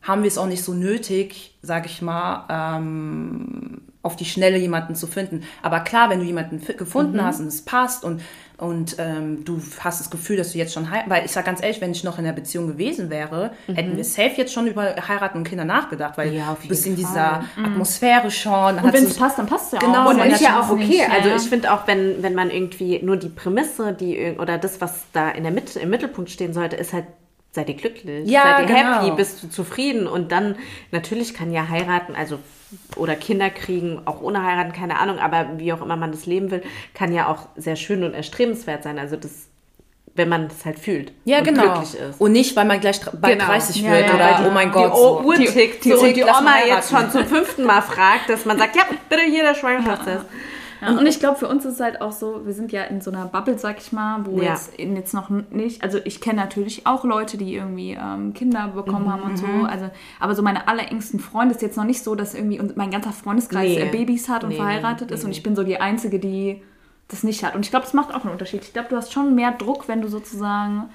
haben 0.02 0.24
wir 0.24 0.28
es 0.28 0.38
auch 0.38 0.48
nicht 0.48 0.64
so 0.64 0.74
nötig, 0.74 1.58
sage 1.62 1.88
ich 1.88 2.02
mal, 2.02 2.46
ähm, 2.50 3.82
auf 4.10 4.16
die 4.16 4.26
Schnelle 4.26 4.58
jemanden 4.58 4.96
zu 4.96 5.06
finden. 5.08 5.44
Aber 5.62 5.80
klar, 5.82 6.10
wenn 6.10 6.20
du 6.20 6.26
jemanden 6.26 6.62
gefunden 6.78 7.18
Mhm. 7.18 7.24
hast 7.24 7.40
und 7.40 7.48
es 7.48 7.62
passt 7.64 8.04
und, 8.04 8.22
und 8.58 8.96
ähm, 9.00 9.46
du 9.46 9.62
hast 9.80 10.02
das 10.02 10.10
Gefühl, 10.10 10.36
dass 10.36 10.52
du 10.52 10.58
jetzt 10.58 10.74
schon 10.74 10.90
heiraten, 10.92 11.10
weil 11.10 11.24
ich 11.24 11.32
sage 11.32 11.46
ganz 11.46 11.62
ehrlich, 11.62 11.80
wenn 11.80 11.92
ich 11.92 12.04
noch 12.04 12.18
in 12.18 12.26
der 12.26 12.34
Beziehung 12.34 12.68
gewesen 12.68 13.10
wäre, 13.10 13.52
hätten 13.74 13.96
wir 13.96 14.04
safe 14.04 14.34
jetzt 14.36 14.52
schon 14.52 14.68
über 14.68 14.96
heiraten 15.08 15.38
und 15.38 15.44
Kinder 15.46 15.64
nachgedacht, 15.64 16.18
weil 16.18 16.32
Mhm. 16.32 16.38
Ja, 16.38 16.52
auf 16.52 16.62
du 16.62 16.68
bist 16.68 16.86
in 16.88 16.96
dieser 16.98 17.44
Atmosphäre 17.64 18.32
schon. 18.32 18.76
Mhm. 18.76 18.84
Und 18.84 18.94
wenn 18.94 19.06
es 19.06 19.16
passt, 19.16 19.38
dann 19.38 19.46
passt 19.46 19.68
es 19.68 19.72
ja 19.74 19.80
Genau, 19.80 20.06
auch. 20.06 20.10
Wenn 20.10 20.20
Und 20.22 20.28
ist 20.32 20.42
ja 20.42 20.60
auch 20.60 20.76
nicht, 20.76 20.90
okay. 20.90 21.00
ja, 21.08 21.16
Also 21.16 21.30
ich 21.44 21.50
finde 21.50 21.72
auch, 21.72 21.88
wenn, 21.88 22.22
wenn 22.24 22.34
man 22.36 22.50
irgendwie 22.52 23.00
nur 23.02 23.16
die 23.18 23.30
Prämisse, 23.30 23.94
die 23.94 24.36
oder 24.38 24.58
das, 24.58 24.82
was 24.82 24.94
da 25.14 25.30
in 25.30 25.44
der 25.44 25.52
Mitte, 25.54 25.80
im 25.80 25.90
Mittelpunkt 25.90 26.30
stehen 26.30 26.54
sollte, 26.54 26.76
ist 26.76 26.92
halt, 26.94 27.06
seid 27.52 27.68
ihr 27.70 27.76
glücklich, 27.76 28.30
Ja, 28.30 28.44
seid 28.44 28.70
ihr 28.70 28.76
genau. 28.76 29.02
happy, 29.02 29.12
bist 29.16 29.42
du 29.44 29.50
zufrieden 29.50 30.08
und 30.08 30.32
dann 30.32 30.56
natürlich 30.92 31.34
kann 31.34 31.52
ja 31.52 31.68
heiraten, 31.70 32.16
also 32.16 32.40
oder 32.96 33.16
Kinder 33.16 33.50
kriegen, 33.50 34.02
auch 34.06 34.22
ohne 34.22 34.44
heiraten, 34.44 34.72
keine 34.74 35.00
Ahnung, 35.00 35.18
aber 35.18 35.58
wie 35.58 35.74
auch 35.74 35.82
immer 35.82 35.96
man 35.96 36.12
das 36.12 36.28
leben 36.28 36.52
will, 36.52 36.62
kann 36.94 37.12
ja 37.14 37.28
auch 37.28 37.48
sehr 37.56 37.76
schön 37.76 38.04
und 38.04 38.14
erstrebenswert 38.14 38.84
sein. 38.84 39.00
Also 39.00 39.16
das, 39.16 39.48
wenn 40.14 40.30
man 40.30 40.48
das 40.50 40.66
halt 40.66 40.78
fühlt 40.78 41.12
ja, 41.26 41.40
und 41.40 41.46
genau. 41.46 41.64
glücklich 41.64 41.96
ist. 42.00 42.22
Und 42.22 42.32
nicht, 42.34 42.56
weil 42.56 42.66
man 42.66 42.80
gleich 42.80 43.00
bald 43.20 43.40
Genau. 43.40 43.50
30 43.52 43.82
Ja, 43.82 43.92
wird 43.92 44.08
ja, 44.10 44.14
oder, 44.14 44.20
weil 44.26 44.36
die- 44.44 44.48
oh 44.50 44.52
mein 44.52 44.68
die 44.68 44.74
Gott. 44.74 44.92
O- 44.92 44.96
so. 44.96 45.22
Uhr 45.24 45.36
Die- 45.38 45.46
tickt 45.46 45.84
die- 45.86 45.90
so, 45.94 46.02
und 46.02 46.16
die 46.16 46.24
Oma 46.24 46.58
jetzt 46.68 46.92
schon 46.92 47.10
zum 47.10 47.26
fünften 47.26 47.64
Mal 47.64 47.82
fragt, 47.82 48.30
dass 48.30 48.46
man 48.46 48.60
sagt, 48.60 48.76
ja, 48.76 48.84
bitte 49.10 49.24
hier 49.24 49.42
der 49.44 49.56
Schwangerschaftstest. 49.56 50.26
Ja, 50.26 50.30
und 50.86 51.06
ich 51.08 51.20
glaube, 51.20 51.38
für 51.38 51.48
uns 51.48 51.66
ist 51.66 51.74
es 51.76 51.80
halt 51.80 52.02
auch 52.02 52.12
so, 52.14 52.46
wir 52.46 52.54
sind 52.54 52.72
ja 52.72 52.84
in 52.84 53.02
so 53.02 53.12
einer 53.12 53.26
Bubble, 53.26 53.58
sag 53.60 53.80
ich 53.80 53.92
mal, 53.92 54.26
wo 54.26 54.42
Ja. 54.42 54.54
jetzt, 54.54 54.78
jetzt 54.80 55.14
noch 55.14 55.30
nicht, 55.30 55.84
also 55.84 56.00
ich 56.06 56.22
kenne 56.22 56.40
natürlich 56.40 56.86
auch 56.88 57.04
Leute, 57.04 57.38
die 57.38 57.54
irgendwie 57.56 57.98
ähm, 58.00 58.34
Kinder 58.34 58.70
bekommen 58.70 59.06
Mhm, 59.06 59.12
haben 59.12 59.24
und 59.24 59.38
so, 59.38 59.64
also, 59.64 59.90
aber 60.20 60.36
so 60.36 60.42
meine 60.42 60.68
allerengsten 60.68 61.20
Freunde 61.20 61.54
ist 61.56 61.62
jetzt 61.62 61.76
noch 61.78 61.84
nicht 61.84 62.04
so, 62.04 62.16
dass 62.16 62.34
irgendwie 62.34 62.62
mein 62.76 62.92
ganzer 62.92 63.12
Freundeskreis 63.12 63.76
Nee. 63.76 63.82
äh, 63.82 63.86
Babys 63.86 64.30
hat 64.30 64.44
und 64.44 64.50
Nee, 64.50 64.56
verheiratet 64.56 65.10
nee, 65.10 65.16
ist 65.16 65.26
und 65.26 65.32
ich 65.32 65.44
bin 65.44 65.56
so 65.56 65.64
die 65.64 65.80
Einzige, 65.82 66.20
die 66.20 66.62
das 67.10 67.24
nicht 67.24 67.44
hat. 67.44 67.56
Und 67.56 67.66
ich 67.66 67.72
glaube, 67.72 67.86
das 67.86 67.94
macht 67.94 68.14
auch 68.14 68.22
einen 68.24 68.32
Unterschied. 68.32 68.64
Ich 68.64 68.72
glaube, 68.74 68.90
du 68.90 68.96
hast 68.96 69.12
schon 69.12 69.36
mehr 69.36 69.52
Druck, 69.52 69.88
wenn 69.88 70.02
du 70.02 70.08
sozusagen 70.08 70.90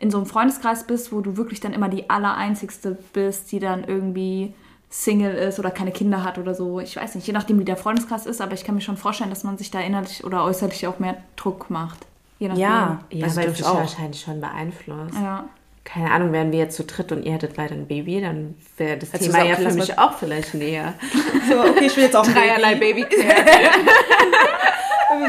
in 0.00 0.10
so 0.10 0.18
einem 0.18 0.26
Freundeskreis 0.26 0.84
bist, 0.86 1.12
wo 1.12 1.20
du 1.20 1.36
wirklich 1.36 1.60
dann 1.60 1.72
immer 1.72 1.88
die 1.88 2.08
Allereinzigste 2.08 2.96
bist, 3.12 3.50
die 3.52 3.58
dann 3.58 3.84
irgendwie 3.84 4.54
Single 4.90 5.34
ist 5.34 5.58
oder 5.58 5.70
keine 5.70 5.92
Kinder 5.92 6.24
hat 6.24 6.38
oder 6.38 6.54
so. 6.54 6.80
Ich 6.80 6.96
weiß 6.96 7.14
nicht, 7.14 7.26
je 7.26 7.32
nachdem, 7.32 7.58
wie 7.58 7.64
der 7.64 7.76
Freundeskreis 7.76 8.26
ist, 8.26 8.40
aber 8.40 8.54
ich 8.54 8.64
kann 8.64 8.74
mir 8.74 8.80
schon 8.80 8.96
vorstellen, 8.96 9.30
dass 9.30 9.44
man 9.44 9.58
sich 9.58 9.70
da 9.70 9.80
innerlich 9.80 10.24
oder 10.24 10.44
äußerlich 10.44 10.86
auch 10.86 10.98
mehr 10.98 11.16
Druck 11.36 11.70
macht. 11.70 11.98
Je 12.38 12.48
nachdem. 12.48 12.62
Ja, 12.62 13.00
Ja, 13.10 13.26
das 13.26 13.36
weil 13.36 13.44
dürfte 13.44 13.62
dich 13.62 13.66
ich 13.70 13.72
auch. 13.72 13.78
wahrscheinlich 13.80 14.20
schon 14.20 14.40
beeinflusst. 14.40 15.14
Ja. 15.14 15.44
Keine 15.84 16.10
Ahnung, 16.10 16.32
wären 16.32 16.52
wir 16.52 16.58
jetzt 16.58 16.76
zu 16.76 16.84
dritt 16.84 17.12
und 17.12 17.22
ihr 17.24 17.32
hättet 17.32 17.56
leider 17.56 17.74
ein 17.74 17.86
Baby, 17.86 18.20
dann 18.20 18.54
wäre 18.76 18.98
das 18.98 19.12
Hättest 19.12 19.30
Thema 19.32 19.44
ja 19.44 19.54
okay, 19.54 19.68
für 19.70 19.74
mich 19.74 19.98
auch 19.98 20.18
vielleicht 20.18 20.54
näher. 20.54 20.94
So, 21.50 21.60
okay, 21.60 21.86
ich 21.86 21.96
will 21.96 22.04
jetzt 22.04 22.16
auch 22.16 22.26
ein 22.28 22.34
Dreierlei 22.34 22.74
Baby. 22.74 23.04
Baby. 23.08 23.22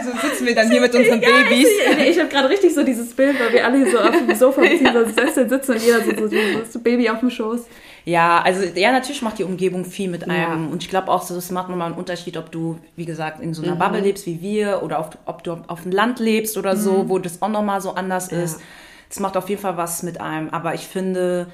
So 0.04 0.28
sitzen 0.28 0.46
wir 0.46 0.56
dann 0.56 0.70
hier 0.70 0.82
mit 0.82 0.94
unseren 0.94 1.20
Babys. 1.20 1.68
Ich, 2.00 2.10
ich 2.10 2.20
habe 2.20 2.30
gerade 2.30 2.50
richtig 2.50 2.74
so 2.76 2.84
dieses 2.84 3.14
Bild, 3.14 3.40
weil 3.40 3.54
wir 3.54 3.66
alle 3.66 3.78
hier 3.78 3.92
so 3.92 4.00
auf 4.00 4.12
dem 4.12 4.36
Sofa 4.36 4.62
bzw. 4.62 5.12
Sessel 5.16 5.50
sitzen 5.50 5.72
und 5.72 5.82
jeder 5.82 6.02
so, 6.04 6.12
so 6.12 6.28
dieses 6.28 6.84
Baby 6.84 7.10
auf 7.10 7.20
dem 7.20 7.30
Schoß. 7.30 7.62
Ja, 8.10 8.42
also 8.42 8.64
ja, 8.64 8.92
natürlich 8.92 9.22
macht 9.22 9.38
die 9.40 9.44
Umgebung 9.44 9.86
viel 9.86 10.10
mit 10.10 10.24
einem. 10.30 10.64
Ja. 10.66 10.72
Und 10.72 10.82
ich 10.84 10.90
glaube 10.90 11.10
auch, 11.12 11.22
so, 11.22 11.36
es 11.36 11.52
macht 11.52 11.70
nochmal 11.70 11.88
einen 11.92 11.98
Unterschied, 12.00 12.38
ob 12.38 12.52
du, 12.52 12.80
wie 12.96 13.06
gesagt, 13.06 13.40
in 13.40 13.54
so 13.54 13.62
einer 13.62 13.76
Mhm. 13.76 13.80
Bubble 13.80 14.00
lebst 14.02 14.26
wie 14.26 14.42
wir 14.42 14.82
oder 14.84 15.00
auf, 15.00 15.10
ob 15.26 15.44
du 15.44 15.58
auf 15.68 15.84
dem 15.84 15.92
Land 15.92 16.20
lebst 16.20 16.58
oder 16.58 16.76
so, 16.76 17.04
Mhm. 17.04 17.10
wo 17.10 17.20
das 17.20 17.42
auch 17.42 17.50
nochmal 17.50 17.82
so 17.82 17.94
anders 17.94 18.30
ist. 18.32 18.60
Das 19.10 19.20
macht 19.20 19.38
auf 19.38 19.48
jeden 19.50 19.62
Fall 19.62 19.78
was 19.78 20.02
mit 20.04 20.20
einem. 20.22 20.50
Aber 20.50 20.74
ich 20.74 20.88
finde, 20.88 21.48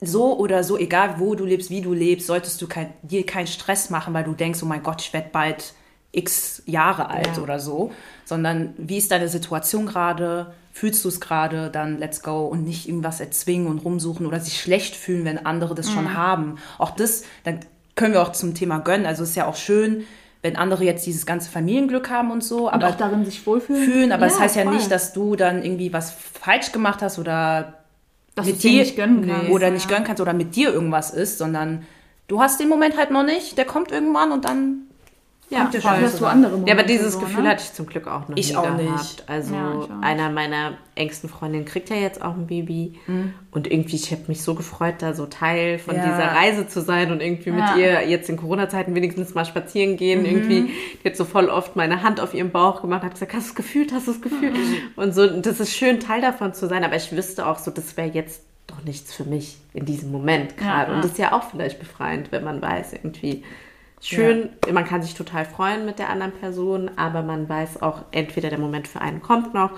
so 0.00 0.36
oder 0.38 0.64
so, 0.64 0.76
egal 0.78 1.16
wo 1.18 1.34
du 1.34 1.44
lebst, 1.44 1.70
wie 1.70 1.82
du 1.82 1.92
lebst, 1.92 2.26
solltest 2.26 2.60
du 2.62 2.66
kein, 2.66 2.92
dir 3.02 3.24
keinen 3.26 3.46
Stress 3.46 3.90
machen, 3.90 4.14
weil 4.14 4.24
du 4.24 4.32
denkst, 4.32 4.60
oh 4.62 4.66
mein 4.66 4.82
Gott, 4.82 5.00
ich 5.02 5.12
werde 5.12 5.28
bald 5.30 5.74
x 6.12 6.62
Jahre 6.66 7.08
alt 7.10 7.36
Ja. 7.36 7.42
oder 7.42 7.60
so. 7.60 7.92
Sondern 8.24 8.74
wie 8.78 8.98
ist 8.98 9.10
deine 9.12 9.28
Situation 9.28 9.86
gerade? 9.86 10.52
Fühlst 10.72 11.04
du 11.04 11.08
es 11.08 11.20
gerade? 11.20 11.68
Dann 11.70 11.98
let's 11.98 12.22
go 12.22 12.46
und 12.46 12.64
nicht 12.64 12.88
irgendwas 12.88 13.20
erzwingen 13.20 13.66
und 13.66 13.78
rumsuchen 13.84 14.26
oder 14.26 14.40
sich 14.40 14.60
schlecht 14.60 14.94
fühlen, 14.96 15.24
wenn 15.24 15.44
andere 15.44 15.74
das 15.74 15.88
Mhm. 15.90 15.94
schon 15.94 16.14
haben. 16.14 16.54
Auch 16.78 16.90
das, 16.92 17.24
dann 17.44 17.60
können 17.96 18.14
wir 18.14 18.22
auch 18.22 18.32
zum 18.32 18.54
Thema 18.54 18.78
gönnen. 18.78 19.04
Also 19.06 19.22
es 19.24 19.30
ist 19.30 19.36
ja 19.36 19.46
auch 19.46 19.56
schön, 19.56 20.04
wenn 20.42 20.56
andere 20.56 20.84
jetzt 20.84 21.04
dieses 21.04 21.26
ganze 21.26 21.50
Familienglück 21.50 22.08
haben 22.08 22.30
und 22.30 22.42
so, 22.42 22.68
Und 22.68 22.74
aber 22.74 22.88
auch 22.88 22.94
darin 22.96 23.24
sich 23.26 23.44
wohlfühlen. 23.46 23.84
fühlen, 23.84 24.12
aber 24.12 24.24
das 24.26 24.36
Ja, 24.36 24.40
heißt 24.44 24.56
ja 24.56 24.62
voll. 24.62 24.74
nicht, 24.74 24.90
dass 24.90 25.12
du 25.12 25.36
dann 25.36 25.62
irgendwie 25.62 25.92
was 25.92 26.12
falsch 26.12 26.72
gemacht 26.72 27.02
hast 27.02 27.18
oder 27.18 27.74
dass 28.36 28.46
mit 28.46 28.54
es 28.56 28.62
dir 28.62 28.80
nicht 28.80 28.96
gönnen 28.96 29.26
kannst. 29.28 29.50
oder 29.50 29.70
nicht 29.70 29.84
ja. 29.84 29.90
gönnen 29.90 30.06
kannst 30.06 30.22
oder 30.22 30.32
mit 30.32 30.56
dir 30.56 30.72
irgendwas 30.72 31.10
ist, 31.10 31.36
sondern 31.36 31.84
du 32.28 32.40
hast 32.40 32.58
den 32.60 32.68
Moment 32.70 32.96
halt 32.96 33.10
noch 33.10 33.24
nicht, 33.24 33.58
der 33.58 33.64
kommt 33.66 33.90
irgendwann 33.92 34.32
und 34.32 34.44
dann 34.46 34.82
Ja, 35.50 35.68
ja 35.72 35.80
voll. 35.80 35.90
hast 36.02 36.20
du 36.20 36.26
andere 36.26 36.52
Momente. 36.52 36.70
Ja, 36.70 36.78
aber 36.78 36.86
dieses 36.86 37.14
so, 37.14 37.20
Gefühl 37.20 37.42
ne? 37.42 37.50
hatte 37.50 37.62
ich 37.64 37.72
zum 37.72 37.86
Glück 37.86 38.06
auch 38.06 38.28
noch 38.28 38.36
Ich 38.36 38.50
nie 38.50 38.56
auch 38.56 38.62
gehabt. 38.62 38.82
nicht. 38.82 39.24
Also 39.28 39.54
Ja, 39.54 39.72
ich 39.84 39.90
auch. 39.90 40.00
einer 40.02 40.30
meiner 40.30 40.74
engsten 40.94 41.28
Freundinnen 41.28 41.64
kriegt 41.64 41.90
ja 41.90 41.96
jetzt 41.96 42.22
auch 42.22 42.34
ein 42.34 42.46
Baby 42.46 43.00
Mhm. 43.08 43.34
und 43.50 43.70
irgendwie 43.70 43.96
ich 43.96 44.12
habe 44.12 44.22
mich 44.28 44.42
so 44.42 44.54
gefreut, 44.54 44.96
da 45.00 45.12
so 45.12 45.26
Teil 45.26 45.78
von 45.80 45.96
Ja. 45.96 46.04
dieser 46.04 46.26
Reise 46.36 46.68
zu 46.68 46.80
sein 46.80 47.10
und 47.10 47.20
irgendwie 47.20 47.50
mit 47.50 47.64
ihr 47.76 48.06
jetzt 48.08 48.28
in 48.30 48.36
Corona-Zeiten 48.36 48.94
wenigstens 48.94 49.34
mal 49.34 49.44
spazieren 49.44 49.96
gehen. 49.96 50.20
Mhm. 50.20 50.26
Irgendwie 50.26 50.70
die 51.02 51.08
hat 51.08 51.16
so 51.16 51.24
voll 51.24 51.48
oft 51.48 51.74
meine 51.74 52.02
Hand 52.04 52.20
auf 52.20 52.32
ihrem 52.32 52.50
Bauch 52.50 52.80
gemacht, 52.82 53.02
hat 53.02 53.14
gesagt, 53.14 53.34
hast 53.34 53.46
du 53.46 53.50
es 53.50 53.54
gefühlt, 53.56 53.92
hast 53.92 54.06
du 54.06 54.12
es 54.12 54.22
gefühlt 54.22 54.54
Mhm. 54.54 54.76
und 54.96 55.14
so. 55.14 55.26
Das 55.26 55.58
ist 55.58 55.74
schön 55.74 55.98
Teil 55.98 56.20
davon 56.20 56.54
zu 56.54 56.68
sein, 56.68 56.84
aber 56.84 56.94
ich 56.94 57.10
wüsste 57.10 57.46
auch 57.46 57.58
so, 57.58 57.70
das 57.72 57.96
wäre 57.96 58.08
jetzt 58.08 58.42
doch 58.68 58.84
nichts 58.84 59.12
für 59.12 59.24
mich 59.24 59.56
in 59.74 59.84
diesem 59.84 60.12
Moment 60.12 60.56
gerade 60.56 60.90
Ja, 60.92 60.94
und 60.96 61.02
das 61.04 61.10
ist 61.12 61.18
ja 61.18 61.32
auch 61.32 61.42
vielleicht 61.50 61.80
befreiend, 61.80 62.30
wenn 62.30 62.44
man 62.44 62.62
weiß 62.62 62.92
irgendwie. 62.92 63.42
Schön, 64.02 64.48
man 64.72 64.84
kann 64.86 65.02
sich 65.02 65.14
total 65.14 65.44
freuen 65.44 65.84
mit 65.84 65.98
der 65.98 66.08
anderen 66.08 66.32
Person, 66.32 66.90
aber 66.96 67.22
man 67.22 67.48
weiß 67.48 67.82
auch, 67.82 67.98
entweder 68.12 68.48
der 68.48 68.58
Moment 68.58 68.88
für 68.88 69.00
einen 69.00 69.20
kommt 69.20 69.52
noch 69.52 69.70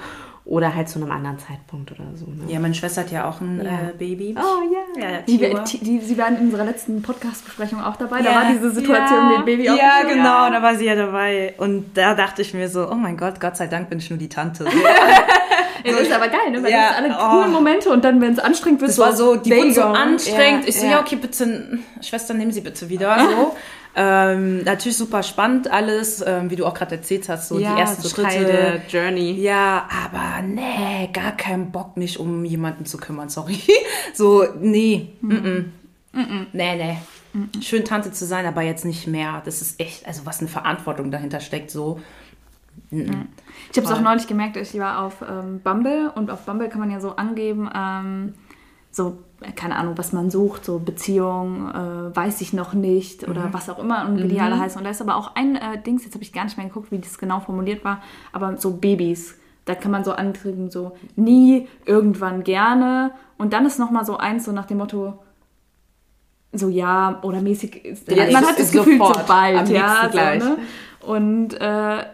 oder 0.45 0.75
halt 0.75 0.89
zu 0.89 0.99
einem 1.01 1.11
anderen 1.13 1.39
Zeitpunkt 1.39 1.93
oder 1.93 2.05
so. 2.17 2.27
Ne? 2.27 2.45
Ja, 2.53 2.59
meine 2.59 2.75
Schwester 2.75 3.03
hat 3.03 3.13
ja 3.13 3.29
auch 3.29 3.41
ein 3.41 3.59
Ja. 3.65 3.91
äh, 3.91 3.93
Baby. 3.97 4.35
Oh 4.37 4.99
ja. 4.99 5.11
Ja, 5.11 5.19
Die, 5.23 5.39
die, 5.79 6.01
sie 6.01 6.19
waren 6.19 6.37
in 6.37 6.47
unserer 6.47 6.65
letzten 6.65 7.01
Podcast-Besprechung 7.03 7.81
auch 7.83 7.95
dabei. 7.97 8.23
Da 8.23 8.31
Ja. 8.31 8.37
war 8.37 8.45
diese 8.53 8.71
Situation 8.73 9.19
Ja. 9.19 9.29
mit 9.29 9.39
dem 9.39 9.45
Baby 9.45 9.65
Ja, 9.67 9.73
auch. 10.03 10.09
genau, 10.09 10.51
da 10.51 10.61
war 10.63 10.75
sie 10.77 10.87
ja 10.87 10.97
dabei. 10.97 11.55
Und 11.59 11.97
da 11.97 12.15
dachte 12.15 12.43
ich 12.43 12.55
mir 12.55 12.69
so, 12.69 12.89
oh 12.91 12.95
mein 12.97 13.17
Gott, 13.17 13.41
Gott 13.41 13.57
sei 13.57 13.69
Dank 13.69 13.89
bin 13.89 13.99
ich 13.99 14.11
nur 14.11 14.19
die 14.19 14.29
Tante. 14.29 14.67
Ja, 15.85 15.91
das 15.95 16.03
ist 16.03 16.13
aber 16.13 16.29
geil, 16.29 16.53
ne? 16.53 16.63
Weil 16.63 16.71
Ja, 16.71 16.91
das 16.91 16.97
sind 16.99 17.11
alle 17.13 17.17
oh. 17.19 17.31
coolen 17.39 17.53
Momente 17.53 17.91
und 17.91 18.05
dann, 18.05 18.21
wenn 18.21 18.33
es 18.35 18.39
anstrengend 18.39 18.81
wird, 18.83 18.91
Das 18.91 18.99
war 18.99 19.17
so, 19.17 19.35
die 19.35 19.51
wurde 19.51 19.73
so 19.73 19.83
anstrengend. 19.83 20.63
Ja, 20.63 20.69
ich 20.69 20.79
so, 20.79 20.87
ja. 20.87 20.93
ja, 20.93 21.01
okay, 21.01 21.17
bitte, 21.17 21.81
Schwester, 22.01 22.35
nehmen 22.35 22.53
Sie 22.53 22.61
bitte 22.61 22.89
wieder. 22.89 23.19
So. 23.19 23.57
ähm, 23.95 24.63
natürlich 24.65 24.97
super 24.97 25.23
spannend 25.23 25.71
alles, 25.71 26.25
ähm, 26.27 26.51
wie 26.51 26.57
du 26.57 26.65
auch 26.65 26.75
gerade 26.75 26.97
erzählt 26.97 27.29
hast, 27.29 27.49
so 27.49 27.59
ja, 27.59 27.75
die 27.75 27.81
ersten 27.81 28.03
so 28.03 28.09
Schritte. 28.09 28.29
Teil 28.29 28.45
der 28.45 28.81
Journey. 28.89 29.33
Ja, 29.33 29.87
aber 30.05 30.43
nee, 30.43 31.11
gar 31.13 31.33
keinen 31.33 31.71
Bock, 31.71 31.97
mich 31.97 32.19
um 32.19 32.45
jemanden 32.45 32.87
zu 32.87 32.97
kümmern, 32.99 33.29
sorry. 33.29 33.59
So, 34.15 34.45
nee, 34.61 35.13
mm 35.21 35.33
-mm. 35.33 35.65
nee, 36.53 36.77
nee. 36.77 36.99
Schön 37.63 37.85
Tante 37.85 38.13
zu 38.13 38.27
sein, 38.27 38.45
aber 38.45 38.63
jetzt 38.63 38.85
nicht 38.85 39.07
mehr. 39.07 39.41
Das 39.45 39.63
ist 39.63 39.81
echt, 39.81 40.07
also 40.07 40.27
was 40.27 40.41
eine 40.41 40.49
Verantwortung 40.49 41.11
dahinter 41.11 41.41
steckt, 41.41 41.71
so. 41.71 42.01
Ich 42.91 43.79
habe 43.79 43.87
es 43.87 43.91
auch 43.91 44.01
neulich 44.01 44.27
gemerkt, 44.27 44.57
ich 44.57 44.79
war 44.79 45.03
auf 45.03 45.23
ähm, 45.27 45.61
Bumble 45.61 46.13
und 46.15 46.31
auf 46.31 46.45
Bumble 46.45 46.69
kann 46.69 46.81
man 46.81 46.91
ja 46.91 47.01
so 47.01 47.17
angeben, 47.17 47.71
ähm, 47.75 48.35
so, 48.91 49.19
keine 49.43 49.77
Ahnung, 49.77 49.97
was 49.97 50.13
man 50.13 50.31
sucht, 50.31 50.65
so 50.65 50.79
Beziehung, 50.79 51.69
äh, 51.71 52.17
weiß 52.17 52.41
ich 52.41 52.53
noch 52.53 52.73
nicht 52.75 53.29
oder 53.29 53.49
was 53.53 53.69
auch 53.69 53.79
immer 53.79 54.07
und 54.07 54.29
die 54.29 54.41
alle 54.41 54.59
heißen. 54.59 54.79
Und 54.79 54.85
da 54.85 54.91
ist 54.91 55.03
aber 55.03 55.17
auch 55.17 55.35
ein 55.35 55.57
äh, 55.57 55.81
Dings, 55.85 56.05
jetzt 56.05 56.15
habe 56.15 56.25
ich 56.25 56.33
gar 56.33 56.45
nicht 56.45 56.57
mehr 56.57 56.67
geguckt, 56.67 56.91
wie 56.91 56.99
das 56.99 57.19
genau 57.19 57.41
formuliert 57.41 57.85
war, 57.85 58.03
aber 58.33 58.57
so 58.57 58.73
Babys. 58.73 59.37
Da 59.65 59.77
kann 59.77 59.93
man 59.93 60.03
so 60.03 60.13
ankriegen, 60.13 60.71
so 60.71 60.97
nie, 61.15 61.69
irgendwann 61.85 62.43
gerne. 62.43 63.13
Und 63.39 63.53
dann 63.53 63.65
ist 63.65 63.79
nochmal 63.79 64.05
so 64.05 64.17
eins, 64.17 64.45
so 64.45 64.53
nach 64.53 64.67
dem 64.67 64.79
Motto, 64.79 65.19
so 66.53 66.69
ja, 66.69 67.21
oder 67.23 67.41
mäßig. 67.41 67.97
Ja, 68.09 68.31
man 68.33 68.47
hat 68.47 68.59
das 68.59 68.73
Gefühl, 68.73 68.99
sofort, 68.99 69.21
so 69.21 69.27
bald, 69.27 69.59
am 69.59 69.67
ja. 69.67 70.11
So, 70.11 70.19
ne? 70.19 70.59
Und 71.01 71.55
äh, 71.61 72.05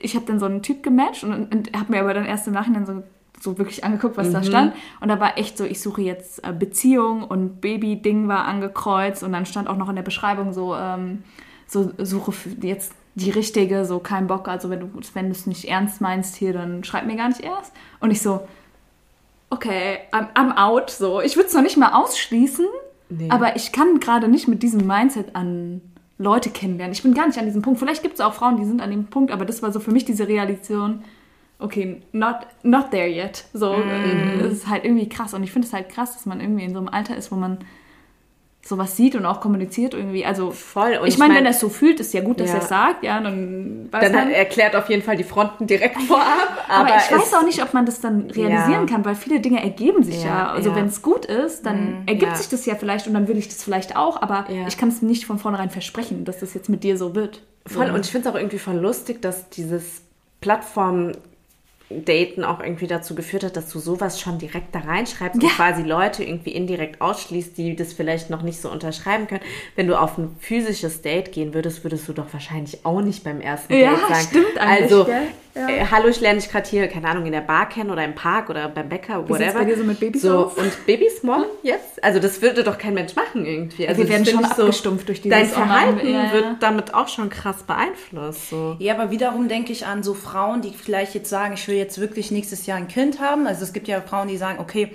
ich 0.00 0.14
habe 0.14 0.26
dann 0.26 0.38
so 0.38 0.46
einen 0.46 0.62
Typ 0.62 0.82
gematcht 0.82 1.24
und, 1.24 1.52
und 1.52 1.72
habe 1.76 1.92
mir 1.92 2.00
aber 2.00 2.14
dann 2.14 2.24
erst 2.24 2.46
im 2.46 2.54
Nachhinein 2.54 2.86
so, 2.86 3.02
so 3.42 3.56
wirklich 3.58 3.82
angeguckt, 3.84 4.16
was 4.16 4.28
Mhm. 4.28 4.32
da 4.34 4.42
stand. 4.42 4.74
Und 5.00 5.08
da 5.08 5.18
war 5.18 5.38
echt 5.38 5.56
so, 5.58 5.64
ich 5.64 5.80
suche 5.80 6.02
jetzt 6.02 6.46
äh, 6.46 6.52
Beziehung 6.52 7.24
und 7.24 7.60
Baby-Ding 7.60 8.28
war 8.28 8.44
angekreuzt 8.44 9.22
und 9.22 9.32
dann 9.32 9.46
stand 9.46 9.68
auch 9.68 9.76
noch 9.76 9.88
in 9.88 9.96
der 9.96 10.02
Beschreibung 10.02 10.52
so, 10.52 10.74
ähm, 10.76 11.22
so 11.66 11.90
suche 11.98 12.32
jetzt 12.60 12.92
die 13.14 13.30
richtige, 13.30 13.84
so 13.84 13.98
kein 13.98 14.26
Bock, 14.26 14.46
also 14.48 14.70
wenn 14.70 14.80
du 14.80 14.90
wenn 15.14 15.26
du 15.26 15.32
es 15.32 15.46
nicht 15.46 15.64
ernst 15.64 16.00
meinst 16.00 16.36
hier, 16.36 16.52
dann 16.52 16.84
schreib 16.84 17.06
mir 17.06 17.16
gar 17.16 17.28
nicht 17.28 17.40
erst. 17.40 17.72
Und 17.98 18.10
ich 18.10 18.20
so, 18.22 18.46
okay, 19.50 19.98
I'm, 20.12 20.32
I'm 20.34 20.56
out, 20.56 20.90
so. 20.90 21.20
Ich 21.20 21.36
würde 21.36 21.48
es 21.48 21.54
noch 21.54 21.62
nicht 21.62 21.76
mal 21.76 21.92
ausschließen, 21.92 22.66
Nee. 23.08 23.28
aber 23.30 23.56
ich 23.56 23.72
kann 23.72 23.98
gerade 24.00 24.28
nicht 24.28 24.46
mit 24.48 24.62
diesem 24.62 24.86
Mindset 24.86 25.34
an 25.34 25.80
Leute 26.18 26.50
kennenlernen. 26.50 26.92
Ich 26.92 27.02
bin 27.02 27.14
gar 27.14 27.26
nicht 27.26 27.38
an 27.38 27.46
diesem 27.46 27.62
Punkt. 27.62 27.80
Vielleicht 27.80 28.02
gibt 28.02 28.14
es 28.14 28.20
auch 28.20 28.34
Frauen, 28.34 28.56
die 28.58 28.64
sind 28.64 28.80
an 28.80 28.90
dem 28.90 29.06
Punkt, 29.06 29.32
aber 29.32 29.44
das 29.44 29.62
war 29.62 29.72
so 29.72 29.80
für 29.80 29.90
mich 29.90 30.04
diese 30.04 30.28
Realisation, 30.28 31.02
okay, 31.60 32.02
not, 32.12 32.36
not 32.62 32.90
there 32.90 33.08
yet. 33.08 33.44
So, 33.52 33.72
Mhm. 33.74 33.90
äh, 33.90 34.42
das 34.42 34.52
ist 34.52 34.68
halt 34.68 34.84
irgendwie 34.84 35.08
krass. 35.08 35.34
Und 35.34 35.42
ich 35.42 35.52
finde 35.52 35.66
es 35.68 35.72
halt 35.74 35.88
krass, 35.88 36.12
dass 36.14 36.26
man 36.26 36.40
irgendwie 36.40 36.64
in 36.64 36.72
so 36.72 36.78
einem 36.78 36.88
Alter 36.88 37.16
ist, 37.16 37.30
wo 37.32 37.36
man 37.36 37.58
sowas 38.62 38.94
sieht 38.94 39.14
und 39.16 39.24
auch 39.24 39.40
kommuniziert 39.40 39.94
irgendwie. 39.94 40.24
Also, 40.26 40.50
Voll. 40.50 40.98
Und 41.00 41.08
ich 41.08 41.16
meine, 41.16 41.32
ich 41.32 41.38
wenn 41.38 41.44
mein- 41.44 41.44
er 41.46 41.50
es 41.52 41.60
so 41.60 41.70
fühlt, 41.70 41.98
ist 41.98 42.12
ja 42.12 42.20
gut, 42.20 42.40
dass 42.40 42.50
Ja. 42.50 42.56
er 42.56 42.62
es 42.62 42.68
sagt, 42.68 43.02
ja, 43.04 43.18
dann 43.18 43.88
Dann 43.90 44.12
man. 44.12 44.30
erklärt 44.30 44.76
auf 44.76 44.90
jeden 44.90 45.02
Fall 45.02 45.16
die 45.16 45.24
Fronten 45.24 45.66
direkt 45.66 45.96
vorab. 46.02 46.66
Aber, 46.68 46.88
ich 46.90 46.94
es- 46.96 47.10
weiß 47.10 47.34
auch 47.34 47.42
nicht, 47.42 47.62
ob 47.62 47.72
man 47.72 47.86
das 47.86 48.00
dann 48.02 48.30
realisieren 48.30 48.86
Ja. 48.86 48.86
kann, 48.86 49.04
weil 49.06 49.14
viele 49.14 49.40
Dinge 49.40 49.62
ergeben 49.62 50.02
sich 50.02 50.22
ja. 50.22 50.28
Ja, 50.28 50.50
Also 50.50 50.74
wenn 50.74 50.86
es 50.86 51.00
gut 51.00 51.24
ist, 51.24 51.64
dann 51.64 52.02
ergibt 52.06 52.32
ja. 52.32 52.36
sich 52.36 52.48
das 52.50 52.66
ja 52.66 52.74
vielleicht 52.74 53.06
und 53.06 53.14
dann 53.14 53.28
will 53.28 53.38
ich 53.38 53.48
das 53.48 53.64
vielleicht 53.64 53.96
auch, 53.96 54.20
aber 54.20 54.44
ich 54.68 54.76
kann 54.76 54.90
es 54.90 55.00
nicht 55.00 55.24
von 55.24 55.38
vornherein 55.38 55.70
versprechen, 55.70 56.26
dass 56.26 56.38
das 56.40 56.52
jetzt 56.52 56.68
mit 56.68 56.84
dir 56.84 56.98
so 56.98 57.14
wird. 57.14 57.42
Voll, 57.66 57.90
und 57.90 58.04
ich 58.04 58.12
finde 58.12 58.28
es 58.28 58.34
auch 58.34 58.38
irgendwie 58.38 58.58
voll 58.58 58.76
lustig, 58.76 59.22
dass 59.22 59.48
dieses 59.48 60.02
Plattform-Daten 61.90 62.44
auch 62.44 62.60
irgendwie 62.60 62.86
dazu 62.86 63.14
geführt 63.14 63.44
hat, 63.44 63.56
dass 63.56 63.68
du 63.70 63.78
sowas 63.78 64.20
schon 64.20 64.38
direkt 64.38 64.74
da 64.74 64.80
reinschreibst 64.80 65.42
Ja. 65.42 65.48
und 65.48 65.54
quasi 65.56 65.82
Leute 65.82 66.24
irgendwie 66.24 66.50
indirekt 66.50 67.00
ausschließt, 67.00 67.56
die 67.58 67.74
das 67.76 67.92
vielleicht 67.92 68.30
noch 68.30 68.42
nicht 68.42 68.60
so 68.60 68.70
unterschreiben 68.70 69.26
können. 69.26 69.42
Wenn 69.76 69.86
du 69.88 69.98
auf 70.00 70.16
ein 70.18 70.36
physisches 70.38 71.02
Date 71.02 71.32
gehen 71.32 71.52
würdest, 71.54 71.84
würdest 71.84 72.08
du 72.08 72.12
doch 72.12 72.26
wahrscheinlich 72.32 72.84
auch 72.84 73.00
nicht 73.00 73.24
beim 73.24 73.40
ersten 73.40 73.74
Ja, 73.74 73.90
Date 73.92 74.00
sagen. 74.08 74.26
stimmt 74.30 74.58
eigentlich, 74.58 74.82
Also, 74.92 75.04
gell? 75.04 75.22
Ja. 75.54 75.68
äh, 75.68 75.84
hallo, 75.90 76.08
ich 76.08 76.20
lerne 76.20 76.38
dich 76.38 76.50
gerade 76.50 76.68
hier, 76.68 76.86
keine 76.88 77.08
Ahnung, 77.08 77.26
in 77.26 77.32
der 77.32 77.40
Bar 77.40 77.68
kennen 77.68 77.90
oder 77.90 78.04
im 78.04 78.14
Park 78.14 78.50
oder 78.50 78.68
beim 78.68 78.88
Bäcker, 78.88 79.24
Wie 79.24 79.30
whatever. 79.30 79.58
bei 79.60 79.64
dir 79.64 79.76
so 79.76 79.84
mit 79.84 79.98
Babys 79.98 80.22
so, 80.22 80.46
aus? 80.46 80.54
Und 80.54 80.86
Babysmall 80.86 81.46
jetzt? 81.62 82.02
Also 82.02 82.20
das 82.20 82.40
würde 82.40 82.62
doch 82.62 82.78
kein 82.78 82.94
Mensch 82.94 83.16
machen 83.16 83.44
irgendwie. 83.44 83.88
Also 83.88 84.02
Wir 84.02 84.08
werden 84.08 84.26
schon 84.26 84.40
ich 84.40 84.46
so, 84.48 84.62
abgestumpft 84.62 85.08
durch 85.08 85.22
dieses 85.22 85.36
Dein 85.36 85.48
Verhalten 85.48 86.08
ja. 86.08 86.32
wird 86.32 86.46
damit 86.60 86.94
auch 86.94 87.08
schon 87.08 87.30
krass 87.30 87.64
beeinflusst. 87.64 88.50
So. 88.50 88.76
Ja, 88.78 88.94
aber 88.94 89.10
wiederum 89.10 89.48
denke 89.48 89.72
ich 89.72 89.86
an 89.86 90.02
so 90.02 90.14
Frauen, 90.14 90.62
die 90.62 90.72
vielleicht 90.72 91.14
jetzt 91.14 91.30
sagen, 91.30 91.54
ich 91.54 91.66
will 91.66 91.76
jetzt 91.76 92.00
wirklich 92.00 92.30
nächstes 92.30 92.66
Jahr 92.66 92.78
ein 92.78 92.88
Kind 92.88 93.20
haben. 93.20 93.46
Also 93.46 93.64
es 93.64 93.72
gibt 93.72 93.88
ja 93.88 94.00
Frauen, 94.00 94.28
die 94.28 94.36
sagen, 94.36 94.58
okay, 94.60 94.92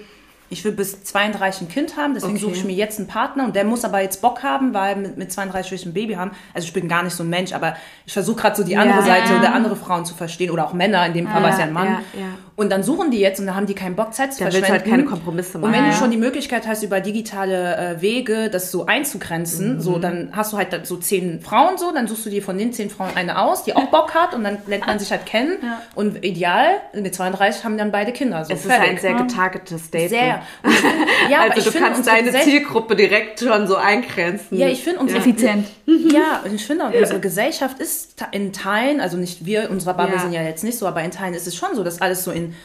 ich 0.50 0.64
will 0.64 0.72
bis 0.74 1.04
32 1.04 1.62
ein 1.64 1.68
Kind 1.70 1.98
haben, 1.98 2.14
deswegen 2.14 2.34
Okay. 2.36 2.42
suche 2.44 2.54
ich 2.56 2.64
mir 2.66 2.74
jetzt 2.74 3.00
einen 3.00 3.08
Partner 3.08 3.46
und 3.46 3.56
der 3.56 3.64
muss 3.64 3.84
aber 3.84 4.02
jetzt 4.02 4.22
Bock 4.22 4.44
haben, 4.44 4.74
weil 4.74 4.96
mit, 4.96 5.18
mit 5.18 5.32
32 5.32 5.72
will 5.72 5.80
ich 5.80 5.86
ein 5.86 5.94
Baby 5.94 6.14
haben. 6.16 6.32
Also 6.54 6.66
ich 6.68 6.74
bin 6.74 6.88
gar 6.88 7.04
nicht 7.04 7.16
so 7.16 7.24
ein 7.24 7.30
Mensch, 7.30 7.54
aber 7.54 7.76
ich 8.06 8.14
versuche 8.14 8.42
gerade 8.42 8.56
so 8.56 8.64
die 8.64 8.78
andere 8.78 9.00
Ja. 9.00 9.06
Seite 9.06 9.38
oder 9.38 9.54
andere 9.54 9.76
Frauen 9.76 10.06
zu 10.06 10.14
verstehen 10.16 10.52
oder 10.52 10.66
auch 10.66 10.74
Männer, 10.74 11.06
in 11.06 11.14
dem 11.14 11.28
Fall 11.28 11.42
war 11.44 11.50
es 11.52 11.58
ja 11.58 11.66
ein 11.66 11.74
Mann. 11.74 11.88
ja, 11.88 12.20
ja. 12.22 12.26
Und 12.58 12.70
dann 12.72 12.84
suchen 12.84 13.12
die 13.12 13.20
jetzt 13.20 13.42
und 13.42 13.48
dann 13.48 13.56
haben 13.58 13.66
die 13.66 13.74
keinen 13.74 13.98
Bock, 13.98 14.14
Zeit 14.14 14.34
zu 14.34 14.40
Da 14.42 14.46
verschwenden. 14.50 14.72
halt 14.72 14.86
keine 14.86 15.04
Kompromisse 15.04 15.58
Und 15.58 15.64
wenn 15.66 15.72
machen. 15.72 15.86
du 15.88 15.92
Ja. 15.92 15.98
schon 15.98 16.10
die 16.12 16.16
Möglichkeit 16.18 16.66
hast, 16.66 16.84
über 16.84 17.02
digitale 17.02 17.76
äh, 17.98 18.02
Wege 18.02 18.50
das 18.50 18.72
so 18.72 18.86
einzugrenzen, 18.86 19.76
Mhm. 19.76 19.82
so 19.82 20.00
dann 20.00 20.30
hast 20.32 20.54
du 20.54 20.58
halt 20.58 20.88
so 20.88 20.96
zehn 20.96 21.42
Frauen 21.42 21.78
so, 21.78 21.92
dann 21.94 22.08
suchst 22.08 22.26
du 22.28 22.30
dir 22.30 22.42
von 22.42 22.58
den 22.58 22.72
zehn 22.72 22.90
Frauen 22.90 23.10
eine 23.16 23.40
aus, 23.42 23.64
die 23.66 23.76
auch 23.76 23.88
Bock 23.88 24.16
hat 24.16 24.34
und 24.34 24.46
dann 24.46 24.60
lernt 24.68 24.88
man 24.88 25.00
sich 25.00 25.12
halt 25.12 25.26
kennen. 25.26 25.58
Und 25.96 26.24
ideal, 26.24 26.68
mit 26.94 27.14
32 27.14 27.66
haben 27.66 27.78
dann 27.78 27.92
beide 27.92 28.14
Kinder. 28.14 28.46
So, 28.46 28.54
Es 28.54 28.64
ist 28.64 28.72
ein 28.72 28.98
sehr 29.00 29.16
getargetes 29.16 29.90
Date. 29.92 30.10
sehr. 30.12 30.35
Und 30.64 30.72
ich 30.72 30.78
find- 30.78 30.94
ja, 31.30 31.38
aber 31.42 31.54
also 31.56 31.70
ich 31.70 31.74
du 31.76 31.80
kannst 31.80 32.08
deine 32.08 32.30
Gesell- 32.32 32.44
Zielgruppe 32.44 32.96
direkt 32.96 33.40
schon 33.40 33.68
so 33.68 33.76
eingrenzen. 33.76 34.58
Ja, 34.58 34.68
ich 34.68 34.84
finde 34.84 35.00
unsere 35.00 35.20
Effizient. 35.20 35.68
Ja, 35.86 36.42
und 36.46 36.54
ich 36.54 36.66
finde, 36.66 36.86
unsere 36.86 37.20
Gesellschaft 37.20 37.80
ist 37.80 38.16
in 38.32 38.54
Teilen, 38.54 39.00
also 39.02 39.18
nicht 39.18 39.46
wir, 39.46 39.70
unsere 39.70 39.94
Bubble 39.96 40.16
Ja. 40.16 40.22
sind 40.22 40.34
ja 40.34 40.42
jetzt 40.44 40.64
nicht 40.64 40.78
so, 40.78 40.88
aber 40.88 41.02
in 41.04 41.12
Teilen 41.12 41.34
ist 41.34 41.48
es 41.48 41.56
schon 41.56 41.76
so, 41.76 41.84
dass 41.84 42.02
alles 42.02 42.24
so 42.24 42.32
in 42.32 42.56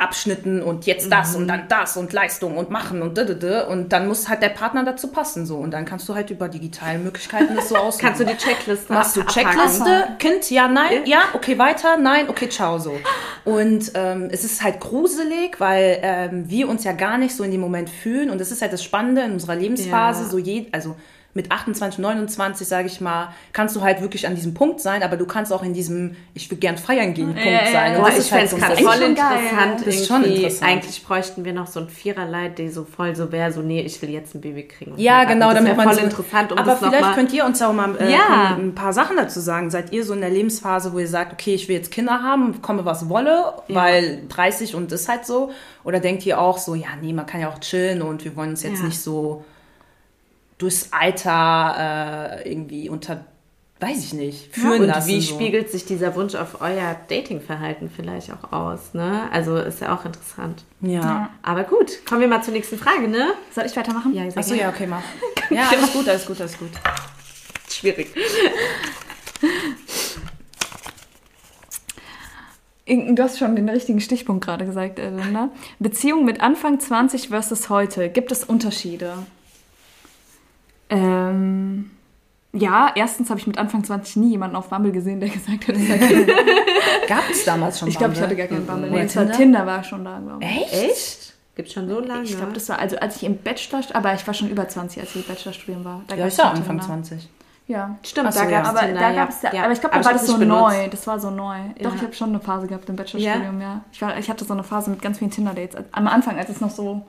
Abschnitten 0.00 0.62
und 0.62 0.86
jetzt 0.86 1.10
das 1.12 1.30
Mhm. 1.32 1.36
und 1.42 1.48
dann 1.48 1.62
das 1.68 1.96
und 1.96 2.12
Leistung 2.12 2.56
und 2.56 2.70
machen 2.70 3.02
und 3.02 3.16
dödödö 3.18 3.64
und 3.66 3.90
dann 3.92 4.08
muss 4.08 4.28
halt 4.28 4.42
der 4.42 4.48
Partner 4.48 4.84
dazu 4.84 5.08
passen 5.08 5.46
so. 5.46 5.56
Und 5.58 5.70
dann 5.72 5.84
kannst 5.84 6.08
du 6.08 6.14
halt 6.14 6.30
über 6.30 6.48
digitale 6.48 6.98
Möglichkeiten 6.98 7.54
das 7.54 7.68
so 7.68 7.76
aussuchen. 7.76 8.06
Kannst 8.06 8.20
du 8.20 8.24
die 8.26 8.36
Checkliste 8.36 8.92
Machst 8.92 9.16
du. 9.16 9.22
Checkliste, 9.24 10.08
Kind, 10.18 10.50
ja, 10.50 10.68
nein, 10.68 11.02
ja, 11.04 11.20
okay, 11.34 11.58
weiter, 11.58 11.96
nein, 11.96 12.28
okay, 12.28 12.48
ciao, 12.48 12.78
so. 12.78 12.98
Und 13.44 13.92
ähm, 13.94 14.28
es 14.30 14.44
ist 14.44 14.62
halt 14.62 14.80
gruselig, 14.80 15.58
weil 15.60 15.98
ähm, 16.02 16.48
wir 16.48 16.68
uns 16.68 16.84
ja 16.84 16.92
gar 16.92 17.18
nicht 17.18 17.34
so 17.36 17.42
in 17.44 17.50
dem 17.50 17.60
Moment 17.60 17.90
fühlen. 17.90 18.30
Und 18.30 18.40
das 18.40 18.50
ist 18.50 18.62
halt 18.62 18.72
das 18.72 18.82
Spannende 18.82 19.22
in 19.22 19.32
unserer 19.32 19.56
Lebensphase, 19.56 20.24
Ja. 20.24 20.28
so 20.28 20.38
je, 20.38 20.66
also 20.72 20.96
mit 21.32 21.52
28, 21.52 22.00
29, 22.00 22.66
sage 22.66 22.88
ich 22.88 23.00
mal, 23.00 23.28
kannst 23.52 23.76
du 23.76 23.82
halt 23.82 24.00
wirklich 24.02 24.26
an 24.26 24.34
diesem 24.34 24.52
Punkt 24.52 24.80
sein, 24.80 25.04
aber 25.04 25.16
du 25.16 25.26
kannst 25.26 25.52
auch 25.52 25.62
in 25.62 25.72
diesem 25.72 26.16
Ich 26.34 26.50
will 26.50 26.58
gern 26.58 26.76
feiern 26.76 27.14
gehen 27.14 27.26
Punkt 27.34 27.44
ja, 27.44 27.66
sein. 27.70 27.92
ja. 27.92 27.98
Das 28.04 28.14
ich 28.14 28.18
ist 28.18 28.32
halt 28.32 28.40
fände 28.40 28.44
es 28.46 28.50
so 28.50 28.56
gerade 28.56 28.76
ein- 28.76 28.84
voll 28.84 28.92
schon 29.06 29.14
geil. 29.14 29.38
interessant. 29.38 29.86
Das 29.86 29.94
ist 29.94 30.06
schon 30.08 30.24
interessant. 30.24 30.70
Eigentlich 30.72 31.04
bräuchten 31.04 31.44
wir 31.44 31.52
noch 31.52 31.68
so 31.68 31.78
ein 31.80 31.88
Viererlei, 31.88 32.48
die 32.48 32.68
so 32.68 32.84
voll 32.84 33.14
so 33.14 33.30
wäre, 33.30 33.52
so 33.52 33.62
nee, 33.62 33.80
ich 33.80 34.02
will 34.02 34.10
jetzt 34.10 34.34
ein 34.34 34.40
Baby 34.40 34.64
kriegen. 34.64 34.92
und 34.92 34.98
Ja, 34.98 35.22
genau, 35.22 35.50
das 35.50 35.58
damit 35.58 35.76
man 35.76 35.86
voll 35.86 35.94
so, 35.94 36.00
interessant, 36.00 36.50
um 36.50 36.58
Aber 36.58 36.76
vielleicht 36.76 37.14
könnt 37.14 37.32
ihr 37.32 37.44
uns 37.44 37.62
auch 37.62 37.72
mal 37.72 37.94
äh, 38.00 38.10
Ja. 38.12 38.56
ein 38.58 38.74
paar 38.74 38.92
Sachen 38.92 39.16
dazu 39.16 39.38
sagen. 39.38 39.70
Seid 39.70 39.92
ihr 39.92 40.04
so 40.04 40.14
in 40.14 40.20
der 40.22 40.30
Lebensphase, 40.30 40.92
wo 40.92 40.98
ihr 40.98 41.06
sagt, 41.06 41.32
okay, 41.32 41.54
ich 41.54 41.68
will 41.68 41.76
jetzt 41.76 41.92
Kinder 41.92 42.24
haben, 42.24 42.60
komme 42.60 42.84
was 42.84 43.08
wolle, 43.08 43.52
weil 43.68 44.22
30 44.28 44.74
und 44.74 44.90
ist 44.90 45.08
halt 45.08 45.24
so? 45.26 45.52
Oder 45.84 46.00
denkt 46.00 46.26
ihr 46.26 46.40
auch 46.40 46.58
so, 46.58 46.74
ja, 46.74 46.88
nee, 47.00 47.12
man 47.12 47.26
kann 47.26 47.40
ja 47.40 47.48
auch 47.50 47.60
chillen 47.60 48.02
und 48.02 48.24
wir 48.24 48.34
wollen 48.34 48.50
uns 48.50 48.64
jetzt 48.64 48.80
Ja. 48.80 48.86
nicht 48.86 49.00
so 49.00 49.44
durchs 50.60 50.92
Alter 50.92 52.42
äh, 52.44 52.50
irgendwie 52.52 52.88
unter 52.88 53.24
weiß 53.80 54.04
ich 54.04 54.12
nicht, 54.12 54.54
führen 54.54 54.82
Und 54.82 54.86
lassen. 54.88 55.08
wie 55.08 55.20
so. 55.22 55.34
spiegelt 55.34 55.70
sich 55.70 55.86
dieser 55.86 56.14
Wunsch 56.14 56.34
auf 56.34 56.60
euer 56.60 56.96
Datingverhalten 57.08 57.90
vielleicht 57.90 58.30
auch 58.30 58.52
aus? 58.52 58.92
Ne? 58.92 59.28
Also 59.32 59.56
ist 59.56 59.80
ja 59.80 59.94
auch 59.96 60.04
interessant. 60.04 60.64
Ja. 60.82 61.30
Aber 61.42 61.64
gut, 61.64 62.04
kommen 62.06 62.20
wir 62.20 62.28
mal 62.28 62.42
zur 62.42 62.52
nächsten 62.52 62.76
Frage, 62.78 63.08
ne? 63.08 63.32
Soll 63.54 63.64
ich 63.64 63.74
weitermachen? 63.76 64.12
Ja, 64.14 64.24
Achso, 64.34 64.54
ja, 64.54 64.68
okay, 64.68 64.86
mach. 64.86 65.02
Ja, 65.50 65.68
alles 65.68 65.92
gut, 65.92 66.08
alles 66.08 66.26
gut, 66.26 66.40
alles 66.40 66.58
gut. 66.58 66.70
Schwierig. 67.68 68.14
Du 72.86 73.22
hast 73.22 73.38
schon 73.38 73.56
den 73.56 73.68
richtigen 73.68 74.00
Stichpunkt 74.00 74.44
gerade 74.44 74.64
gesagt, 74.64 74.98
Linda. 74.98 75.48
Beziehung 75.80 76.24
mit 76.24 76.40
Anfang 76.40 76.78
20 76.78 77.28
versus 77.28 77.68
heute. 77.68 78.08
Gibt 78.10 78.30
es 78.30 78.44
Unterschiede? 78.44 79.14
Ähm, 80.90 81.90
ja, 82.52 82.90
erstens 82.94 83.30
habe 83.30 83.38
ich 83.38 83.46
mit 83.46 83.58
Anfang 83.58 83.84
20 83.84 84.16
nie 84.16 84.30
jemanden 84.30 84.56
auf 84.56 84.68
Bumble 84.68 84.92
gesehen, 84.92 85.20
der 85.20 85.28
gesagt 85.30 85.68
hat, 85.68 85.76
dass 85.76 85.88
er 85.88 85.98
Kinder 86.08 86.34
Gab 87.08 87.30
es 87.30 87.44
damals 87.44 87.78
schon 87.78 87.88
Ich 87.88 87.98
glaube, 87.98 88.14
ich 88.14 88.20
hatte 88.20 88.36
gar 88.36 88.46
keinen 88.46 88.66
Bumble. 88.66 88.90
Nee, 88.90 89.02
es 89.02 89.16
war 89.16 89.22
Tinder? 89.24 89.36
Tinder 89.36 89.66
war 89.66 89.84
schon 89.84 90.04
da, 90.04 90.18
glaube 90.18 90.44
ich. 90.44 90.50
Echt? 90.50 90.90
Echt? 90.90 91.34
Gibt 91.56 91.72
schon 91.72 91.88
so 91.88 92.00
lange? 92.00 92.22
Ich 92.22 92.36
glaube, 92.36 92.52
das 92.52 92.68
war, 92.68 92.78
also 92.78 92.96
als 92.98 93.16
ich 93.16 93.24
im 93.24 93.36
Bachelor, 93.38 93.82
aber 93.92 94.14
ich 94.14 94.26
war 94.26 94.34
schon 94.34 94.48
über 94.48 94.68
20, 94.68 95.00
als 95.00 95.14
ich 95.14 95.28
im 95.28 95.34
Bachelorstudium 95.34 95.84
war. 95.84 96.02
Da 96.06 96.16
Ja, 96.16 96.26
ich 96.26 96.38
war 96.38 96.50
Anfang 96.50 96.78
Tinder. 96.78 96.84
20. 96.84 97.28
Ja. 97.66 97.96
Stimmt, 98.02 98.32
so, 98.32 98.40
da 98.40 98.48
ja. 98.48 98.62
gab 98.62 98.64
es 98.64 98.68
Aber 98.70 98.80
Tinder, 98.80 99.00
da 99.00 99.10
ja. 99.12 99.28
ja. 99.52 99.62
aber 99.64 99.72
ich 99.72 99.80
glaube, 99.80 99.96
da 99.96 100.04
war 100.04 100.12
das 100.12 100.26
so 100.26 100.38
benutzt. 100.38 100.60
neu. 100.60 100.88
Das 100.88 101.06
war 101.06 101.20
so 101.20 101.30
neu. 101.30 101.56
Doch, 101.80 101.94
ich 101.94 102.02
habe 102.02 102.12
schon 102.14 102.30
eine 102.30 102.40
Phase 102.40 102.66
gehabt 102.66 102.88
im 102.88 102.96
Bachelorstudium, 102.96 103.60
ja. 103.60 103.82
Ich, 103.92 104.02
war, 104.02 104.18
ich 104.18 104.28
hatte 104.28 104.44
so 104.44 104.52
eine 104.52 104.64
Phase 104.64 104.90
mit 104.90 105.02
ganz 105.02 105.18
vielen 105.18 105.30
Tinder-Dates. 105.30 105.76
Am 105.92 106.08
Anfang, 106.08 106.38
als 106.38 106.50
es 106.50 106.60
noch 106.60 106.70
so. 106.70 107.02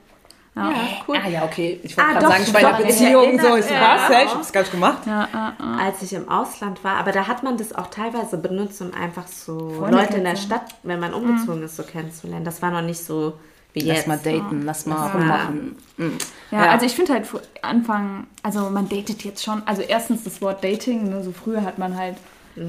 Ja, 0.55 0.69
Ja, 0.69 0.75
cool. 1.07 1.17
Ah 1.23 1.29
ja, 1.29 1.43
okay. 1.45 1.79
Ich 1.81 1.95
wollte 1.95 2.09
Ah, 2.09 2.13
gerade 2.13 2.27
sagen, 2.27 2.43
ich 2.45 2.53
war 2.53 2.59
in 2.61 2.65
einer 2.67 2.79
ich 2.81 2.85
Beziehung. 2.87 3.39
So, 3.39 3.55
ich 3.55 3.65
so, 3.65 3.73
ja. 3.73 3.81
was? 3.81 4.09
Hä? 4.09 4.25
Ich 4.25 4.33
hab's 4.33 4.51
gar 4.51 4.61
nicht 4.61 4.71
gemacht. 4.71 4.97
ja, 5.05 5.27
ja, 5.33 5.53
ja. 5.57 5.77
Als 5.85 6.01
ich 6.01 6.13
im 6.13 6.27
Ausland 6.27 6.83
war, 6.83 6.97
aber 6.97 7.11
da 7.13 7.27
hat 7.27 7.41
man 7.43 7.57
das 7.57 7.73
auch 7.73 7.87
teilweise 7.87 8.37
benutzt, 8.37 8.81
um 8.81 8.93
einfach 8.93 9.27
so 9.27 9.69
Freunde 9.79 9.97
Leute 9.97 10.17
in 10.17 10.23
der. 10.25 10.35
Stadt, 10.35 10.65
wenn 10.83 10.99
man 10.99 11.13
umgezogen 11.13 11.63
ist, 11.63 11.77
so 11.77 11.83
kennenzulernen. 11.83 12.43
Das 12.43 12.61
war 12.61 12.71
noch 12.71 12.81
nicht 12.81 13.01
so 13.03 13.33
wie 13.73 13.79
Lass 13.79 13.99
jetzt. 13.99 14.07
mal 14.09 14.17
daten, 14.17 14.63
lass 14.65 14.85
mal 14.85 14.95
Ja. 14.95 15.11
rummachen. 15.13 15.75
Mhm. 15.95 16.17
Ja, 16.51 16.65
Ja. 16.65 16.71
also 16.71 16.85
ich 16.85 16.93
finde 16.93 17.13
halt 17.13 17.25
vor 17.25 17.39
Anfang, 17.61 18.27
also 18.43 18.69
man 18.69 18.89
datet 18.89 19.23
jetzt 19.23 19.45
schon, 19.45 19.63
also 19.65 19.81
erstens 19.81 20.25
das 20.25 20.41
Wort 20.41 20.61
Dating, 20.61 21.09
ne, 21.09 21.23
so 21.23 21.31
früher 21.31 21.61
hat 21.63 21.77
man 21.77 21.95
halt 21.97 22.17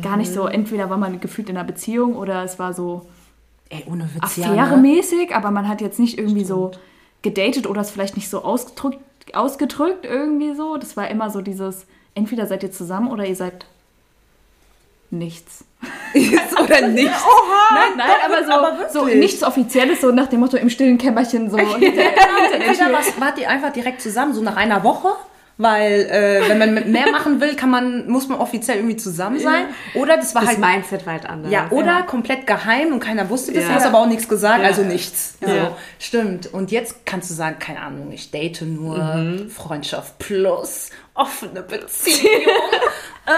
gar 0.00 0.16
nicht 0.16 0.32
so, 0.32 0.46
entweder 0.46 0.88
war 0.90 0.98
man 0.98 1.18
gefühlt 1.18 1.48
in 1.50 1.56
einer 1.56 1.66
Beziehung 1.66 2.14
oder 2.14 2.44
es 2.44 2.60
war 2.60 2.72
so 2.72 3.06
Ey, 3.68 3.82
ohne 3.90 4.08
Witz, 4.14 4.36
ja, 4.36 4.46
ne? 4.52 4.62
affäremäßig, 4.62 5.34
aber 5.34 5.50
man 5.50 5.66
hat 5.66 5.80
jetzt 5.80 5.98
nicht 5.98 6.18
irgendwie 6.18 6.44
so 6.44 6.70
gedatet 7.22 7.66
oder 7.66 7.80
es 7.80 7.90
vielleicht 7.90 8.16
nicht 8.16 8.28
so 8.28 8.42
ausgedrückt, 8.44 8.98
ausgedrückt 9.34 10.04
irgendwie 10.04 10.54
so. 10.54 10.76
Das 10.76 10.96
war 10.96 11.08
immer 11.08 11.30
so 11.30 11.40
dieses, 11.40 11.86
entweder 12.14 12.46
seid 12.46 12.62
ihr 12.62 12.72
zusammen 12.72 13.10
oder 13.10 13.24
ihr 13.26 13.36
seid 13.36 13.66
nichts. 15.10 15.64
Oder 16.62 16.80
nicht? 16.88 17.10
Nein, 17.10 17.90
nein, 17.96 18.10
aber 18.24 18.44
so, 18.44 18.52
aber 18.52 18.88
so 18.88 19.04
nichts 19.06 19.42
Offizielles, 19.42 20.00
so 20.00 20.10
nach 20.12 20.28
dem 20.28 20.40
Motto 20.40 20.56
im 20.56 20.70
stillen 20.70 20.96
Kämmerchen 20.96 21.50
so. 21.50 21.58
hinter- 21.78 22.02
hinter 22.60 22.92
was, 22.92 23.20
wart 23.20 23.38
ihr 23.38 23.48
einfach 23.50 23.72
direkt 23.72 24.00
zusammen, 24.00 24.32
so 24.32 24.40
nach 24.42 24.56
einer 24.56 24.82
Woche? 24.84 25.08
Weil, 25.62 25.92
äh, 26.10 26.48
wenn 26.48 26.58
man 26.58 26.90
mehr 26.92 27.10
machen 27.12 27.40
will, 27.40 27.54
kann 27.56 27.70
man, 27.70 28.08
muss 28.08 28.28
man 28.28 28.38
offiziell 28.38 28.78
irgendwie 28.78 28.96
zusammen 28.96 29.38
sein. 29.38 29.66
Oder 29.94 30.16
das 30.16 30.34
war 30.34 30.42
Das 30.42 30.50
halt 30.50 30.58
Mindset 30.60 31.06
war 31.06 31.12
halt 31.14 31.26
anders. 31.26 31.52
Ja, 31.52 31.68
oder 31.70 32.02
komplett 32.02 32.46
geheim 32.46 32.92
und 32.92 33.00
keiner 33.00 33.30
wusste 33.30 33.52
das, 33.52 33.62
Ja. 33.62 33.68
du 33.70 33.74
hast 33.76 33.86
aber 33.86 33.98
auch 34.00 34.06
nichts 34.06 34.28
gesagt, 34.28 34.60
Ja. 34.62 34.66
also 34.68 34.82
nichts. 34.82 35.36
So, 35.40 35.46
Ja. 35.50 35.76
Stimmt. 35.98 36.52
Und 36.52 36.70
jetzt 36.72 37.06
kannst 37.06 37.30
du 37.30 37.34
sagen, 37.34 37.58
keine 37.58 37.80
Ahnung, 37.80 38.10
ich 38.12 38.30
date 38.30 38.62
nur, 38.62 38.98
Mhm. 38.98 39.50
Freundschaft 39.50 40.18
plus, 40.18 40.90
offene 41.14 41.62
Beziehung, 41.62 42.26
äh, 43.26 43.30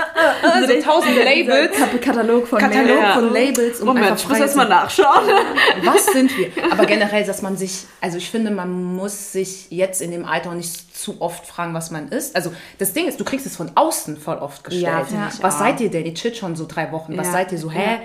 äh, 0.43 0.43
äh, 0.70 0.80
so 0.80 0.90
tausend 0.90 1.16
Labels. 1.24 1.70
Katalog 2.00 2.46
von 2.48 2.58
Katalog 2.58 3.00
Mail. 3.00 3.12
von 3.14 3.32
Labels 3.32 3.80
und 3.80 3.86
Moment, 3.86 4.18
ich 4.20 4.28
muss 4.28 4.38
erst 4.38 4.56
mal 4.56 4.68
nachschauen. 4.68 5.28
Was 5.84 6.06
sind 6.06 6.36
wir? 6.36 6.50
Aber 6.70 6.86
generell, 6.86 7.24
dass 7.24 7.42
man 7.42 7.56
sich, 7.56 7.84
also 8.00 8.18
ich 8.18 8.30
finde, 8.30 8.50
man 8.50 8.70
muss 8.96 9.32
sich 9.32 9.70
jetzt 9.70 10.00
in 10.02 10.10
dem 10.10 10.24
Alter 10.24 10.50
auch 10.50 10.54
nicht 10.54 10.96
zu 10.96 11.20
oft 11.20 11.46
fragen, 11.46 11.74
was 11.74 11.90
man 11.90 12.08
ist. 12.08 12.34
Also 12.36 12.52
das 12.78 12.92
Ding 12.92 13.06
ist, 13.06 13.18
du 13.20 13.24
kriegst 13.24 13.44
es 13.46 13.56
von 13.56 13.70
außen 13.74 14.16
voll 14.16 14.36
oft 14.38 14.64
gestellt. 14.64 14.84
Ja, 15.10 15.28
ich 15.32 15.42
was 15.42 15.58
seid 15.58 15.80
ihr 15.80 15.90
denn? 15.90 16.06
Ihr 16.06 16.14
chillt 16.14 16.36
schon 16.36 16.56
so 16.56 16.66
drei 16.66 16.92
Wochen. 16.92 17.16
Was 17.18 17.26
Ja. 17.26 17.32
seid 17.32 17.52
ihr 17.52 17.58
so? 17.58 17.70
Hä? 17.70 17.98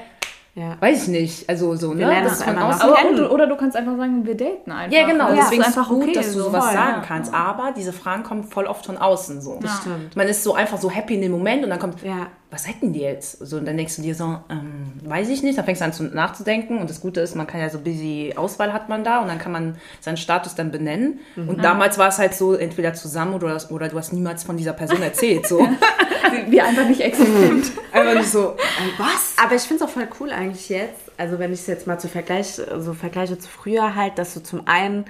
Ja. 0.55 0.76
Weiß 0.82 1.03
ich 1.03 1.07
nicht. 1.10 1.47
Also 1.47 1.76
so, 1.76 1.93
ne? 1.93 2.05
lernen 2.07 2.26
Das 2.28 2.43
von 2.43 2.57
außen. 2.57 2.89
oder, 3.14 3.32
oder 3.32 3.47
du 3.47 3.55
kannst 3.55 3.78
einfach 3.78 3.95
sagen, 3.95 4.26
wir 4.26 4.36
daten 4.36 4.72
einfach. 4.72 4.91
Ja, 4.97 5.07
genau. 5.07 5.30
Das 5.30 5.45
Deswegen 5.45 5.62
ist 5.62 5.68
einfach 5.68 5.88
gut, 5.88 6.03
okay. 6.03 6.14
dass 6.14 6.26
du 6.28 6.39
so. 6.39 6.43
sowas 6.45 6.66
Voll, 6.66 6.74
sagen 6.74 6.95
ja. 7.01 7.03
kannst. 7.07 7.34
Aber 7.34 7.72
diese 7.78 7.93
Fragen 7.93 8.24
kommen 8.24 8.43
voll 8.43 8.66
oft 8.66 8.86
von 8.86 8.97
außen 8.97 9.41
so. 9.41 9.60
Das 9.62 9.78
stimmt. 9.82 10.16
Man 10.18 10.28
ist 10.28 10.43
so 10.43 10.55
einfach 10.55 10.78
so 10.80 10.89
happy 10.91 11.14
in 11.16 11.22
dem 11.22 11.32
Moment 11.32 11.64
und 11.64 11.70
dann 11.70 11.80
kommt, 11.80 12.01
Ja. 12.03 12.28
Was 12.52 12.68
hätten 12.68 12.93
die 12.93 13.02
jetzt? 13.02 13.45
So, 13.45 13.58
und 13.58 13.66
dann 13.66 13.78
denkst 13.78 13.97
du 13.97 14.02
dir 14.02 14.16
so, 14.16 14.39
ähm, 14.50 14.93
weiß 15.04 15.30
ich 15.30 15.43
nicht. 15.43 15.58
Dann 15.58 15.66
fängst 15.66 15.82
du 15.82 15.86
an 15.86 15.93
zu, 15.93 16.04
nachzudenken. 16.04 16.80
Und 16.80 16.89
das 16.89 17.00
Gute 17.00 17.22
ist, 17.22 17.36
man 17.36 17.45
kann 17.45 17.62
ja 17.62 17.70
so 17.70 17.80
busy 17.80 18.34
Auswahl 18.36 18.74
hat 18.74 18.89
man 18.89 19.04
da 19.04 19.22
und 19.22 19.28
dann 19.28 19.38
kann 19.38 19.52
man 19.52 19.76
seinen 20.00 20.18
Status 20.18 20.56
dann 20.56 20.72
benennen. 20.72 21.20
Und 21.36 21.64
damals 21.64 21.97
war 22.00 22.10
es 22.10 22.18
halt 22.18 22.34
so, 22.34 22.56
entweder 22.56 22.93
zusammen 22.95 23.34
oder, 23.34 23.62
oder 23.70 23.88
du 23.88 23.97
hast 23.97 24.14
niemals 24.14 24.43
von 24.43 24.58
dieser 24.58 24.74
Person 24.74 25.02
erzählt. 25.02 25.47
So. 25.47 25.60
Wir 26.47 26.66
einfach 26.66 26.88
nicht 26.88 27.02
existent. 27.02 27.72
Einfach 27.91 28.14
nicht 28.14 28.30
so, 28.30 28.52
äh, 28.52 29.00
was? 29.00 29.36
Aber 29.43 29.56
ich 29.56 29.64
finde 29.64 29.84
es 29.84 29.89
auch 29.89 29.93
voll 29.93 30.08
cool 30.20 30.32
eigentlich 30.32 30.70
jetzt, 30.70 31.12
also 31.18 31.39
wenn 31.39 31.52
ich 31.52 31.62
es 31.62 31.68
jetzt 31.68 31.88
mal 31.88 31.97
zu 31.97 32.08
Vergleich, 32.08 32.62
so 32.78 32.93
vergleiche 32.93 33.39
zu 33.39 33.50
früher 33.50 33.95
halt, 33.95 34.18
dass 34.20 34.36
du 34.36 34.43
zum 34.43 34.68
einen 34.68 35.06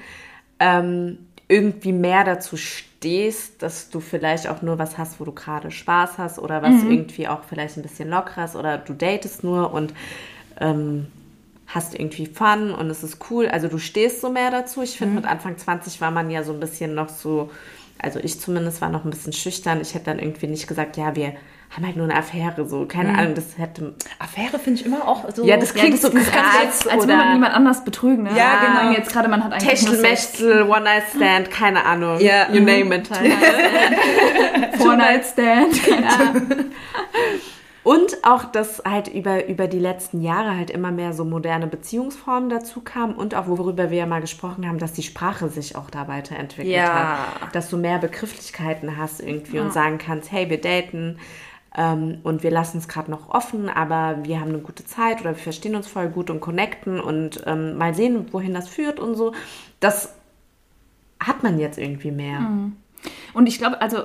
ähm, 0.59 1.28
irgendwie 1.49 1.91
mehr 1.91 2.23
dazu 2.23 2.55
stehst, 2.55 3.61
dass 3.61 3.89
du 3.89 3.99
vielleicht 3.99 4.47
auch 4.47 4.61
nur 4.61 4.77
was 4.77 4.97
hast, 4.97 5.19
wo 5.19 5.25
du 5.25 5.33
gerade 5.33 5.71
Spaß 5.71 6.17
hast 6.17 6.39
oder 6.39 6.61
was 6.61 6.83
irgendwie 6.83 7.27
auch 7.27 7.43
vielleicht 7.43 7.75
ein 7.75 7.81
bisschen 7.81 8.09
lockeres 8.09 8.55
oder 8.55 8.77
du 8.77 8.93
datest 8.93 9.43
nur 9.43 9.73
und 9.73 9.93
ähm, 10.61 11.07
hast 11.67 11.95
irgendwie 11.99 12.27
Fun 12.27 12.71
und 12.71 12.89
es 12.89 13.03
ist 13.03 13.17
cool. 13.29 13.47
Also 13.47 13.67
du 13.67 13.79
stehst 13.79 14.21
so 14.21 14.29
mehr 14.29 14.51
dazu. 14.51 14.81
Ich 14.83 14.97
finde, 14.97 15.15
mit 15.15 15.25
Anfang 15.25 15.57
20 15.57 15.99
war 16.01 16.11
man 16.11 16.29
ja 16.29 16.43
so 16.43 16.53
ein 16.53 16.59
bisschen 16.59 16.93
noch 16.93 17.09
so, 17.09 17.51
also 17.97 18.19
ich 18.19 18.39
zumindest 18.39 18.79
war 18.81 18.89
noch 18.89 19.03
ein 19.03 19.11
bisschen 19.11 19.33
schüchtern. 19.33 19.81
Ich 19.81 19.95
hätte 19.95 20.05
dann 20.05 20.19
irgendwie 20.19 20.47
nicht 20.47 20.67
gesagt, 20.67 20.97
ja, 20.97 21.15
wir 21.15 21.33
haben 21.69 21.85
halt 21.85 21.95
nur 21.95 22.05
eine 22.05 22.15
Affäre, 22.15 22.65
so, 22.67 22.85
keine 22.85 23.15
Ahnung, 23.17 23.35
das 23.35 23.57
hätte... 23.57 23.93
Affäre 24.17 24.57
finde 24.57 24.79
ich 24.79 24.85
immer 24.87 25.07
auch 25.07 25.25
so. 25.33 25.45
Ja, 25.45 25.57
das 25.57 25.73
klingt 25.73 26.01
so 26.01 26.09
das 26.09 26.25
krass. 26.25 26.33
kannst 26.33 26.55
du 26.55 26.63
jetzt, 26.65 26.87
als 26.89 27.07
würde 27.07 27.15
man 27.15 27.33
jemand 27.33 27.53
anders 27.53 27.83
betrügen. 27.83 28.23
Ne? 28.23 28.31
Ja, 28.35 28.59
genau. 28.59 28.79
Sagen 28.79 28.93
Jetzt 28.93 29.13
gerade, 29.13 29.29
man 29.29 29.43
hat 29.43 29.53
eigentlich. 29.53 29.69
Techtelmechtel, 29.69 30.63
One-Night-Stand, 30.63 31.51
keine 31.51 31.85
Ahnung. 31.85 32.19
Ja, 32.19 32.51
You 32.51 32.61
mhm. 32.61 32.65
name 32.65 32.95
it. 32.95 33.07
Four-Night-Stand. 34.77 35.79
Und 37.83 38.17
auch, 38.23 38.45
dass 38.45 38.83
halt 38.87 39.07
über, 39.07 39.47
über 39.47 39.67
die 39.67 39.79
letzten 39.79 40.21
Jahre 40.21 40.55
halt 40.57 40.69
immer 40.69 40.91
mehr 40.91 41.13
so 41.13 41.23
moderne 41.23 41.65
Beziehungsformen 41.67 42.49
dazu 42.49 42.81
kamen 42.81 43.15
und 43.15 43.35
auch, 43.35 43.47
worüber 43.47 43.89
wir 43.89 43.97
ja 43.97 44.05
mal 44.05 44.21
gesprochen 44.21 44.67
haben, 44.67 44.79
dass 44.79 44.93
die 44.93 45.03
Sprache 45.03 45.49
sich 45.49 45.75
auch 45.75 45.89
da 45.89 46.07
weiterentwickelt 46.07 46.75
Ja. 46.75 47.25
hat. 47.41 47.55
Dass 47.55 47.69
du 47.69 47.77
mehr 47.77 47.97
Begrifflichkeiten 47.99 48.97
hast 48.97 49.21
irgendwie 49.21 49.59
und 49.59 49.71
sagen 49.71 49.97
kannst, 49.97 50.31
hey, 50.31 50.49
wir 50.49 50.59
daten 50.59 51.19
ähm, 51.75 52.19
und 52.23 52.43
wir 52.43 52.51
lassen 52.51 52.77
es 52.79 52.87
gerade 52.87 53.11
noch 53.11 53.29
offen, 53.29 53.69
aber 53.69 54.19
wir 54.23 54.39
haben 54.39 54.49
eine 54.49 54.59
gute 54.59 54.85
Zeit 54.85 55.21
oder 55.21 55.31
wir 55.31 55.43
verstehen 55.43 55.75
uns 55.75 55.87
voll 55.87 56.09
gut 56.09 56.29
und 56.29 56.39
connecten 56.39 56.99
und 56.99 57.43
ähm, 57.45 57.77
mal 57.77 57.93
sehen, 57.93 58.27
wohin 58.31 58.53
das 58.53 58.67
führt 58.67 58.99
und 58.99 59.15
so. 59.15 59.33
Das 59.79 60.15
hat 61.19 61.43
man 61.43 61.59
jetzt 61.59 61.77
irgendwie 61.77 62.11
mehr. 62.11 62.39
Und 63.33 63.47
ich 63.47 63.57
glaube, 63.57 63.81
also, 63.81 64.03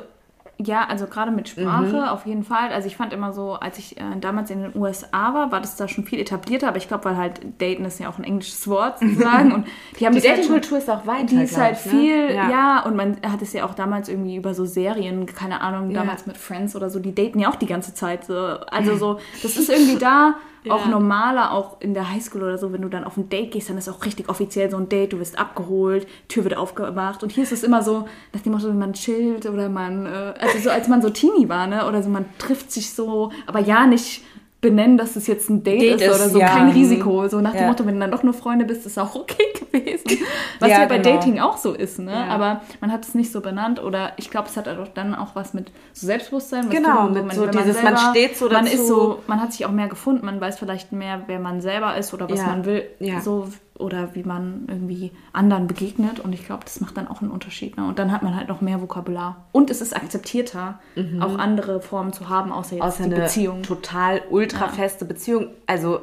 ja, 0.59 0.87
also 0.87 1.07
gerade 1.07 1.31
mit 1.33 1.49
Sprache 1.49 2.11
auf 2.13 2.27
jeden 2.27 2.45
Fall. 2.45 2.71
Also 2.71 2.87
ich 2.87 2.97
fand 2.97 3.13
immer 3.13 3.33
so, 3.33 3.55
als 3.55 3.79
ich 3.79 3.97
äh, 3.97 4.03
damals 4.21 4.51
in 4.51 4.63
den 4.63 4.77
USA 4.77 5.35
war, 5.35 5.51
war 5.51 5.61
das 5.61 5.77
da 5.77 5.89
schon 5.89 6.05
viel 6.05 6.21
etablierter, 6.21 6.69
aber 6.69 6.77
ich 6.77 6.87
glaube, 6.87 7.07
weil 7.07 7.17
halt 7.17 7.41
Daten 7.61 7.85
ist 7.85 7.99
ja 7.99 8.09
auch 8.09 8.19
ein 8.19 8.25
englisches 8.25 8.69
Wort 8.69 8.99
sozusagen. 9.01 9.53
Und 9.53 9.67
die 9.99 10.07
haben 10.07 10.15
Die 10.15 10.21
halt 10.21 10.39
Datingkultur 10.39 10.79
ist 10.79 10.89
auch 10.89 11.07
weiter. 11.07 11.27
Die 11.27 11.43
ist 11.43 11.59
halt 11.59 11.85
ne? 11.87 11.91
viel, 11.91 12.35
ja. 12.35 12.85
und 12.87 12.95
man 12.95 13.17
hat 13.29 13.43
es 13.43 13.53
ja 13.53 13.65
auch 13.67 13.75
damals 13.75 14.09
irgendwie 14.09 14.37
über 14.37 14.55
so 14.55 14.65
Serien, 14.65 15.27
keine 15.27 15.61
Ahnung, 15.61 15.91
Ja. 15.91 16.01
damals 16.01 16.27
mit 16.27 16.37
Friends 16.37 16.77
oder 16.77 16.89
so, 16.89 17.01
die 17.01 17.15
daten 17.15 17.41
ja 17.41 17.51
auch 17.51 17.57
die 17.57 17.67
ganze 17.67 17.95
Zeit. 17.95 18.25
So. 18.25 18.35
Also 18.37 18.97
so, 18.97 19.19
das 19.43 19.57
ist 19.57 19.69
irgendwie 19.69 19.99
da 19.99 20.35
auch 20.71 20.87
normaler, 20.87 21.53
auch 21.53 21.81
in 21.81 21.95
der 21.95 22.11
Highschool 22.11 22.43
oder 22.43 22.59
so, 22.59 22.73
wenn 22.73 22.83
du 22.83 22.89
dann 22.89 23.05
auf 23.05 23.17
ein 23.17 23.29
Date 23.29 23.53
gehst, 23.53 23.69
dann 23.69 23.79
ist 23.79 23.89
auch 23.89 24.05
richtig 24.05 24.29
offiziell 24.29 24.71
so 24.71 24.77
ein 24.77 24.89
Date, 24.89 25.13
du 25.13 25.19
wirst 25.19 25.39
abgeholt, 25.39 26.07
Tür 26.29 26.45
wird 26.45 26.57
aufgemacht. 26.57 27.23
Und 27.23 27.33
hier 27.33 27.43
ist 27.43 27.53
es 27.53 27.63
immer 27.63 27.83
so, 27.83 28.09
nach 28.33 28.41
dem 28.41 28.53
Motto, 28.53 28.73
man 28.73 28.95
chillt 28.95 29.47
oder 29.47 29.69
man, 29.69 30.07
äh, 30.07 30.35
also 30.41 30.59
so 30.59 30.71
als 30.71 30.89
man 30.89 31.03
so 31.03 31.11
Teenie 31.11 31.49
war, 31.49 31.67
ne, 31.67 31.87
oder 31.87 32.03
so, 32.03 32.09
man 32.09 32.25
trifft 32.39 32.73
sich 32.73 32.93
so, 32.95 33.31
aber 33.47 33.61
ja 33.61 33.87
nicht 33.87 34.23
benennen, 34.65 34.99
dass 34.99 35.15
es 35.17 35.27
jetzt 35.29 35.49
ein 35.51 35.63
Date, 35.63 35.81
Date 35.81 36.01
ist 36.01 36.09
oder 36.21 36.29
so, 36.29 36.39
ja. 36.41 36.49
kein 36.49 36.71
Risiko. 36.71 37.29
So 37.29 37.41
nach 37.41 37.53
dem 37.53 37.61
Ja. 37.61 37.69
Motto, 37.69 37.87
wenn 37.87 37.95
du 37.95 38.01
dann 38.01 38.11
doch 38.11 38.23
nur 38.25 38.35
Freunde 38.35 38.65
bist, 38.65 38.85
ist 38.87 38.99
auch 38.99 39.15
okay 39.15 39.45
gewesen. 39.73 40.19
Was 40.59 40.71
ja, 40.71 40.81
Ja, 40.81 40.87
bei 40.87 40.99
genau. 40.99 41.17
Dating 41.17 41.39
auch 41.41 41.57
so 41.57 41.73
ist, 41.73 41.99
ne? 41.99 42.13
Aber 42.29 42.63
man 42.81 42.91
hat 42.91 43.05
es 43.07 43.15
nicht 43.15 43.31
so 43.31 43.41
benannt 43.41 43.83
oder 43.83 44.13
ich 44.17 44.31
glaube, 44.31 44.49
es 44.49 44.57
hat 44.57 44.67
auch 44.69 44.89
dann 44.95 45.15
auch 45.15 45.35
was 45.35 45.55
mit 45.55 45.71
so 45.93 46.07
Selbstbewusstsein. 46.07 46.69
Genau, 46.71 47.09
mit 47.11 47.33
so 47.35 47.47
dieses, 47.47 47.83
man 47.83 47.97
steht 47.97 48.37
so 48.37 48.49
Man 48.49 48.65
dazu. 48.65 48.75
ist 48.77 48.89
so, 48.89 49.19
man 49.27 49.41
hat 49.41 49.53
sich 49.53 49.67
auch 49.67 49.71
mehr 49.73 49.89
gefunden, 49.89 50.25
man 50.27 50.41
weiß 50.41 50.59
vielleicht 50.59 50.93
mehr, 50.93 51.23
wer 51.27 51.39
man 51.39 51.61
selber 51.61 51.97
ist 51.97 52.13
oder 52.15 52.29
was 52.29 52.41
man 52.45 52.65
will, 52.65 52.85
Ja. 52.99 53.21
so 53.21 53.47
oder 53.79 54.15
wie 54.15 54.23
man 54.23 54.67
irgendwie 54.69 55.11
anderen 55.33 55.67
begegnet 55.67 56.21
und 56.21 56.33
ich 56.33 56.47
glaube, 56.47 56.63
das 56.65 56.81
macht 56.81 56.97
dann 56.97 57.09
auch 57.09 57.23
einen 57.23 57.31
Unterschied. 57.33 57.77
Ne? 57.77 57.87
Und 57.87 57.99
dann 57.99 58.13
hat 58.13 58.23
man 58.23 58.37
halt 58.37 58.49
noch 58.49 58.61
mehr 58.61 58.81
Vokabular. 58.81 59.47
Und 59.53 59.69
es 59.71 59.81
ist 59.81 59.97
akzeptierter, 59.97 60.79
auch 61.21 61.39
andere 61.39 61.81
Formen 61.81 62.13
zu 62.13 62.29
haben, 62.29 62.53
außer 62.53 62.77
jetzt 62.77 62.83
Mhm. 62.83 62.89
außer 62.89 63.03
die 63.09 63.15
eine 63.15 63.23
Beziehung. 63.25 63.63
total 63.63 64.23
ultra 64.31 64.69
feste 64.69 65.05
Beziehung. 65.05 65.49
Also 65.67 66.01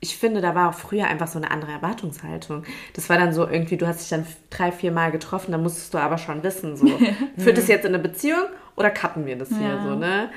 ich 0.00 0.16
finde, 0.16 0.40
da 0.40 0.54
war 0.54 0.68
auch 0.68 0.74
früher 0.74 1.06
einfach 1.08 1.26
so 1.26 1.38
eine 1.38 1.50
andere 1.50 1.72
Erwartungshaltung. 1.72 2.62
Das 2.94 3.08
war 3.10 3.16
dann 3.18 3.32
so 3.32 3.48
irgendwie, 3.48 3.76
du 3.76 3.86
hast 3.88 4.00
dich 4.00 4.10
dann 4.10 4.24
drei, 4.50 4.70
vier 4.70 4.92
Mal 4.92 5.10
getroffen, 5.10 5.50
dann 5.50 5.62
musstest 5.62 5.92
du 5.94 5.98
aber 5.98 6.18
schon 6.18 6.42
wissen, 6.42 6.76
so, 6.76 6.86
führt 7.38 7.58
es 7.58 7.66
jetzt 7.68 7.84
in 7.84 7.94
eine 7.94 8.02
Beziehung 8.02 8.44
oder 8.76 8.90
cutten 8.90 9.26
wir 9.26 9.36
das 9.36 9.48
hier 9.48 9.66
Ja. 9.68 9.82
so, 9.82 9.94
ne? 9.96 10.28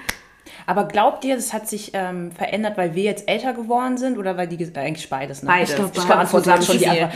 Aber 0.66 0.86
glaubt 0.86 1.24
ihr, 1.26 1.36
das 1.36 1.54
hat 1.54 1.68
sich 1.68 1.92
ähm, 1.94 2.32
verändert, 2.32 2.78
weil 2.78 2.96
wir 2.96 3.04
jetzt 3.04 3.28
älter 3.30 3.54
geworden 3.54 3.98
sind 3.98 4.18
oder 4.18 4.38
weil 4.38 4.48
die 4.48 4.62
äh, 4.64 4.78
eigentlich 4.78 5.10
beides? 5.10 5.44
Ne? 5.44 5.50
Beides. 5.50 5.72
Ich, 5.72 5.76
glaub, 5.76 5.92
ich 5.98 6.04
beantworte 6.04 6.62
schon 6.62 6.78
die. 6.78 6.88
Antwort. 6.88 7.12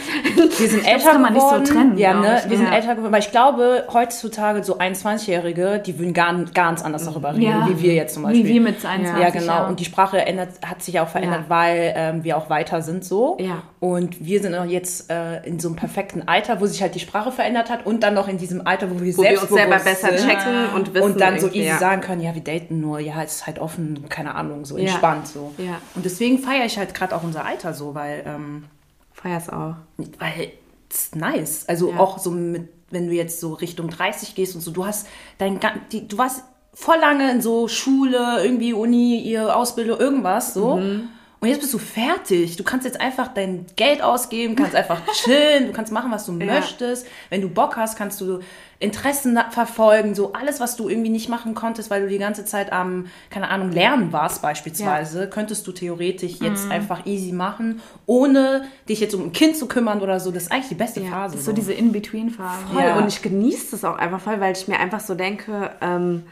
Wir 0.60 0.68
sind 0.70 0.88
älter 0.88 1.12
kann 1.12 1.22
man 1.22 1.34
nicht 1.34 1.48
so 1.50 1.60
trennen, 1.60 1.98
Ja, 1.98 2.14
ne? 2.20 2.42
ich. 2.44 2.50
Wir 2.50 2.58
sind 2.58 2.68
Ja. 2.68 2.76
älter 2.76 2.96
geworden. 2.96 3.12
Weil 3.12 3.20
ich 3.22 3.32
glaube, 3.32 3.86
heutzutage 3.94 4.64
so 4.64 4.78
21-Jährige, 4.80 5.82
die 5.86 5.98
würden 6.00 6.14
gar, 6.14 6.34
ganz 6.54 6.84
anders 6.84 7.06
darüber 7.06 7.32
reden, 7.34 7.42
Ja. 7.44 7.68
wie 7.70 7.82
wir 7.82 7.94
jetzt 7.94 8.14
zum 8.14 8.24
Beispiel. 8.24 8.46
Wie 8.46 8.54
wir 8.56 8.62
mit 8.62 8.86
21 8.86 9.22
Ja, 9.24 9.30
genau. 9.30 9.46
Jahren. 9.46 9.70
Und 9.70 9.80
die 9.80 9.86
Sprache 9.86 10.18
ändert, 10.26 10.50
hat 10.66 10.82
sich 10.84 11.00
auch 11.00 11.08
verändert, 11.08 11.42
Ja. 11.44 11.50
weil 11.50 11.94
ähm, 11.96 12.24
wir 12.24 12.38
auch 12.38 12.50
weiter 12.50 12.82
sind 12.82 13.04
so. 13.06 13.38
Ja. 13.40 13.64
Und 13.80 14.26
wir 14.26 14.42
sind 14.42 14.56
auch 14.56 14.66
jetzt 14.66 15.12
äh, 15.12 15.44
in 15.46 15.60
so 15.60 15.68
einem 15.70 15.76
perfekten 15.78 16.28
Alter, 16.28 16.60
wo 16.62 16.66
sich 16.66 16.82
halt 16.82 16.96
die 16.96 17.00
Sprache 17.00 17.32
verändert 17.32 17.70
hat 17.70 17.86
und 17.86 18.04
dann 18.04 18.14
noch 18.14 18.28
in 18.28 18.38
diesem 18.38 18.66
Alter, 18.66 18.90
wo 18.90 19.00
wir 19.02 19.16
Wo 19.18 19.24
wir 19.24 19.42
uns 19.42 19.50
selber 19.50 19.78
besser 19.78 20.10
checken 20.16 20.70
und 20.76 20.94
wissen. 20.94 21.06
und 21.06 21.22
dann 21.22 21.40
so 21.40 21.48
easy 21.48 21.68
ja. 21.68 21.78
sagen 21.78 22.02
können, 22.02 22.22
ja, 22.22 22.34
wir 22.34 22.44
daten 22.44 22.82
nur, 22.82 23.00
ja, 23.00 23.15
es 23.24 23.36
ist 23.38 23.48
halt 23.48 23.60
offen, 23.60 24.10
keine 24.10 24.36
Ahnung, 24.36 24.66
so 24.66 24.78
Ja. 24.78 24.84
entspannt 24.90 25.28
so. 25.28 25.54
Ja. 25.58 25.80
Und 25.96 26.04
deswegen 26.06 26.40
feiere 26.40 26.66
ich 26.66 26.78
halt 26.78 26.94
gerade 26.94 27.16
auch 27.16 27.24
unser 27.24 27.46
Alter 27.46 27.74
so, 27.74 27.96
weil, 27.96 28.24
ähm, 28.26 28.66
Feier's 29.14 29.50
auch. 29.50 29.76
weil 29.98 30.52
es 30.90 30.96
ist 31.02 31.16
nice. 31.16 31.66
Also 31.68 31.92
Ja. 31.92 32.00
auch 32.00 32.18
so 32.20 32.32
mit, 32.32 32.70
wenn 32.92 33.08
du 33.08 33.14
jetzt 33.14 33.40
so 33.40 33.54
Richtung 33.54 33.90
30 33.90 34.36
gehst 34.36 34.56
und 34.56 34.62
so, 34.62 34.72
du 34.72 34.86
hast 34.86 35.08
dein, 35.38 35.60
die, 35.92 36.08
du 36.08 36.18
warst 36.18 36.44
voll 36.74 36.98
lange 37.00 37.32
in 37.32 37.42
so 37.42 37.68
Schule, 37.68 38.44
irgendwie 38.44 38.74
Uni, 38.74 39.20
ihr 39.22 39.56
Ausbildung, 39.56 40.00
irgendwas 40.00 40.54
so. 40.54 40.76
Mhm. 40.78 41.10
Und 41.46 41.52
jetzt 41.52 41.62
bist 41.62 41.76
du 41.76 41.78
fertig. 41.78 42.58
Du 42.58 42.64
kannst 42.64 42.86
jetzt 42.88 43.00
einfach 43.00 43.28
dein 43.28 43.68
Geld 43.76 44.02
ausgeben, 44.02 44.56
kannst 44.56 44.74
einfach 44.76 45.00
chillen, 45.14 45.68
du 45.68 45.74
kannst 45.74 45.92
machen, 45.92 46.10
was 46.12 46.26
du 46.26 46.32
Ja. 46.40 46.56
möchtest. 46.56 47.06
Wenn 47.30 47.42
du 47.42 47.50
Bock 47.50 47.78
hast, 47.78 47.98
kannst 48.00 48.20
du 48.20 48.40
Interessen 48.80 49.38
verfolgen, 49.52 50.16
so 50.16 50.34
alles, 50.34 50.60
was 50.60 50.76
du 50.76 50.90
irgendwie 50.90 51.12
nicht 51.12 51.30
machen 51.30 51.54
konntest, 51.54 51.92
weil 51.92 52.02
du 52.02 52.08
die 52.10 52.18
ganze 52.18 52.46
Zeit 52.46 52.74
am, 52.74 53.06
keine 53.30 53.50
Ahnung, 53.50 53.72
lernen 53.72 54.12
warst 54.12 54.42
beispielsweise, 54.42 55.30
könntest 55.30 55.68
du 55.68 55.72
theoretisch 55.72 56.40
Mhm. 56.40 56.48
jetzt 56.48 56.72
einfach 56.72 57.06
easy 57.06 57.32
machen, 57.32 57.80
ohne 58.08 58.64
dich 58.90 59.00
jetzt 59.00 59.14
um 59.14 59.26
ein 59.26 59.32
Kind 59.32 59.56
zu 59.56 59.68
kümmern 59.68 60.02
oder 60.02 60.20
so. 60.20 60.32
Das 60.32 60.44
ist 60.44 60.52
eigentlich 60.52 60.70
die 60.70 60.76
beste 60.76 61.02
Ja, 61.02 61.12
Phase. 61.12 61.34
Das 61.34 61.42
ist 61.42 61.46
so 61.46 61.54
diese 61.54 61.74
In-Between-Phase. 61.74 62.66
Voll. 62.74 62.82
Ja. 62.82 62.96
Und 62.98 63.08
ich 63.08 63.22
genieße 63.22 63.68
das 63.72 63.86
auch 63.86 63.98
einfach 64.00 64.20
voll, 64.20 64.40
weil 64.42 64.54
ich 64.54 64.68
mir 64.68 64.80
einfach 64.80 65.00
so 65.00 65.14
denke, 65.14 65.70
ähm, 65.80 66.24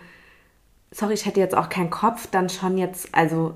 sorry, 0.90 1.14
ich 1.14 1.28
hätte 1.28 1.40
jetzt 1.40 1.56
auch 1.56 1.70
keinen 1.70 1.92
Kopf, 1.92 2.28
dann 2.32 2.50
schon 2.50 2.80
jetzt, 2.80 3.10
also 3.14 3.54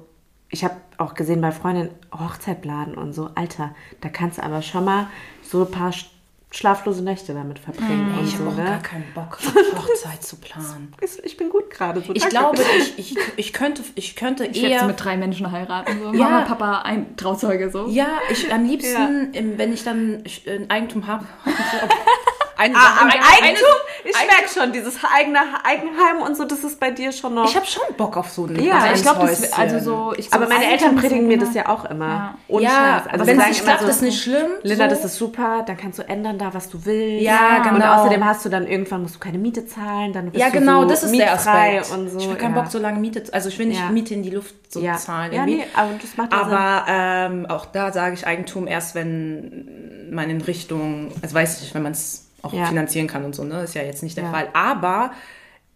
ich 0.50 0.64
habe 0.64 0.76
auch 0.98 1.14
gesehen 1.14 1.42
bei 1.42 1.52
Freundinnen 1.52 1.90
Hochzeitladen 2.18 2.96
und 2.96 3.14
so, 3.14 3.30
Alter, 3.36 3.76
da 4.02 4.10
kannst 4.10 4.38
du 4.38 4.44
aber 4.44 4.62
schon 4.62 4.86
mal 4.86 5.08
so 5.44 5.66
ein 5.66 5.72
paar 5.72 5.92
sch- 5.92 6.06
schlaflose 6.52 7.04
Nächte 7.04 7.34
damit 7.34 7.60
verbringen 7.60 8.12
Ey, 8.14 8.20
und 8.20 8.26
ich 8.28 8.38
so, 8.38 8.46
habe 8.46 8.52
auch 8.52 8.56
ne? 8.58 8.64
gar 8.64 8.80
keinen 8.82 9.14
Bock, 9.14 9.38
Hochzeit 9.78 10.24
zu 10.24 10.38
planen. 10.38 10.94
Ich- 11.24 11.36
bin 11.38 11.50
gut 11.50 11.70
gerade 11.70 12.02
so. 12.02 12.14
Ich 12.14 12.22
danke. 12.24 12.36
glaube, 12.36 12.62
ich, 12.80 12.98
ich, 12.98 13.18
ich 13.36 13.54
könnte, 13.54 13.84
ich 13.96 14.16
könnte 14.16 14.46
Ich 14.46 14.62
werde 14.62 14.74
eher... 14.76 14.86
mit 14.88 15.04
drei 15.04 15.18
Menschen 15.18 15.52
heiraten. 15.52 16.00
So. 16.02 16.14
Ja. 16.14 16.24
Mama, 16.30 16.42
Papa, 16.46 16.82
ein 16.84 17.16
Trauzeuge 17.18 17.70
so. 17.70 17.88
Ja, 17.90 18.08
ich 18.32 18.52
am 18.52 18.64
liebsten, 18.66 19.34
im- 19.34 19.58
wenn 19.60 19.72
ich 19.74 19.84
dann 19.84 20.22
ich, 20.24 20.50
ein 20.50 20.70
Eigentum 20.70 21.06
habe. 21.08 21.26
Ein, 22.58 22.76
Ah, 22.76 23.02
am 23.02 23.08
ein- 23.10 23.14
Eigentum? 23.14 23.68
Ich 24.04 24.14
merke 24.16 24.50
schon, 24.54 24.72
dieses 24.72 24.98
eigene 25.16 25.40
Eigenheim 25.64 26.22
und 26.26 26.36
so, 26.36 26.46
das 26.46 26.64
ist 26.64 26.80
bei 26.80 26.92
dir 26.92 27.12
schon 27.12 27.36
noch. 27.36 27.50
Ich 27.50 27.56
habe 27.56 27.66
schon 27.66 27.84
Bock 27.98 28.18
auf 28.18 28.30
so 28.30 28.46
ein 28.46 28.62
Ja, 28.64 28.92
ich 28.94 29.02
glaube, 29.02 29.30
also 29.56 29.80
so. 29.80 30.14
Ich 30.18 30.34
aber 30.34 30.48
meine 30.48 30.66
Eltern 30.72 30.96
predigen 30.96 31.28
mir 31.28 31.38
das 31.38 31.54
ja 31.54 31.68
auch 31.70 31.86
immer. 31.86 32.08
Ja. 32.08 32.38
Ohne 32.48 32.64
ja, 32.64 33.04
Also 33.12 33.28
wenn 33.28 33.38
sie 33.38 33.44
es 33.44 33.50
nicht 33.50 33.64
klappt, 33.64 33.82
so, 33.82 33.88
ist 33.88 34.02
nicht 34.02 34.22
schlimm. 34.24 34.48
Linda, 34.64 34.90
so. 34.90 34.96
das 34.96 35.06
ist 35.06 35.18
super, 35.18 35.64
dann 35.68 35.78
kannst 35.78 36.00
du 36.00 36.04
ändern 36.08 36.38
da, 36.38 36.54
was 36.54 36.70
du 36.70 36.86
willst. 36.86 37.24
Ja, 37.24 37.58
Und 37.58 37.74
genau. 37.76 37.94
außerdem 37.96 38.26
hast 38.26 38.46
du 38.46 38.50
dann 38.50 38.66
irgendwann, 38.68 39.04
musst 39.04 39.16
du 39.16 39.20
keine 39.20 39.38
Miete 39.38 39.66
zahlen, 39.66 40.14
dann 40.14 40.32
bist 40.32 40.38
ja, 40.38 40.48
du 40.50 40.60
genau, 40.60 40.82
so 40.84 40.90
das 40.90 41.04
ist 41.04 41.16
der 41.16 41.32
mietfrei 41.34 41.80
Aspekt. 41.82 41.98
und 42.00 42.10
so. 42.10 42.18
ich 42.20 42.28
habe 42.28 42.38
keinen 42.38 42.56
ja. 42.56 42.62
Bock, 42.62 42.72
so 42.72 42.80
lange 42.80 43.00
Miete, 43.00 43.24
also 43.32 43.50
ich 43.50 43.60
will 43.60 43.68
nicht 43.68 43.80
Ja. 43.80 43.90
Miete 43.90 44.14
in 44.14 44.24
die 44.24 44.32
Luft 44.32 44.56
so 44.70 44.82
zahlen. 44.82 45.32
Ja, 45.34 45.40
irgendwie. 45.42 45.58
nee, 45.58 45.68
aber 45.76 45.90
das 46.02 46.18
macht. 46.18 46.34
Aber 46.34 46.86
ähm, 46.88 47.46
auch 47.48 47.66
da 47.66 47.92
sage 47.92 48.16
ich 48.16 48.26
Eigentum 48.26 48.68
erst, 48.68 48.96
wenn 48.96 50.08
man 50.12 50.30
in 50.30 50.42
Richtung, 50.42 51.12
also 51.22 51.36
weiß 51.36 51.62
ich, 51.64 51.74
wenn 51.76 51.84
man 51.84 51.92
es 51.92 52.27
auch 52.48 52.54
Ja. 52.54 52.66
finanzieren 52.66 53.08
kann 53.08 53.24
und 53.26 53.36
so, 53.36 53.44
ne? 53.44 53.62
Ist 53.64 53.76
ja 53.76 53.84
jetzt 53.84 54.04
nicht 54.04 54.18
der 54.18 54.26
Ja. 54.26 54.32
Fall. 54.32 54.50
Aber 54.54 55.12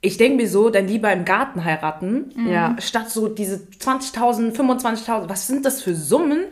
ich 0.01 0.17
denke 0.17 0.37
mir 0.37 0.49
so, 0.49 0.69
dann 0.69 0.87
lieber 0.87 1.11
im 1.13 1.25
Garten 1.25 1.63
heiraten, 1.63 2.31
Ja. 2.49 2.75
statt 2.79 3.09
so 3.11 3.27
diese 3.27 3.61
20.000, 3.79 4.55
25.000, 4.55 5.29
was 5.29 5.47
sind 5.47 5.65
das 5.65 5.81
für 5.81 5.93
Summen, 5.95 6.45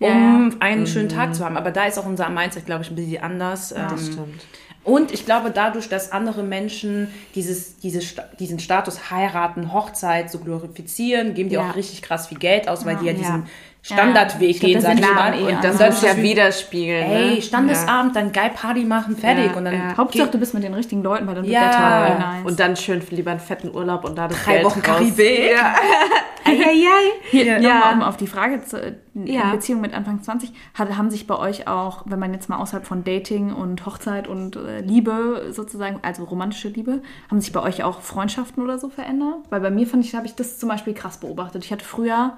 Ja, 0.00 0.08
um 0.10 0.56
einen 0.60 0.86
schönen 0.88 1.08
Tag 1.08 1.34
zu 1.36 1.44
haben. 1.44 1.56
Aber 1.56 1.70
da 1.70 1.84
ist 1.86 1.98
auch 1.98 2.06
unser 2.06 2.28
Mindset, 2.28 2.66
glaube 2.66 2.82
ich, 2.82 2.90
ein 2.90 2.96
bisschen 2.96 3.22
anders. 3.22 3.68
das 3.68 3.92
Ähm, 4.08 4.12
stimmt. 4.12 4.46
und 4.82 5.12
ich 5.12 5.24
glaube, 5.24 5.50
dadurch, 5.52 5.88
dass 5.88 6.10
andere 6.12 6.42
Menschen 6.42 7.08
dieses, 7.36 7.76
diese, 7.76 8.02
Sta- 8.02 8.24
diesen 8.40 8.58
Status 8.58 9.10
heiraten, 9.10 9.72
Hochzeit 9.72 10.30
so 10.32 10.38
glorifizieren, 10.40 11.34
geben 11.34 11.48
die 11.48 11.54
Ja. 11.54 11.70
auch 11.70 11.76
richtig 11.76 12.02
krass 12.02 12.26
viel 12.26 12.38
Geld 12.38 12.68
aus, 12.68 12.84
weil 12.84 12.96
die 12.96 13.06
ja 13.06 13.12
diesen 13.12 13.42
Ja. 13.42 13.46
Standardweg 13.84 14.58
glaub, 14.58 14.60
gehen, 14.70 14.74
das 14.74 14.84
sag 14.84 14.94
ich 14.98 15.14
mal. 15.14 15.34
eh 15.34 15.54
Und 15.54 15.62
Das 15.64 15.76
solltest 15.78 16.02
muss 16.02 16.10
ja 16.16 16.22
widerspiegeln. 16.22 17.04
Ey, 17.10 17.34
ne? 17.36 17.42
Standesabend, 17.42 18.16
dann 18.16 18.32
geil 18.32 18.50
Party 18.54 18.84
machen, 18.84 19.16
fertig. 19.16 19.50
Ja, 19.50 19.56
und 19.58 19.64
dann 19.66 19.74
ja. 19.74 19.96
Hauptsache, 19.96 20.30
du 20.30 20.38
bist 20.38 20.54
mit 20.54 20.62
den 20.62 20.72
richtigen 20.74 21.02
Leuten, 21.02 21.26
weil 21.26 21.34
dann 21.34 21.44
wird 21.44 21.52
Ja. 21.54 21.60
der 21.60 21.70
Tag 21.70 22.08
Ja. 22.08 22.18
nice. 22.18 22.44
Und 22.46 22.58
dann 22.60 22.76
schön 22.76 23.02
lieber 23.10 23.30
einen 23.32 23.40
fetten 23.40 23.74
Urlaub 23.74 24.04
und 24.04 24.16
da 24.16 24.26
das 24.28 24.42
Drei 24.42 24.54
Geld 24.54 24.64
Wochen 24.64 24.80
raus. 24.80 24.86
Karibik. 24.98 25.50
Ja. 25.52 25.74
Eieiei. 26.46 26.86
Hier, 27.30 27.44
Ja. 27.44 27.60
nochmal, 27.60 27.94
um 27.94 28.02
auf 28.02 28.16
die 28.16 28.26
Frage 28.26 28.62
zu, 28.64 28.78
in 29.14 29.26
Ja. 29.26 29.50
Beziehung 29.50 29.80
mit 29.80 29.94
Anfang 29.94 30.22
20, 30.22 30.52
hat, 30.74 30.96
haben 30.96 31.10
sich 31.10 31.26
bei 31.26 31.36
euch 31.38 31.68
auch, 31.68 32.02
wenn 32.06 32.18
man 32.18 32.32
jetzt 32.34 32.48
mal 32.48 32.58
außerhalb 32.58 32.86
von 32.86 33.02
Dating 33.04 33.52
und 33.52 33.84
Hochzeit 33.86 34.28
und 34.28 34.56
äh, 34.56 34.80
Liebe 34.80 35.46
sozusagen, 35.50 36.00
also 36.02 36.24
romantische 36.24 36.68
Liebe, 36.68 37.00
haben 37.30 37.40
sich 37.40 37.52
bei 37.52 37.60
euch 37.62 37.82
auch 37.82 38.00
Freundschaften 38.00 38.62
oder 38.62 38.78
so 38.78 38.88
verändert? 38.90 39.36
Weil 39.50 39.60
bei 39.60 39.70
mir 39.70 39.86
fand 39.86 40.04
ich, 40.04 40.14
habe 40.14 40.26
ich 40.26 40.34
das 40.34 40.58
zum 40.58 40.68
Beispiel 40.68 40.92
krass 40.94 41.18
beobachtet. 41.18 41.64
Ich 41.64 41.72
hatte 41.72 41.84
früher 41.84 42.34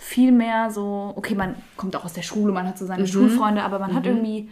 viel 0.00 0.32
mehr 0.32 0.70
so, 0.70 1.12
okay, 1.16 1.34
man 1.34 1.54
kommt 1.76 1.94
auch 1.96 2.04
aus 2.04 2.12
der 2.14 2.22
Schule, 2.22 2.52
man 2.52 2.66
hat 2.66 2.78
so 2.78 2.86
seine 2.86 3.06
Schulfreunde, 3.06 3.62
aber 3.62 3.78
man 3.78 3.94
hat 3.94 4.06
irgendwie 4.06 4.48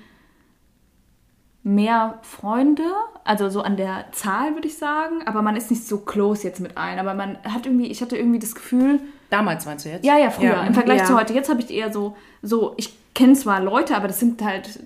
mehr 1.62 2.18
Freunde, 2.22 2.84
also 3.24 3.48
so 3.48 3.62
an 3.62 3.76
der 3.76 4.04
Zahl 4.12 4.54
würde 4.54 4.68
ich 4.68 4.78
sagen, 4.78 5.22
aber 5.26 5.42
man 5.42 5.56
ist 5.56 5.70
nicht 5.70 5.84
so 5.86 5.98
close 5.98 6.44
jetzt 6.46 6.60
mit 6.60 6.76
allen, 6.76 6.98
aber 7.00 7.14
man 7.14 7.38
hat 7.42 7.66
irgendwie, 7.66 7.86
ich 7.86 8.00
hatte 8.02 8.16
irgendwie 8.16 8.38
das 8.38 8.54
Gefühl, 8.54 9.00
Damals 9.30 9.66
meinst 9.66 9.84
du 9.84 9.88
jetzt? 9.90 10.04
ja, 10.04 10.16
ja, 10.16 10.30
früher. 10.30 10.50
Ja. 10.50 10.64
Im 10.64 10.74
Vergleich 10.74 11.00
Ja. 11.00 11.04
zu 11.06 11.16
heute. 11.16 11.32
Jetzt 11.34 11.48
habe 11.50 11.60
ich 11.60 11.70
eher 11.70 11.92
so, 11.92 12.16
so, 12.42 12.74
ich 12.76 12.96
kenne 13.14 13.32
zwar 13.32 13.60
Leute, 13.60 13.96
aber 13.96 14.06
das 14.06 14.20
sind 14.20 14.40
halt 14.44 14.78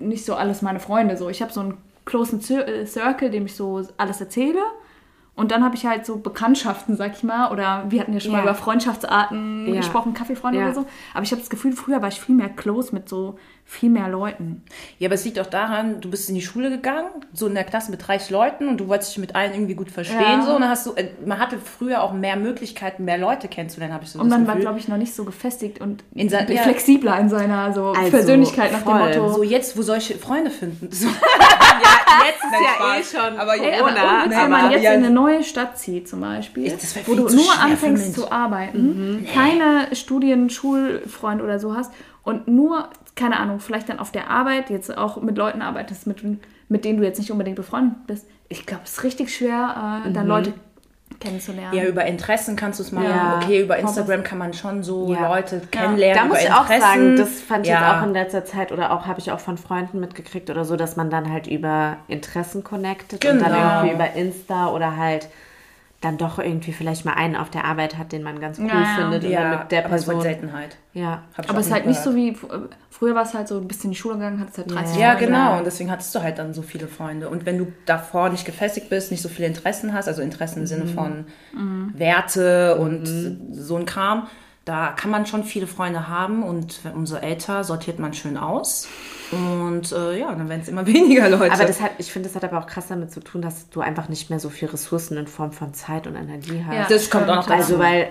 nicht 0.00 0.24
so 0.24 0.34
alles 0.36 0.62
meine 0.62 0.78
Freunde. 0.78 1.16
So, 1.16 1.28
ich 1.28 1.42
habe 1.42 1.52
so 1.52 1.60
einen 1.60 1.78
closen 2.04 2.40
Cir- 2.40 2.64
äh, 2.66 2.86
Circle, 2.86 3.30
dem 3.30 3.46
ich 3.46 3.56
so 3.56 3.82
alles 3.96 4.20
erzähle. 4.20 4.60
Und 5.36 5.50
dann 5.50 5.64
habe 5.64 5.74
ich 5.74 5.84
halt 5.84 6.06
so 6.06 6.16
Bekanntschaften, 6.18 6.96
sag 6.96 7.14
ich 7.16 7.24
mal. 7.24 7.50
Oder 7.50 7.86
wir 7.88 8.00
hatten 8.00 8.12
ja 8.12 8.20
schon 8.20 8.30
Ja. 8.32 8.38
mal 8.38 8.42
über 8.44 8.54
Freundschaftsarten 8.54 9.66
Ja. 9.68 9.76
gesprochen, 9.76 10.14
Kaffeefreunde 10.14 10.58
Ja. 10.58 10.66
oder 10.66 10.74
so. 10.74 10.86
Aber 11.12 11.22
ich 11.24 11.30
habe 11.32 11.40
das 11.40 11.50
Gefühl, 11.50 11.72
früher 11.72 12.00
war 12.02 12.08
ich 12.08 12.20
viel 12.20 12.34
mehr 12.34 12.48
close 12.48 12.94
mit 12.94 13.08
so 13.08 13.36
viel 13.66 13.88
mehr 13.90 14.08
Leuten. 14.08 14.62
Ja, 14.98 15.08
aber 15.08 15.14
es 15.14 15.24
liegt 15.24 15.40
auch 15.40 15.46
daran, 15.46 16.00
du 16.00 16.10
bist 16.10 16.28
in 16.28 16.34
die 16.34 16.42
Schule 16.42 16.68
gegangen, 16.70 17.08
so 17.32 17.46
in 17.46 17.54
der 17.54 17.64
Klasse 17.64 17.90
mit 17.90 18.06
30 18.06 18.30
Leuten 18.30 18.68
und 18.68 18.76
du 18.78 18.88
wolltest 18.88 19.12
dich 19.12 19.18
mit 19.18 19.34
allen 19.34 19.52
irgendwie 19.54 19.74
gut 19.74 19.90
verstehen. 19.90 20.20
Ja. 20.20 20.42
So, 20.42 20.54
und 20.54 20.60
dann 20.60 20.70
hast 20.70 20.86
du, 20.86 20.92
äh, 20.92 21.08
man 21.24 21.38
hatte 21.38 21.56
früher 21.58 22.02
auch 22.02 22.12
mehr 22.12 22.36
Möglichkeiten, 22.36 23.04
mehr 23.04 23.16
Leute 23.18 23.48
kennenzulernen, 23.48 23.94
habe 23.94 24.04
ich 24.04 24.10
so 24.10 24.20
Und 24.20 24.28
das 24.28 24.38
man 24.38 24.46
war, 24.46 24.54
Gefühl. 24.54 24.64
glaube 24.66 24.78
ich, 24.78 24.88
noch 24.88 24.98
nicht 24.98 25.14
so 25.14 25.24
gefestigt 25.24 25.80
und 25.80 26.04
In 26.14 26.28
sein- 26.28 26.46
ja. 26.52 26.62
flexibler 26.62 27.18
in 27.18 27.28
seiner 27.30 27.72
so 27.72 27.86
Also, 27.88 28.10
Persönlichkeit 28.10 28.70
nach 28.70 28.80
voll. 28.80 29.10
dem 29.12 29.22
Motto. 29.22 29.34
so 29.34 29.42
jetzt, 29.42 29.76
wo 29.78 29.82
solche 29.82 30.18
Freunde 30.18 30.50
finden. 30.50 30.88
So. 30.92 31.08
Jetzt 32.26 32.44
ist 32.44 32.52
ja 32.52 32.74
Spaß. 32.76 32.98
eh 33.00 33.16
schon 33.30 33.38
Aber- 33.38 33.54
Ey, 33.56 33.74
aber 33.80 33.88
Corona. 33.92 34.14
ohne 34.22 34.24
Witz, 34.30 34.36
wenn 34.38 34.50
man 34.50 34.60
aber- 34.66 34.72
jetzt 34.72 34.82
ja. 34.84 34.92
in 34.92 35.04
eine 35.04 35.10
neue 35.14 35.42
Stadt 35.42 35.78
zieht 35.78 36.08
zum 36.08 36.20
Beispiel, 36.20 36.66
Ich- 36.66 37.08
wo 37.08 37.14
du 37.14 37.28
nur 37.34 37.58
anfängst 37.60 38.14
zu 38.14 38.30
arbeiten, 38.30 39.26
keine 39.32 39.94
Studien, 39.94 40.48
Schulfreund 40.50 41.42
oder 41.42 41.58
so 41.58 41.74
hast 41.76 41.92
und 42.22 42.46
nur, 42.48 42.88
keine 43.16 43.38
Ahnung, 43.38 43.60
vielleicht 43.60 43.88
dann 43.88 43.98
auf 43.98 44.10
der 44.12 44.28
Arbeit 44.30 44.70
jetzt 44.70 44.96
auch 44.96 45.20
mit 45.22 45.36
Leuten 45.38 45.62
arbeitest, 45.62 46.06
mit, 46.06 46.22
mit 46.68 46.84
denen 46.84 46.98
du 46.98 47.04
jetzt 47.04 47.18
nicht 47.18 47.30
unbedingt 47.30 47.56
befreundet 47.56 48.06
bist. 48.06 48.26
Ich 48.48 48.66
glaube, 48.66 48.82
es 48.84 48.92
ist 48.92 49.04
richtig 49.04 49.34
schwer, 49.34 50.02
äh, 50.06 50.12
dann 50.12 50.26
Leute 50.26 50.52
kennenzulernen. 51.20 51.74
Ja, 51.76 51.84
über 51.84 52.04
Interessen 52.04 52.56
kannst 52.56 52.80
du 52.80 52.82
es 52.82 52.92
machen. 52.92 53.06
Ja. 53.08 53.40
Okay, 53.42 53.62
über 53.62 53.78
Instagram 53.78 54.24
kann 54.24 54.38
man 54.38 54.52
schon 54.52 54.82
so 54.82 55.12
Ja. 55.12 55.28
Leute 55.28 55.60
kennenlernen. 55.70 56.16
Da 56.22 56.24
muss 56.28 56.38
über 56.40 56.48
ich 56.48 56.52
auch 56.52 56.62
Interessen. 56.68 56.80
sagen, 56.82 57.16
das 57.16 57.40
fand 57.40 57.66
ich 57.66 57.72
ja. 57.72 57.80
jetzt 57.80 58.02
auch 58.02 58.06
in 58.06 58.12
letzter 58.12 58.44
Zeit 58.44 58.72
oder 58.72 58.92
auch 58.92 59.06
habe 59.06 59.20
ich 59.20 59.30
auch 59.30 59.40
von 59.40 59.56
Freunden 59.56 60.00
mitgekriegt 60.00 60.50
oder 60.50 60.64
so, 60.64 60.76
dass 60.76 60.96
man 60.96 61.10
dann 61.10 61.30
halt 61.32 61.46
über 61.46 61.98
Interessen 62.08 62.64
connectet 62.64 63.24
und 63.24 63.40
dann 63.40 63.52
Genau. 63.52 63.74
irgendwie 63.76 63.94
über 63.94 64.12
Insta 64.14 64.70
oder 64.70 64.96
halt 64.96 65.28
dann 66.04 66.18
doch 66.18 66.38
irgendwie 66.38 66.72
vielleicht 66.72 67.04
mal 67.04 67.14
einen 67.14 67.34
auf 67.36 67.48
der 67.50 67.64
Arbeit 67.64 67.96
hat, 67.98 68.12
den 68.12 68.22
man 68.22 68.40
ganz 68.40 68.58
cool 68.58 68.68
Ja, 68.68 68.80
ja. 68.80 68.96
findet 68.96 69.24
ja, 69.24 69.42
dann 69.50 69.58
mit 69.60 69.72
der 69.72 69.84
aber 69.86 69.94
es 69.96 70.06
wird 70.06 70.18
Person. 70.18 70.22
Seltenheit. 70.22 70.76
Ja. 70.92 71.22
Aber 71.48 71.58
es 71.58 71.66
ist 71.66 71.72
halt 71.72 71.86
nicht 71.86 72.00
so 72.00 72.14
wie, 72.14 72.36
früher 72.90 73.14
war 73.14 73.22
es 73.22 73.34
halt 73.34 73.48
so, 73.48 73.58
du 73.60 73.66
bist 73.66 73.84
in 73.84 73.90
die 73.90 73.96
Schule 73.96 74.14
gegangen, 74.14 74.38
hattest 74.40 74.58
halt 74.58 74.70
30 74.70 74.96
Ja, 74.98 75.12
Freunde. 75.12 75.26
genau. 75.26 75.58
Und 75.58 75.64
deswegen 75.66 75.90
hattest 75.90 76.14
du 76.14 76.22
halt 76.22 76.38
dann 76.38 76.52
so 76.54 76.62
viele 76.62 76.86
Freunde. 76.88 77.28
Und 77.28 77.46
wenn 77.46 77.58
du 77.58 77.72
davor 77.86 78.28
nicht 78.28 78.44
gefestigt 78.44 78.90
bist, 78.90 79.10
nicht 79.10 79.22
so 79.22 79.28
viele 79.28 79.48
Interessen 79.48 79.92
hast, 79.94 80.06
also 80.08 80.22
Interessen 80.22 80.60
im 80.60 80.66
Sinne 80.66 80.86
von 80.86 81.24
Werte 81.94 82.76
und 82.76 83.06
so 83.52 83.76
ein 83.76 83.86
Kram, 83.86 84.26
da 84.64 84.88
kann 84.88 85.10
man 85.10 85.26
schon 85.26 85.44
viele 85.44 85.66
Freunde 85.66 86.08
haben. 86.08 86.42
Und 86.42 86.80
umso 86.94 87.16
älter 87.16 87.64
sortiert 87.64 87.98
man 87.98 88.14
schön 88.14 88.36
aus. 88.36 88.88
Und 89.32 89.90
äh, 89.92 90.18
ja, 90.20 90.28
dann 90.34 90.48
werden 90.48 90.60
es 90.62 90.68
immer 90.68 90.86
weniger 90.86 91.28
Leute. 91.28 91.52
Aber 91.52 91.64
das 91.64 91.80
hat, 91.80 91.92
ich 91.98 92.12
finde, 92.12 92.28
das 92.28 92.36
hat 92.36 92.44
aber 92.44 92.62
auch 92.62 92.66
krass 92.66 92.86
damit 92.88 93.10
zu 93.10 93.20
tun, 93.20 93.42
dass 93.42 93.68
du 93.70 93.80
einfach 93.80 94.08
nicht 94.08 94.30
mehr 94.30 94.38
so 94.40 94.48
viel 94.50 94.68
Ressourcen 94.68 95.16
in 95.16 95.26
Form 95.26 95.52
von 95.52 95.74
Zeit 95.74 96.06
und 96.06 96.14
Energie 96.14 96.62
hast. 96.66 96.74
Ja. 96.74 96.86
das 96.88 97.10
kommt 97.10 97.28
auch 97.28 97.36
noch 97.36 97.46
dazu. 97.46 97.52
Also 97.74 97.78
weil, 97.78 98.08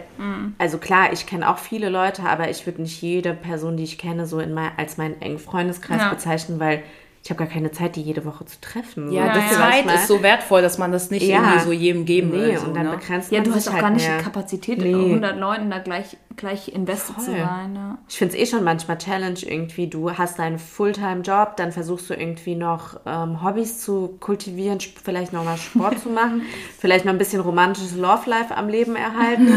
also 0.58 0.78
klar, 0.78 1.14
ich 1.14 1.26
kenne 1.26 1.50
auch 1.50 1.58
viele 1.58 1.90
Leute, 1.90 2.24
aber 2.24 2.50
ich 2.50 2.66
würde 2.66 2.82
nicht 2.82 3.02
jede 3.02 3.34
Person, 3.34 3.78
die 3.78 3.84
ich 3.84 3.98
kenne, 3.98 4.26
so 4.26 4.40
in 4.40 4.54
mein, 4.54 4.72
als 4.78 4.98
meinen 4.98 5.22
engen 5.22 5.40
Freundeskreis 5.40 6.02
Ja. 6.02 6.10
bezeichnen, 6.10 6.60
weil 6.60 6.84
ich 7.24 7.30
habe 7.30 7.38
gar 7.38 7.48
keine 7.48 7.72
Zeit, 7.72 7.96
die 7.96 8.02
jede 8.02 8.26
Woche 8.26 8.44
zu 8.46 8.60
treffen. 8.60 9.10
ja, 9.10 9.34
So, 9.34 9.40
die 9.40 9.56
Zeit 9.56 9.86
ist 9.96 10.08
so 10.10 10.22
wertvoll, 10.22 10.62
dass 10.62 10.78
man 10.78 10.92
das 10.92 11.10
nicht 11.10 11.24
Ja. 11.26 11.38
irgendwie 11.38 11.60
so 11.64 11.72
jedem 11.72 12.04
geben 12.04 12.32
Nee, 12.32 12.36
will. 12.38 12.58
So, 12.58 12.68
und 12.68 12.76
dann 12.76 12.88
ne? 12.88 12.98
begrenzt 12.98 13.32
Ja, 13.32 13.40
man 13.40 13.50
du 13.50 13.56
hast 13.56 13.70
auch 13.70 13.74
halt 13.74 13.82
gar 13.82 13.90
nicht 13.92 14.06
mehr. 14.06 14.18
die 14.18 14.24
Kapazität, 14.26 14.78
Nee. 14.80 14.94
100 14.94 15.38
Leuten 15.40 15.70
da 15.70 15.80
gleich, 15.80 16.18
gleich 16.36 16.68
invested 16.68 17.16
zu 17.22 17.32
sein. 17.32 17.76
Ja. 17.76 17.98
Ich 18.10 18.18
finde 18.18 18.36
es 18.36 18.40
eh 18.42 18.46
schon 18.46 18.66
manchmal 18.66 18.98
Challenge 18.98 19.40
irgendwie. 19.42 19.88
Du 19.88 20.12
hast 20.12 20.38
deinen 20.38 20.60
Fulltime-Job, 20.60 21.56
dann 21.56 21.72
versuchst 21.72 22.10
du 22.10 22.14
irgendwie 22.14 22.56
noch 22.56 23.00
ähm, 23.06 23.42
Hobbys 23.42 23.80
zu 23.80 24.18
kultivieren, 24.20 24.80
vielleicht 24.82 25.32
noch 25.32 25.46
mal 25.46 25.56
Sport 25.56 26.00
zu 26.00 26.10
machen, 26.10 26.42
vielleicht 26.78 27.06
noch 27.06 27.14
ein 27.14 27.18
bisschen 27.18 27.40
romantisches 27.40 27.96
Love-Life 27.96 28.54
am 28.54 28.68
Leben 28.68 28.98
erhalten 28.98 29.48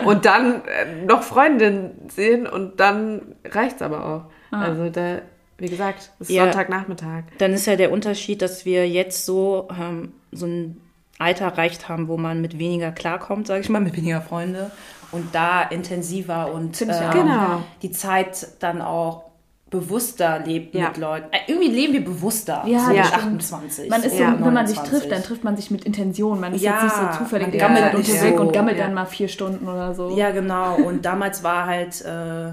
und 0.04 0.26
dann 0.26 0.62
äh, 0.66 1.04
noch 1.04 1.24
Freundin 1.24 1.90
sehen 2.08 2.46
und 2.46 2.78
dann 2.78 3.34
reicht's 3.44 3.82
aber 3.82 4.06
auch. 4.06 4.56
Also 4.56 4.88
da, 4.90 5.18
wie 5.58 5.68
gesagt, 5.68 6.10
es 6.20 6.28
ist 6.28 6.34
Ja. 6.34 6.44
Sonntagnachmittag. 6.44 7.24
Dann 7.38 7.52
ist 7.52 7.66
ja 7.66 7.76
der 7.76 7.92
Unterschied, 7.92 8.42
dass 8.42 8.64
wir 8.64 8.88
jetzt 8.88 9.24
so, 9.24 9.68
ähm, 9.70 10.12
so 10.32 10.46
ein 10.46 10.80
Alter 11.18 11.46
erreicht 11.46 11.88
haben, 11.88 12.08
wo 12.08 12.16
man 12.18 12.40
mit 12.42 12.58
weniger 12.58 12.92
klarkommt, 12.92 13.46
sage 13.46 13.60
ich 13.60 13.68
mal, 13.68 13.80
mit 13.82 13.96
weniger 13.96 14.20
Freunde 14.20 14.70
und 15.12 15.34
da 15.34 15.62
intensiver 15.62 16.52
und 16.52 16.80
ähm. 16.82 16.88
Genau. 17.12 17.62
die 17.82 17.90
Zeit 17.90 18.48
dann 18.60 18.82
auch 18.82 19.24
bewusster 19.68 20.38
lebt 20.44 20.74
Ja. 20.74 20.88
mit 20.88 20.96
Leuten. 20.96 21.26
Äh, 21.32 21.38
irgendwie 21.48 21.68
leben 21.68 21.92
wir 21.92 22.04
bewusster. 22.04 22.62
Ja, 22.66 22.78
so 22.80 22.90
stimmt. 22.92 23.14
28. 23.14 23.90
Man 23.90 24.02
ist 24.02 24.16
so, 24.16 24.22
Ja, 24.22 24.36
wenn 24.40 24.54
man 24.54 24.66
sich 24.66 24.76
29. 24.76 24.90
trifft, 24.90 25.12
dann 25.12 25.22
trifft 25.24 25.44
man 25.44 25.56
sich 25.56 25.70
mit 25.70 25.84
Intention. 25.84 26.38
Man 26.38 26.54
ist 26.54 26.62
Ja, 26.62 26.74
jetzt 26.74 26.82
nicht 26.84 26.94
so 27.12 27.18
zufällig 27.18 27.48
man 27.48 27.58
gammelt 27.58 27.94
unterwegs 27.94 28.20
so, 28.20 28.40
und 28.42 28.52
gammelt 28.52 28.78
ja. 28.78 28.84
dann 28.84 28.94
mal 28.94 29.06
vier 29.06 29.26
Stunden 29.28 29.66
oder 29.66 29.92
so. 29.94 30.16
Ja, 30.16 30.30
genau. 30.30 30.76
Und 30.76 31.04
damals 31.04 31.42
war 31.42 31.66
halt, 31.66 32.00
äh, 32.02 32.52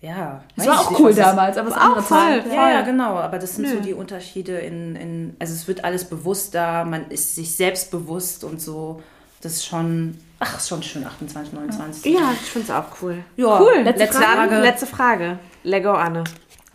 ja. 0.00 0.42
das 0.56 0.66
war 0.66 0.80
auch 0.80 0.90
nicht, 0.90 1.00
cool 1.00 1.14
damals, 1.14 1.56
aber 1.56 1.68
es 1.68 1.74
ist 1.74 1.80
Auch 1.80 1.84
andere 1.86 2.02
voll, 2.02 2.18
Zeit. 2.18 2.42
voll. 2.44 2.54
Ja, 2.54 2.70
ja, 2.70 2.80
genau. 2.82 3.16
Aber 3.16 3.38
das 3.38 3.56
sind 3.56 3.64
Nö. 3.68 3.74
so 3.74 3.80
die 3.80 3.94
Unterschiede 3.94 4.58
in, 4.58 4.96
in, 4.96 5.36
also 5.38 5.52
es 5.54 5.66
wird 5.68 5.84
alles 5.84 6.04
bewusster, 6.04 6.84
man 6.84 7.10
ist 7.10 7.34
sich 7.34 7.54
selbst 7.56 7.90
bewusst 7.90 8.44
und 8.44 8.60
so. 8.60 9.02
Das 9.42 9.52
ist 9.52 9.66
schon, 9.66 10.16
ach, 10.40 10.56
ist 10.58 10.68
schon 10.68 10.82
schön, 10.82 11.06
28, 11.06 11.52
29. 11.52 12.04
Ja, 12.14 12.32
ich 12.32 12.50
finde 12.50 12.68
es 12.68 12.74
auch 12.74 12.84
cool. 13.02 13.22
Ja, 13.36 13.60
cool. 13.60 13.82
letzte 13.82 14.04
Letzte 14.04 14.18
Frage. 14.22 14.48
Frage. 14.48 14.60
Letzte 14.62 14.86
Frage. 14.86 15.38
Lego 15.62 15.92
Anne. 15.92 16.24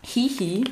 Hihi. 0.03 0.63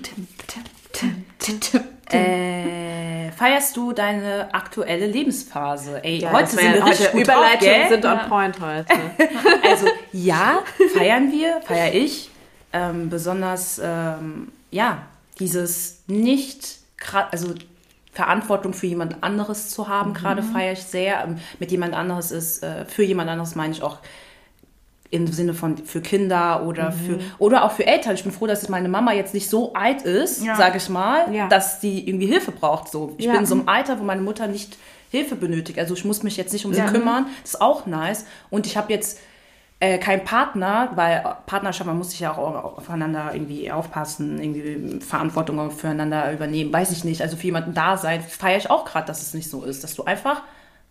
Äh, 2.11 3.31
feierst 3.31 3.77
du 3.77 3.91
deine 3.93 4.51
aktuelle 4.53 5.05
Lebensphase? 5.07 6.03
Ey, 6.03 6.21
heute 6.21 6.41
das 6.41 6.51
sind 6.51 6.61
wir 6.73 6.85
richtig 6.85 7.07
heute 7.07 7.17
gut 7.17 7.27
drauf, 7.27 7.35
Überleitungen 7.35 7.73
gell? 7.75 7.89
sind 7.89 8.05
on 8.05 8.17
Ja. 8.17 8.27
point 8.27 8.55
heute. 8.59 8.93
Also 9.69 9.87
ja, 10.11 10.59
feiern 10.97 11.31
wir, 11.31 11.61
feiere 11.61 11.93
ich. 11.93 12.29
Ähm, 12.71 13.09
besonders, 13.09 13.79
ähm, 13.83 14.49
ja, 14.71 14.99
dieses 15.39 16.03
nicht, 16.07 16.77
also 17.31 17.53
Verantwortung 18.11 18.73
für 18.73 18.87
jemand 18.87 19.23
anderes 19.23 19.69
zu 19.69 19.87
haben, 19.87 20.13
gerade 20.13 20.43
feiere 20.43 20.73
ich 20.73 20.83
sehr. 20.83 21.23
Ähm, 21.23 21.37
Mit 21.59 21.71
jemand 21.71 21.93
anderes 21.93 22.31
ist, 22.31 22.61
äh, 22.63 22.85
für 22.85 23.03
jemand 23.03 23.29
anderes 23.29 23.55
meine 23.55 23.73
ich 23.73 23.81
auch 23.81 23.97
im 25.11 25.25
Sinne 25.25 25.55
von 25.55 25.77
für 25.79 26.01
Kinder 26.01 26.63
oder 26.67 26.91
für 26.91 27.19
oder 27.39 27.63
auch 27.63 27.71
für 27.71 27.87
Eltern. 27.87 28.13
Ich 28.13 28.21
bin 28.23 28.31
froh, 28.31 28.45
dass 28.45 28.69
meine 28.69 28.89
Mama 28.89 29.11
jetzt 29.13 29.33
nicht 29.33 29.49
so 29.49 29.73
alt 29.73 30.03
ist, 30.03 30.43
Ja. 30.43 30.55
sage 30.55 30.77
ich 30.77 30.87
mal, 30.89 31.33
Ja. 31.33 31.47
dass 31.47 31.79
die 31.79 32.07
irgendwie 32.07 32.27
Hilfe 32.27 32.51
braucht. 32.51 32.89
So, 32.91 33.15
ich 33.17 33.25
Ja. 33.25 33.31
bin 33.31 33.41
in 33.41 33.45
so 33.47 33.55
einem 33.55 33.67
Alter, 33.67 33.99
wo 33.99 34.03
meine 34.03 34.21
Mutter 34.21 34.45
nicht 34.47 34.77
Hilfe 35.09 35.35
benötigt. 35.35 35.79
Also 35.79 35.95
ich 35.95 36.05
muss 36.05 36.21
mich 36.21 36.37
jetzt 36.37 36.53
nicht 36.53 36.65
um 36.65 36.73
sie 36.75 36.81
kümmern. 36.83 37.25
Das 37.41 37.55
ist 37.55 37.61
auch 37.61 37.87
nice. 37.87 38.25
Und 38.51 38.67
ich 38.67 38.77
habe 38.77 38.93
jetzt 38.93 39.17
äh, 39.79 39.97
keinen 39.97 40.25
Partner, 40.25 40.91
weil 40.95 41.23
Partnerschaft, 41.45 41.87
man 41.87 41.97
muss 41.97 42.11
sich 42.11 42.19
ja 42.19 42.31
auch 42.31 42.77
aufeinander 42.77 43.31
irgendwie 43.33 43.71
aufpassen, 43.71 44.41
irgendwie 44.41 44.99
Verantwortung 44.99 45.71
füreinander 45.71 46.31
übernehmen, 46.33 46.73
weiß 46.73 46.91
ich 46.91 47.03
nicht. 47.05 47.21
Also 47.21 47.37
für 47.37 47.45
jemanden 47.45 47.73
da 47.73 47.95
sein, 47.97 48.21
feiere 48.21 48.57
ich 48.57 48.69
auch 48.69 48.85
gerade, 48.85 49.07
dass 49.07 49.21
es 49.21 49.33
nicht 49.33 49.49
so 49.49 49.63
ist, 49.63 49.83
dass 49.83 49.95
du 49.95 50.03
einfach 50.03 50.41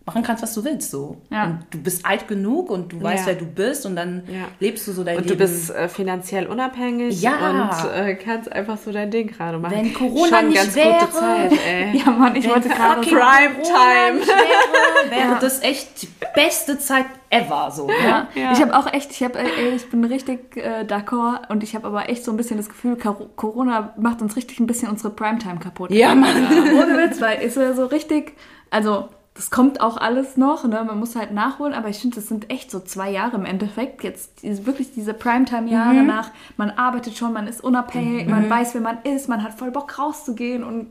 machen 0.09 0.23
kannst, 0.23 0.41
was 0.41 0.53
du 0.55 0.63
willst. 0.65 0.89
So. 0.89 1.17
Ja. 1.29 1.43
Und 1.45 1.59
du 1.69 1.77
bist 1.81 2.03
alt 2.05 2.27
genug 2.27 2.71
und 2.71 2.91
du 2.91 3.01
weißt, 3.03 3.27
Ja. 3.27 3.33
wer 3.33 3.35
du 3.35 3.45
bist 3.45 3.85
und 3.85 3.95
dann 3.95 4.23
Ja. 4.27 4.45
lebst 4.59 4.87
du 4.87 4.91
so 4.91 5.03
dein 5.03 5.17
Und 5.17 5.25
Leben. 5.25 5.37
du 5.37 5.45
bist 5.45 5.69
äh, 5.69 5.87
finanziell 5.87 6.47
unabhängig 6.47 7.21
Ja. 7.21 7.33
und 7.49 7.91
äh, 7.93 8.15
kannst 8.15 8.51
einfach 8.51 8.77
so 8.77 8.91
dein 8.91 9.11
Ding 9.11 9.27
gerade 9.27 9.59
machen. 9.59 9.75
Wenn 9.75 9.93
Corona 9.93 10.39
Schon 10.39 10.47
nicht 10.49 10.57
ganz 10.57 10.75
wäre. 10.75 10.97
gute 10.99 11.11
Zeit, 11.11 11.51
ey. 11.67 11.97
Ja, 12.05 12.11
Mann, 12.11 12.35
ich 12.35 12.49
wollte 12.49 12.69
gerade. 12.69 13.01
Prime 13.01 13.61
Time. 13.61 14.19
Wäre, 14.25 15.11
wäre 15.29 15.37
das 15.41 15.61
echt 15.61 16.01
die 16.01 16.09
beste 16.33 16.79
Zeit 16.79 17.05
ever. 17.29 17.69
So, 17.71 17.87
Ja, 17.89 18.27
Ja. 18.33 18.51
ich 18.53 18.61
habe 18.61 18.75
auch 18.75 18.91
echt, 18.91 19.11
ich 19.11 19.21
habe, 19.23 19.37
ey, 19.37 19.45
ich 19.75 19.89
bin 19.91 20.03
richtig 20.05 20.57
äh, 20.57 20.83
d'accord 20.87 21.49
und 21.49 21.61
ich 21.63 21.75
habe 21.75 21.85
aber 21.87 22.09
echt 22.09 22.23
so 22.25 22.31
ein 22.31 22.37
bisschen 22.37 22.57
das 22.57 22.69
Gefühl, 22.69 22.95
Cor- 22.97 23.29
Corona 23.35 23.93
macht 23.97 24.21
uns 24.21 24.35
richtig 24.35 24.59
ein 24.59 24.65
bisschen 24.67 24.89
unsere 24.89 25.11
Primetime 25.11 25.59
kaputt. 25.59 25.91
ja 25.91 26.15
Mann. 26.15 26.47
Ohne 26.73 26.97
Witz, 26.97 27.21
weil 27.21 27.41
ist 27.41 27.57
ja 27.57 27.73
so 27.73 27.85
richtig, 27.85 28.33
also 28.71 29.09
das 29.39 29.51
kommt 29.51 29.79
auch 29.79 29.95
alles 29.95 30.35
noch, 30.35 30.65
ne? 30.65 30.83
man 30.83 30.99
muss 30.99 31.15
halt 31.15 31.31
nachholen, 31.31 31.73
aber 31.73 31.87
ich 31.87 31.99
finde, 31.99 32.17
das 32.17 32.27
sind 32.27 32.49
echt 32.49 32.69
so 32.69 32.81
zwei 32.81 33.09
Jahre 33.09 33.37
im 33.37 33.45
Endeffekt, 33.45 34.03
jetzt 34.03 34.43
diese, 34.43 34.65
wirklich 34.65 34.91
diese 34.93 35.13
Primetime-Jahre 35.13 36.03
nach, 36.03 36.31
man 36.57 36.71
arbeitet 36.71 37.17
schon, 37.17 37.31
man 37.31 37.47
ist 37.47 37.63
unabhängig, 37.63 38.27
man 38.27 38.49
weiß, 38.49 38.73
wer 38.73 38.81
man 38.81 38.97
ist, 39.03 39.29
man 39.29 39.41
hat 39.41 39.57
voll 39.57 39.71
Bock 39.71 39.97
rauszugehen 39.97 40.61
und 40.61 40.87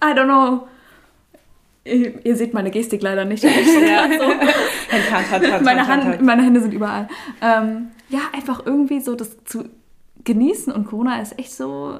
I 0.00 0.16
don't 0.16 0.26
know. 0.26 0.68
Ihr, 1.82 2.24
ihr 2.24 2.36
seht 2.36 2.54
meine 2.54 2.70
Gestik 2.70 3.02
leider 3.02 3.24
nicht. 3.24 3.42
Meine, 5.64 5.88
Hand, 5.88 6.04
Hand, 6.04 6.22
meine 6.22 6.42
Hände 6.44 6.60
sind 6.60 6.72
überall. 6.72 7.08
Ähm, 7.42 7.88
ja, 8.08 8.20
einfach 8.32 8.64
irgendwie 8.64 9.00
so 9.00 9.16
das 9.16 9.42
zu 9.44 9.64
genießen 10.22 10.72
und 10.72 10.86
Corona 10.86 11.20
ist 11.20 11.36
echt 11.40 11.52
so, 11.52 11.98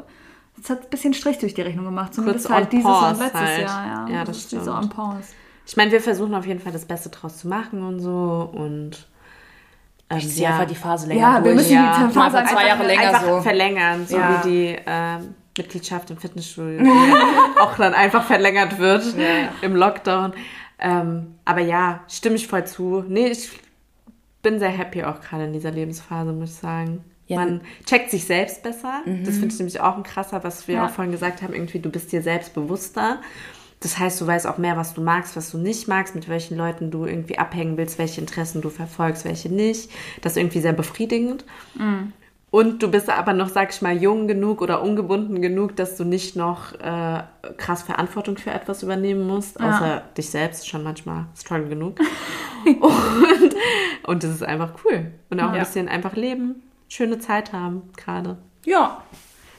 es 0.63 0.71
hat 0.71 0.85
ein 0.85 0.91
bisschen 0.91 1.15
Strich 1.15 1.39
durch 1.39 1.55
die 1.55 1.63
Rechnung 1.63 1.85
gemacht. 1.85 2.15
Zumindest 2.15 2.47
Kurz 2.47 2.57
halt 2.57 2.73
dieses 2.73 2.85
pause 2.85 3.07
und 3.15 3.19
letztes 3.19 3.41
halt. 3.41 3.63
Jahr. 3.63 4.09
Ja, 4.09 4.15
Ja, 4.15 4.25
das 4.25 4.37
ist 4.37 4.53
wie 4.53 4.57
so 4.57 4.63
stimmt. 4.63 4.77
on 4.85 4.89
pause. 4.89 5.29
Ich 5.67 5.77
meine, 5.77 5.91
wir 5.93 6.01
versuchen 6.01 6.35
auf 6.35 6.47
jeden 6.47 6.61
Fall 6.61 6.73
das 6.73 6.85
Beste 6.85 7.09
draus 7.09 7.39
zu 7.39 7.49
machen 7.49 7.83
und 7.83 8.01
so 8.01 8.51
und 8.53 9.07
ähm, 10.11 10.19
Ich 10.19 10.29
ziehe 10.29 10.47
einfach 10.49 10.67
die 10.67 10.75
Phase 10.75 11.07
länger 11.09 11.21
Ja, 11.21 11.35
wir 11.37 11.41
durch. 11.43 11.55
müssen 11.57 11.69
die 11.69 11.75
Ja. 11.75 11.93
Phase 12.13 12.19
Mal 12.19 12.35
einfach, 12.37 12.53
zwei 12.53 12.67
Jahre 12.69 12.87
länger 12.87 13.09
einfach 13.09 13.25
so. 13.25 13.41
verlängern, 13.41 14.07
so 14.07 14.17
Ja. 14.19 14.45
wie 14.45 14.49
die 14.51 14.79
ähm, 14.87 15.35
Mitgliedschaft 15.57 16.11
im 16.11 16.19
Fitnessstudio 16.19 16.83
die 16.83 16.91
auch 17.61 17.77
dann 17.77 17.95
einfach 17.95 18.25
verlängert 18.25 18.79
wird 18.79 19.05
im 19.63 19.77
Lockdown. 19.77 20.35
Ähm, 20.81 21.37
aber 21.45 21.61
ja, 21.61 22.01
stimme 22.09 22.35
ich 22.37 22.47
voll 22.49 22.67
zu. 22.67 23.05
Nee, 23.09 23.29
ich 23.29 23.51
bin 24.43 24.59
sehr 24.59 24.69
happy 24.71 25.05
auch 25.05 25.21
gerade 25.21 25.45
in 25.45 25.53
dieser 25.55 25.71
Lebensphase, 25.71 26.33
muss 26.33 26.51
ich 26.51 26.57
sagen. 26.57 27.03
Ja. 27.27 27.39
Man 27.39 27.63
checkt 27.87 28.11
sich 28.11 28.27
selbst 28.27 28.63
besser. 28.63 29.01
Das 29.25 29.37
finde 29.37 29.47
ich 29.55 29.59
nämlich 29.59 29.81
auch 29.81 29.97
ein 29.97 30.03
krasser, 30.03 30.45
was 30.45 30.69
wir 30.69 30.75
Ja. 30.75 30.87
auch 30.87 30.91
vorhin 30.91 31.13
gesagt 31.13 31.41
haben, 31.41 31.55
irgendwie 31.55 31.79
du 31.79 31.89
bist 31.89 32.13
dir 32.13 32.21
selbst 32.21 32.53
bewusster. 32.53 33.21
Das 33.85 33.99
heißt, 33.99 34.21
du 34.21 34.27
weißt 34.27 34.47
auch 34.47 34.59
mehr, 34.59 34.77
was 34.77 34.95
du 34.95 35.01
magst, 35.03 35.37
was 35.37 35.51
du 35.53 35.59
nicht 35.59 35.87
magst, 35.89 36.15
mit 36.15 36.29
welchen 36.29 36.57
Leuten 36.57 36.91
du 36.91 37.05
irgendwie 37.05 37.39
abhängen 37.39 37.77
willst, 37.77 37.99
welche 37.99 38.21
Interessen 38.21 38.61
du 38.63 38.71
verfolgst, 38.71 39.25
welche 39.25 39.49
nicht. 39.53 39.91
Das 40.23 40.33
ist 40.33 40.39
irgendwie 40.39 40.61
sehr 40.61 40.73
befriedigend. 40.73 41.45
Und 42.51 42.83
du 42.83 42.91
bist 42.91 43.11
aber 43.11 43.33
noch, 43.33 43.49
sag 43.49 43.75
ich 43.75 43.83
mal, 43.83 43.97
jung 43.97 44.27
genug 44.29 44.63
oder 44.63 44.81
ungebunden 44.83 45.43
genug, 45.43 45.77
dass 45.77 45.97
du 45.97 46.05
nicht 46.05 46.35
noch 46.37 46.73
äh, 46.81 47.23
krass 47.57 47.83
Verantwortung 47.83 48.39
für 48.39 48.53
etwas 48.53 48.83
übernehmen 48.83 49.27
musst, 49.27 49.61
Ja. 49.61 49.69
außer 49.71 50.03
dich 50.17 50.31
selbst 50.31 50.69
schon 50.69 50.83
manchmal 50.83 51.27
struggle 51.37 51.69
genug. 51.69 51.99
und, 52.65 53.55
und 54.05 54.23
das 54.25 54.31
ist 54.31 54.43
einfach 54.43 54.73
cool. 54.85 55.11
Und 55.31 55.41
auch 55.41 55.49
ein 55.49 55.55
Ja. 55.57 55.61
bisschen 55.65 55.89
einfach 55.89 56.15
leben, 56.17 56.63
schöne 56.89 57.19
Zeit 57.19 57.53
haben 57.53 57.83
gerade. 57.97 58.39
Ja. 58.65 59.03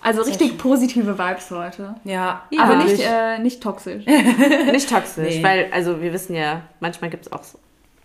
Also 0.05 0.21
richtig 0.21 0.57
positive 0.57 1.17
Vibes 1.17 1.49
heute. 1.51 1.95
Ja. 2.03 2.43
Ja. 2.51 2.63
Aber 2.63 2.75
nicht, 2.83 2.99
äh, 3.01 3.39
nicht 3.39 3.61
toxisch. 3.61 4.05
Nicht 4.71 4.89
toxisch, 4.89 5.35
Nee. 5.37 5.43
weil, 5.43 5.67
also 5.71 6.01
wir 6.01 6.13
wissen 6.13 6.35
ja, 6.35 6.61
manchmal 6.79 7.09
gibt 7.09 7.25
es 7.25 7.31
auch 7.31 7.43
so 7.43 7.57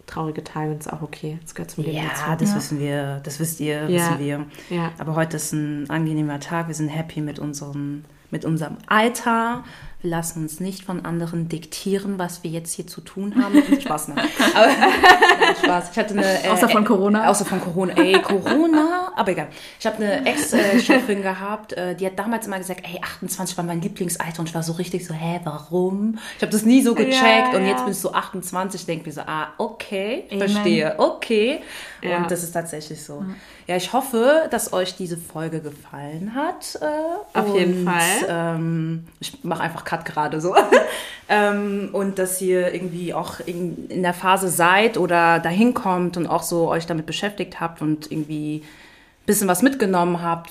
traurige 0.07 0.43
Tage 0.43 0.71
und 0.73 0.79
ist 0.81 0.93
auch 0.93 1.03
okay. 1.03 1.39
Das 1.43 1.55
gehört 1.55 1.71
zum 1.71 1.85
Leben 1.85 1.99
Ja, 1.99 2.05
dazu. 2.27 2.45
das 2.45 2.57
wissen 2.57 2.81
wir, 2.81 3.21
das 3.23 3.39
wisst 3.39 3.61
ihr, 3.61 3.89
Ja. 3.89 3.89
wissen 3.89 4.19
wir. 4.19 4.47
Ja. 4.71 4.91
Aber 4.99 5.15
heute 5.15 5.37
ist 5.37 5.53
ein 5.53 5.89
angenehmer 5.91 6.41
Tag. 6.41 6.67
Wir 6.69 6.75
sind 6.75 6.89
happy 6.89 7.21
mit 7.21 7.39
unserem, 7.39 8.05
mit 8.31 8.45
unserem 8.45 8.79
Alter. 8.87 9.65
Wir 10.03 10.11
lassen 10.11 10.43
uns 10.43 10.61
nicht 10.61 10.85
von 10.85 11.05
anderen 11.05 11.49
diktieren, 11.49 12.19
was 12.19 12.43
wir 12.43 12.51
jetzt 12.51 12.73
hier 12.73 12.87
zu 12.87 13.03
tun 13.03 13.35
haben. 13.43 13.63
Spaß, 13.81 14.09
nein. 14.09 14.19
Aber, 14.55 14.67
nein, 15.41 15.57
Spaß. 15.63 15.91
Ich 15.93 15.99
hatte 15.99 16.15
eine, 16.15 16.43
äh, 16.43 16.49
Außer 16.49 16.71
von 16.71 16.87
Corona. 16.87 17.29
Außer 17.29 17.45
von 17.45 17.61
Corona. 17.61 17.93
Ey, 17.95 18.21
Corona. 18.23 19.13
Aber 19.15 19.31
egal. 19.31 19.49
Ich 19.79 19.87
habe 19.87 19.97
eine 19.97 20.25
Ex-Chefin 20.25 21.21
gehabt, 21.21 21.75
äh, 21.75 21.95
die 21.95 22.07
hat 22.07 22.19
damals 22.19 22.47
immer 22.47 22.57
gesagt, 22.57 22.81
ey, 22.85 22.99
28 23.03 23.59
war 23.59 23.65
mein 23.65 23.83
Lieblingsalter. 23.83 24.41
Und 24.41 24.49
ich 24.49 24.55
war 24.55 24.63
so 24.63 24.73
richtig 24.73 25.07
so, 25.07 25.13
hä, 25.13 25.41
warum? 25.45 26.19
Ich 26.37 26.43
habe 26.43 26.53
das 26.53 26.65
nie 26.65 26.81
so 26.83 26.95
gecheckt. 26.95 27.53
Ja, 27.53 27.57
und 27.57 27.65
ja. 27.65 27.73
jetzt 27.73 27.85
bin 27.85 27.93
ich 27.93 27.99
so 27.99 28.15
28, 28.15 28.87
denke 28.87 29.05
mir 29.05 29.13
so, 29.13 29.21
ah, 29.21 29.49
okay, 29.59 30.25
Amen. 30.31 30.49
verstehe, 30.49 30.95
okay. 30.97 31.61
Ja. 32.01 32.17
Und 32.19 32.31
das 32.31 32.43
ist 32.43 32.53
tatsächlich 32.53 33.05
so. 33.05 33.23
Ja, 33.71 33.77
ich 33.77 33.93
hoffe, 33.93 34.49
dass 34.51 34.73
euch 34.73 34.97
diese 34.97 35.17
Folge 35.17 35.61
gefallen 35.61 36.35
hat. 36.35 36.77
Äh, 36.83 37.39
Auf 37.39 37.55
jeden 37.55 37.87
und, 37.87 37.89
Fall. 37.89 38.27
Ähm, 38.29 39.07
ich 39.21 39.45
mache 39.45 39.63
einfach 39.63 39.85
Cut 39.85 40.05
gerade 40.05 40.41
so. 40.41 40.57
ähm, 41.29 41.91
und 41.93 42.19
dass 42.19 42.41
ihr 42.41 42.75
irgendwie 42.75 43.15
auch 43.15 43.39
in, 43.39 43.89
in 43.89 44.03
der 44.03 44.13
Phase 44.13 44.49
seid 44.49 44.99
oder 44.99 45.39
dahin 45.39 45.73
kommt 45.73 46.17
und 46.17 46.27
auch 46.27 46.43
so 46.43 46.69
euch 46.69 46.87
damit 46.87 47.07
beschäftigt 47.07 47.61
habt 47.61 47.81
und 47.81 48.11
irgendwie 48.11 48.65
ein 48.65 49.27
bisschen 49.27 49.47
was 49.47 49.63
mitgenommen 49.63 50.21
habt 50.21 50.51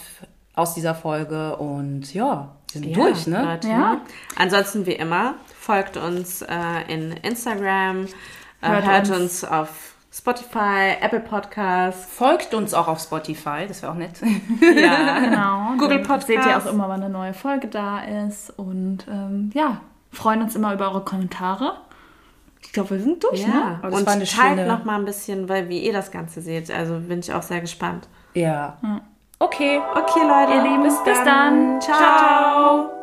aus 0.53 0.73
dieser 0.73 0.95
Folge. 0.95 1.57
Und 1.57 2.13
ja, 2.13 2.55
wir 2.71 2.81
sind 2.81 2.85
Ja, 2.85 2.95
durch, 3.03 3.27
ne? 3.27 3.43
Leute. 3.43 3.67
Ja. 3.67 3.99
Ansonsten 4.37 4.85
wie 4.85 4.93
immer, 4.93 5.33
folgt 5.59 5.97
uns 5.97 6.41
äh, 6.41 6.47
in 6.87 7.11
Instagram, 7.11 8.05
äh, 8.61 8.69
hört, 8.69 8.85
Hört 8.85 9.09
uns. 9.09 9.19
uns. 9.19 9.43
auf 9.43 9.88
Spotify, 10.11 10.95
Apple 11.01 11.19
Podcasts. 11.19 12.05
Folgt 12.13 12.53
uns 12.53 12.73
auch 12.73 12.87
auf 12.87 12.99
Spotify, 12.99 13.65
das 13.67 13.81
wäre 13.83 13.91
auch 13.91 13.97
nett. 13.97 14.21
Ja. 14.61 15.19
Genau. 15.19 15.71
Google 15.77 15.97
dann 15.99 16.03
Podcast. 16.07 16.27
Seht 16.27 16.45
ihr 16.45 16.57
auch 16.57 16.65
immer, 16.65 16.89
wann 16.89 17.01
eine 17.03 17.09
neue 17.11 17.33
Folge 17.33 17.67
da 17.67 17.99
ist. 17.99 18.49
Und 18.57 19.05
ähm, 19.07 19.51
ja, 19.53 19.81
freuen 20.11 20.41
uns 20.41 20.55
immer 20.55 20.73
über 20.73 20.89
eure 20.89 21.03
Kommentare. 21.05 21.73
Ich 22.61 22.73
glaube, 22.73 22.91
wir 22.91 22.99
sind 22.99 23.23
durch, 23.23 23.41
ja. 23.41 23.47
ne? 23.47 23.79
Das 23.83 23.93
Und 23.93 24.05
war 24.05 24.13
eine 24.13 24.25
teilt 24.25 24.57
schöne- 24.59 24.67
noch 24.67 24.83
mal 24.83 24.97
ein 24.99 25.05
bisschen, 25.05 25.47
weil 25.47 25.69
wie 25.69 25.79
ihr 25.79 25.93
das 25.93 26.11
Ganze 26.11 26.41
seht. 26.41 26.69
Also 26.71 26.99
bin 26.99 27.19
ich 27.19 27.33
auch 27.33 27.43
sehr 27.43 27.61
gespannt. 27.61 28.07
ja. 28.33 28.77
Okay. 29.41 29.79
Okay, 29.95 30.19
Leute. 30.19 30.53
Ihr 30.53 30.63
Lieben, 30.63 30.83
bis 31.05 31.23
dann. 31.23 31.79
Ciao. 31.79 32.98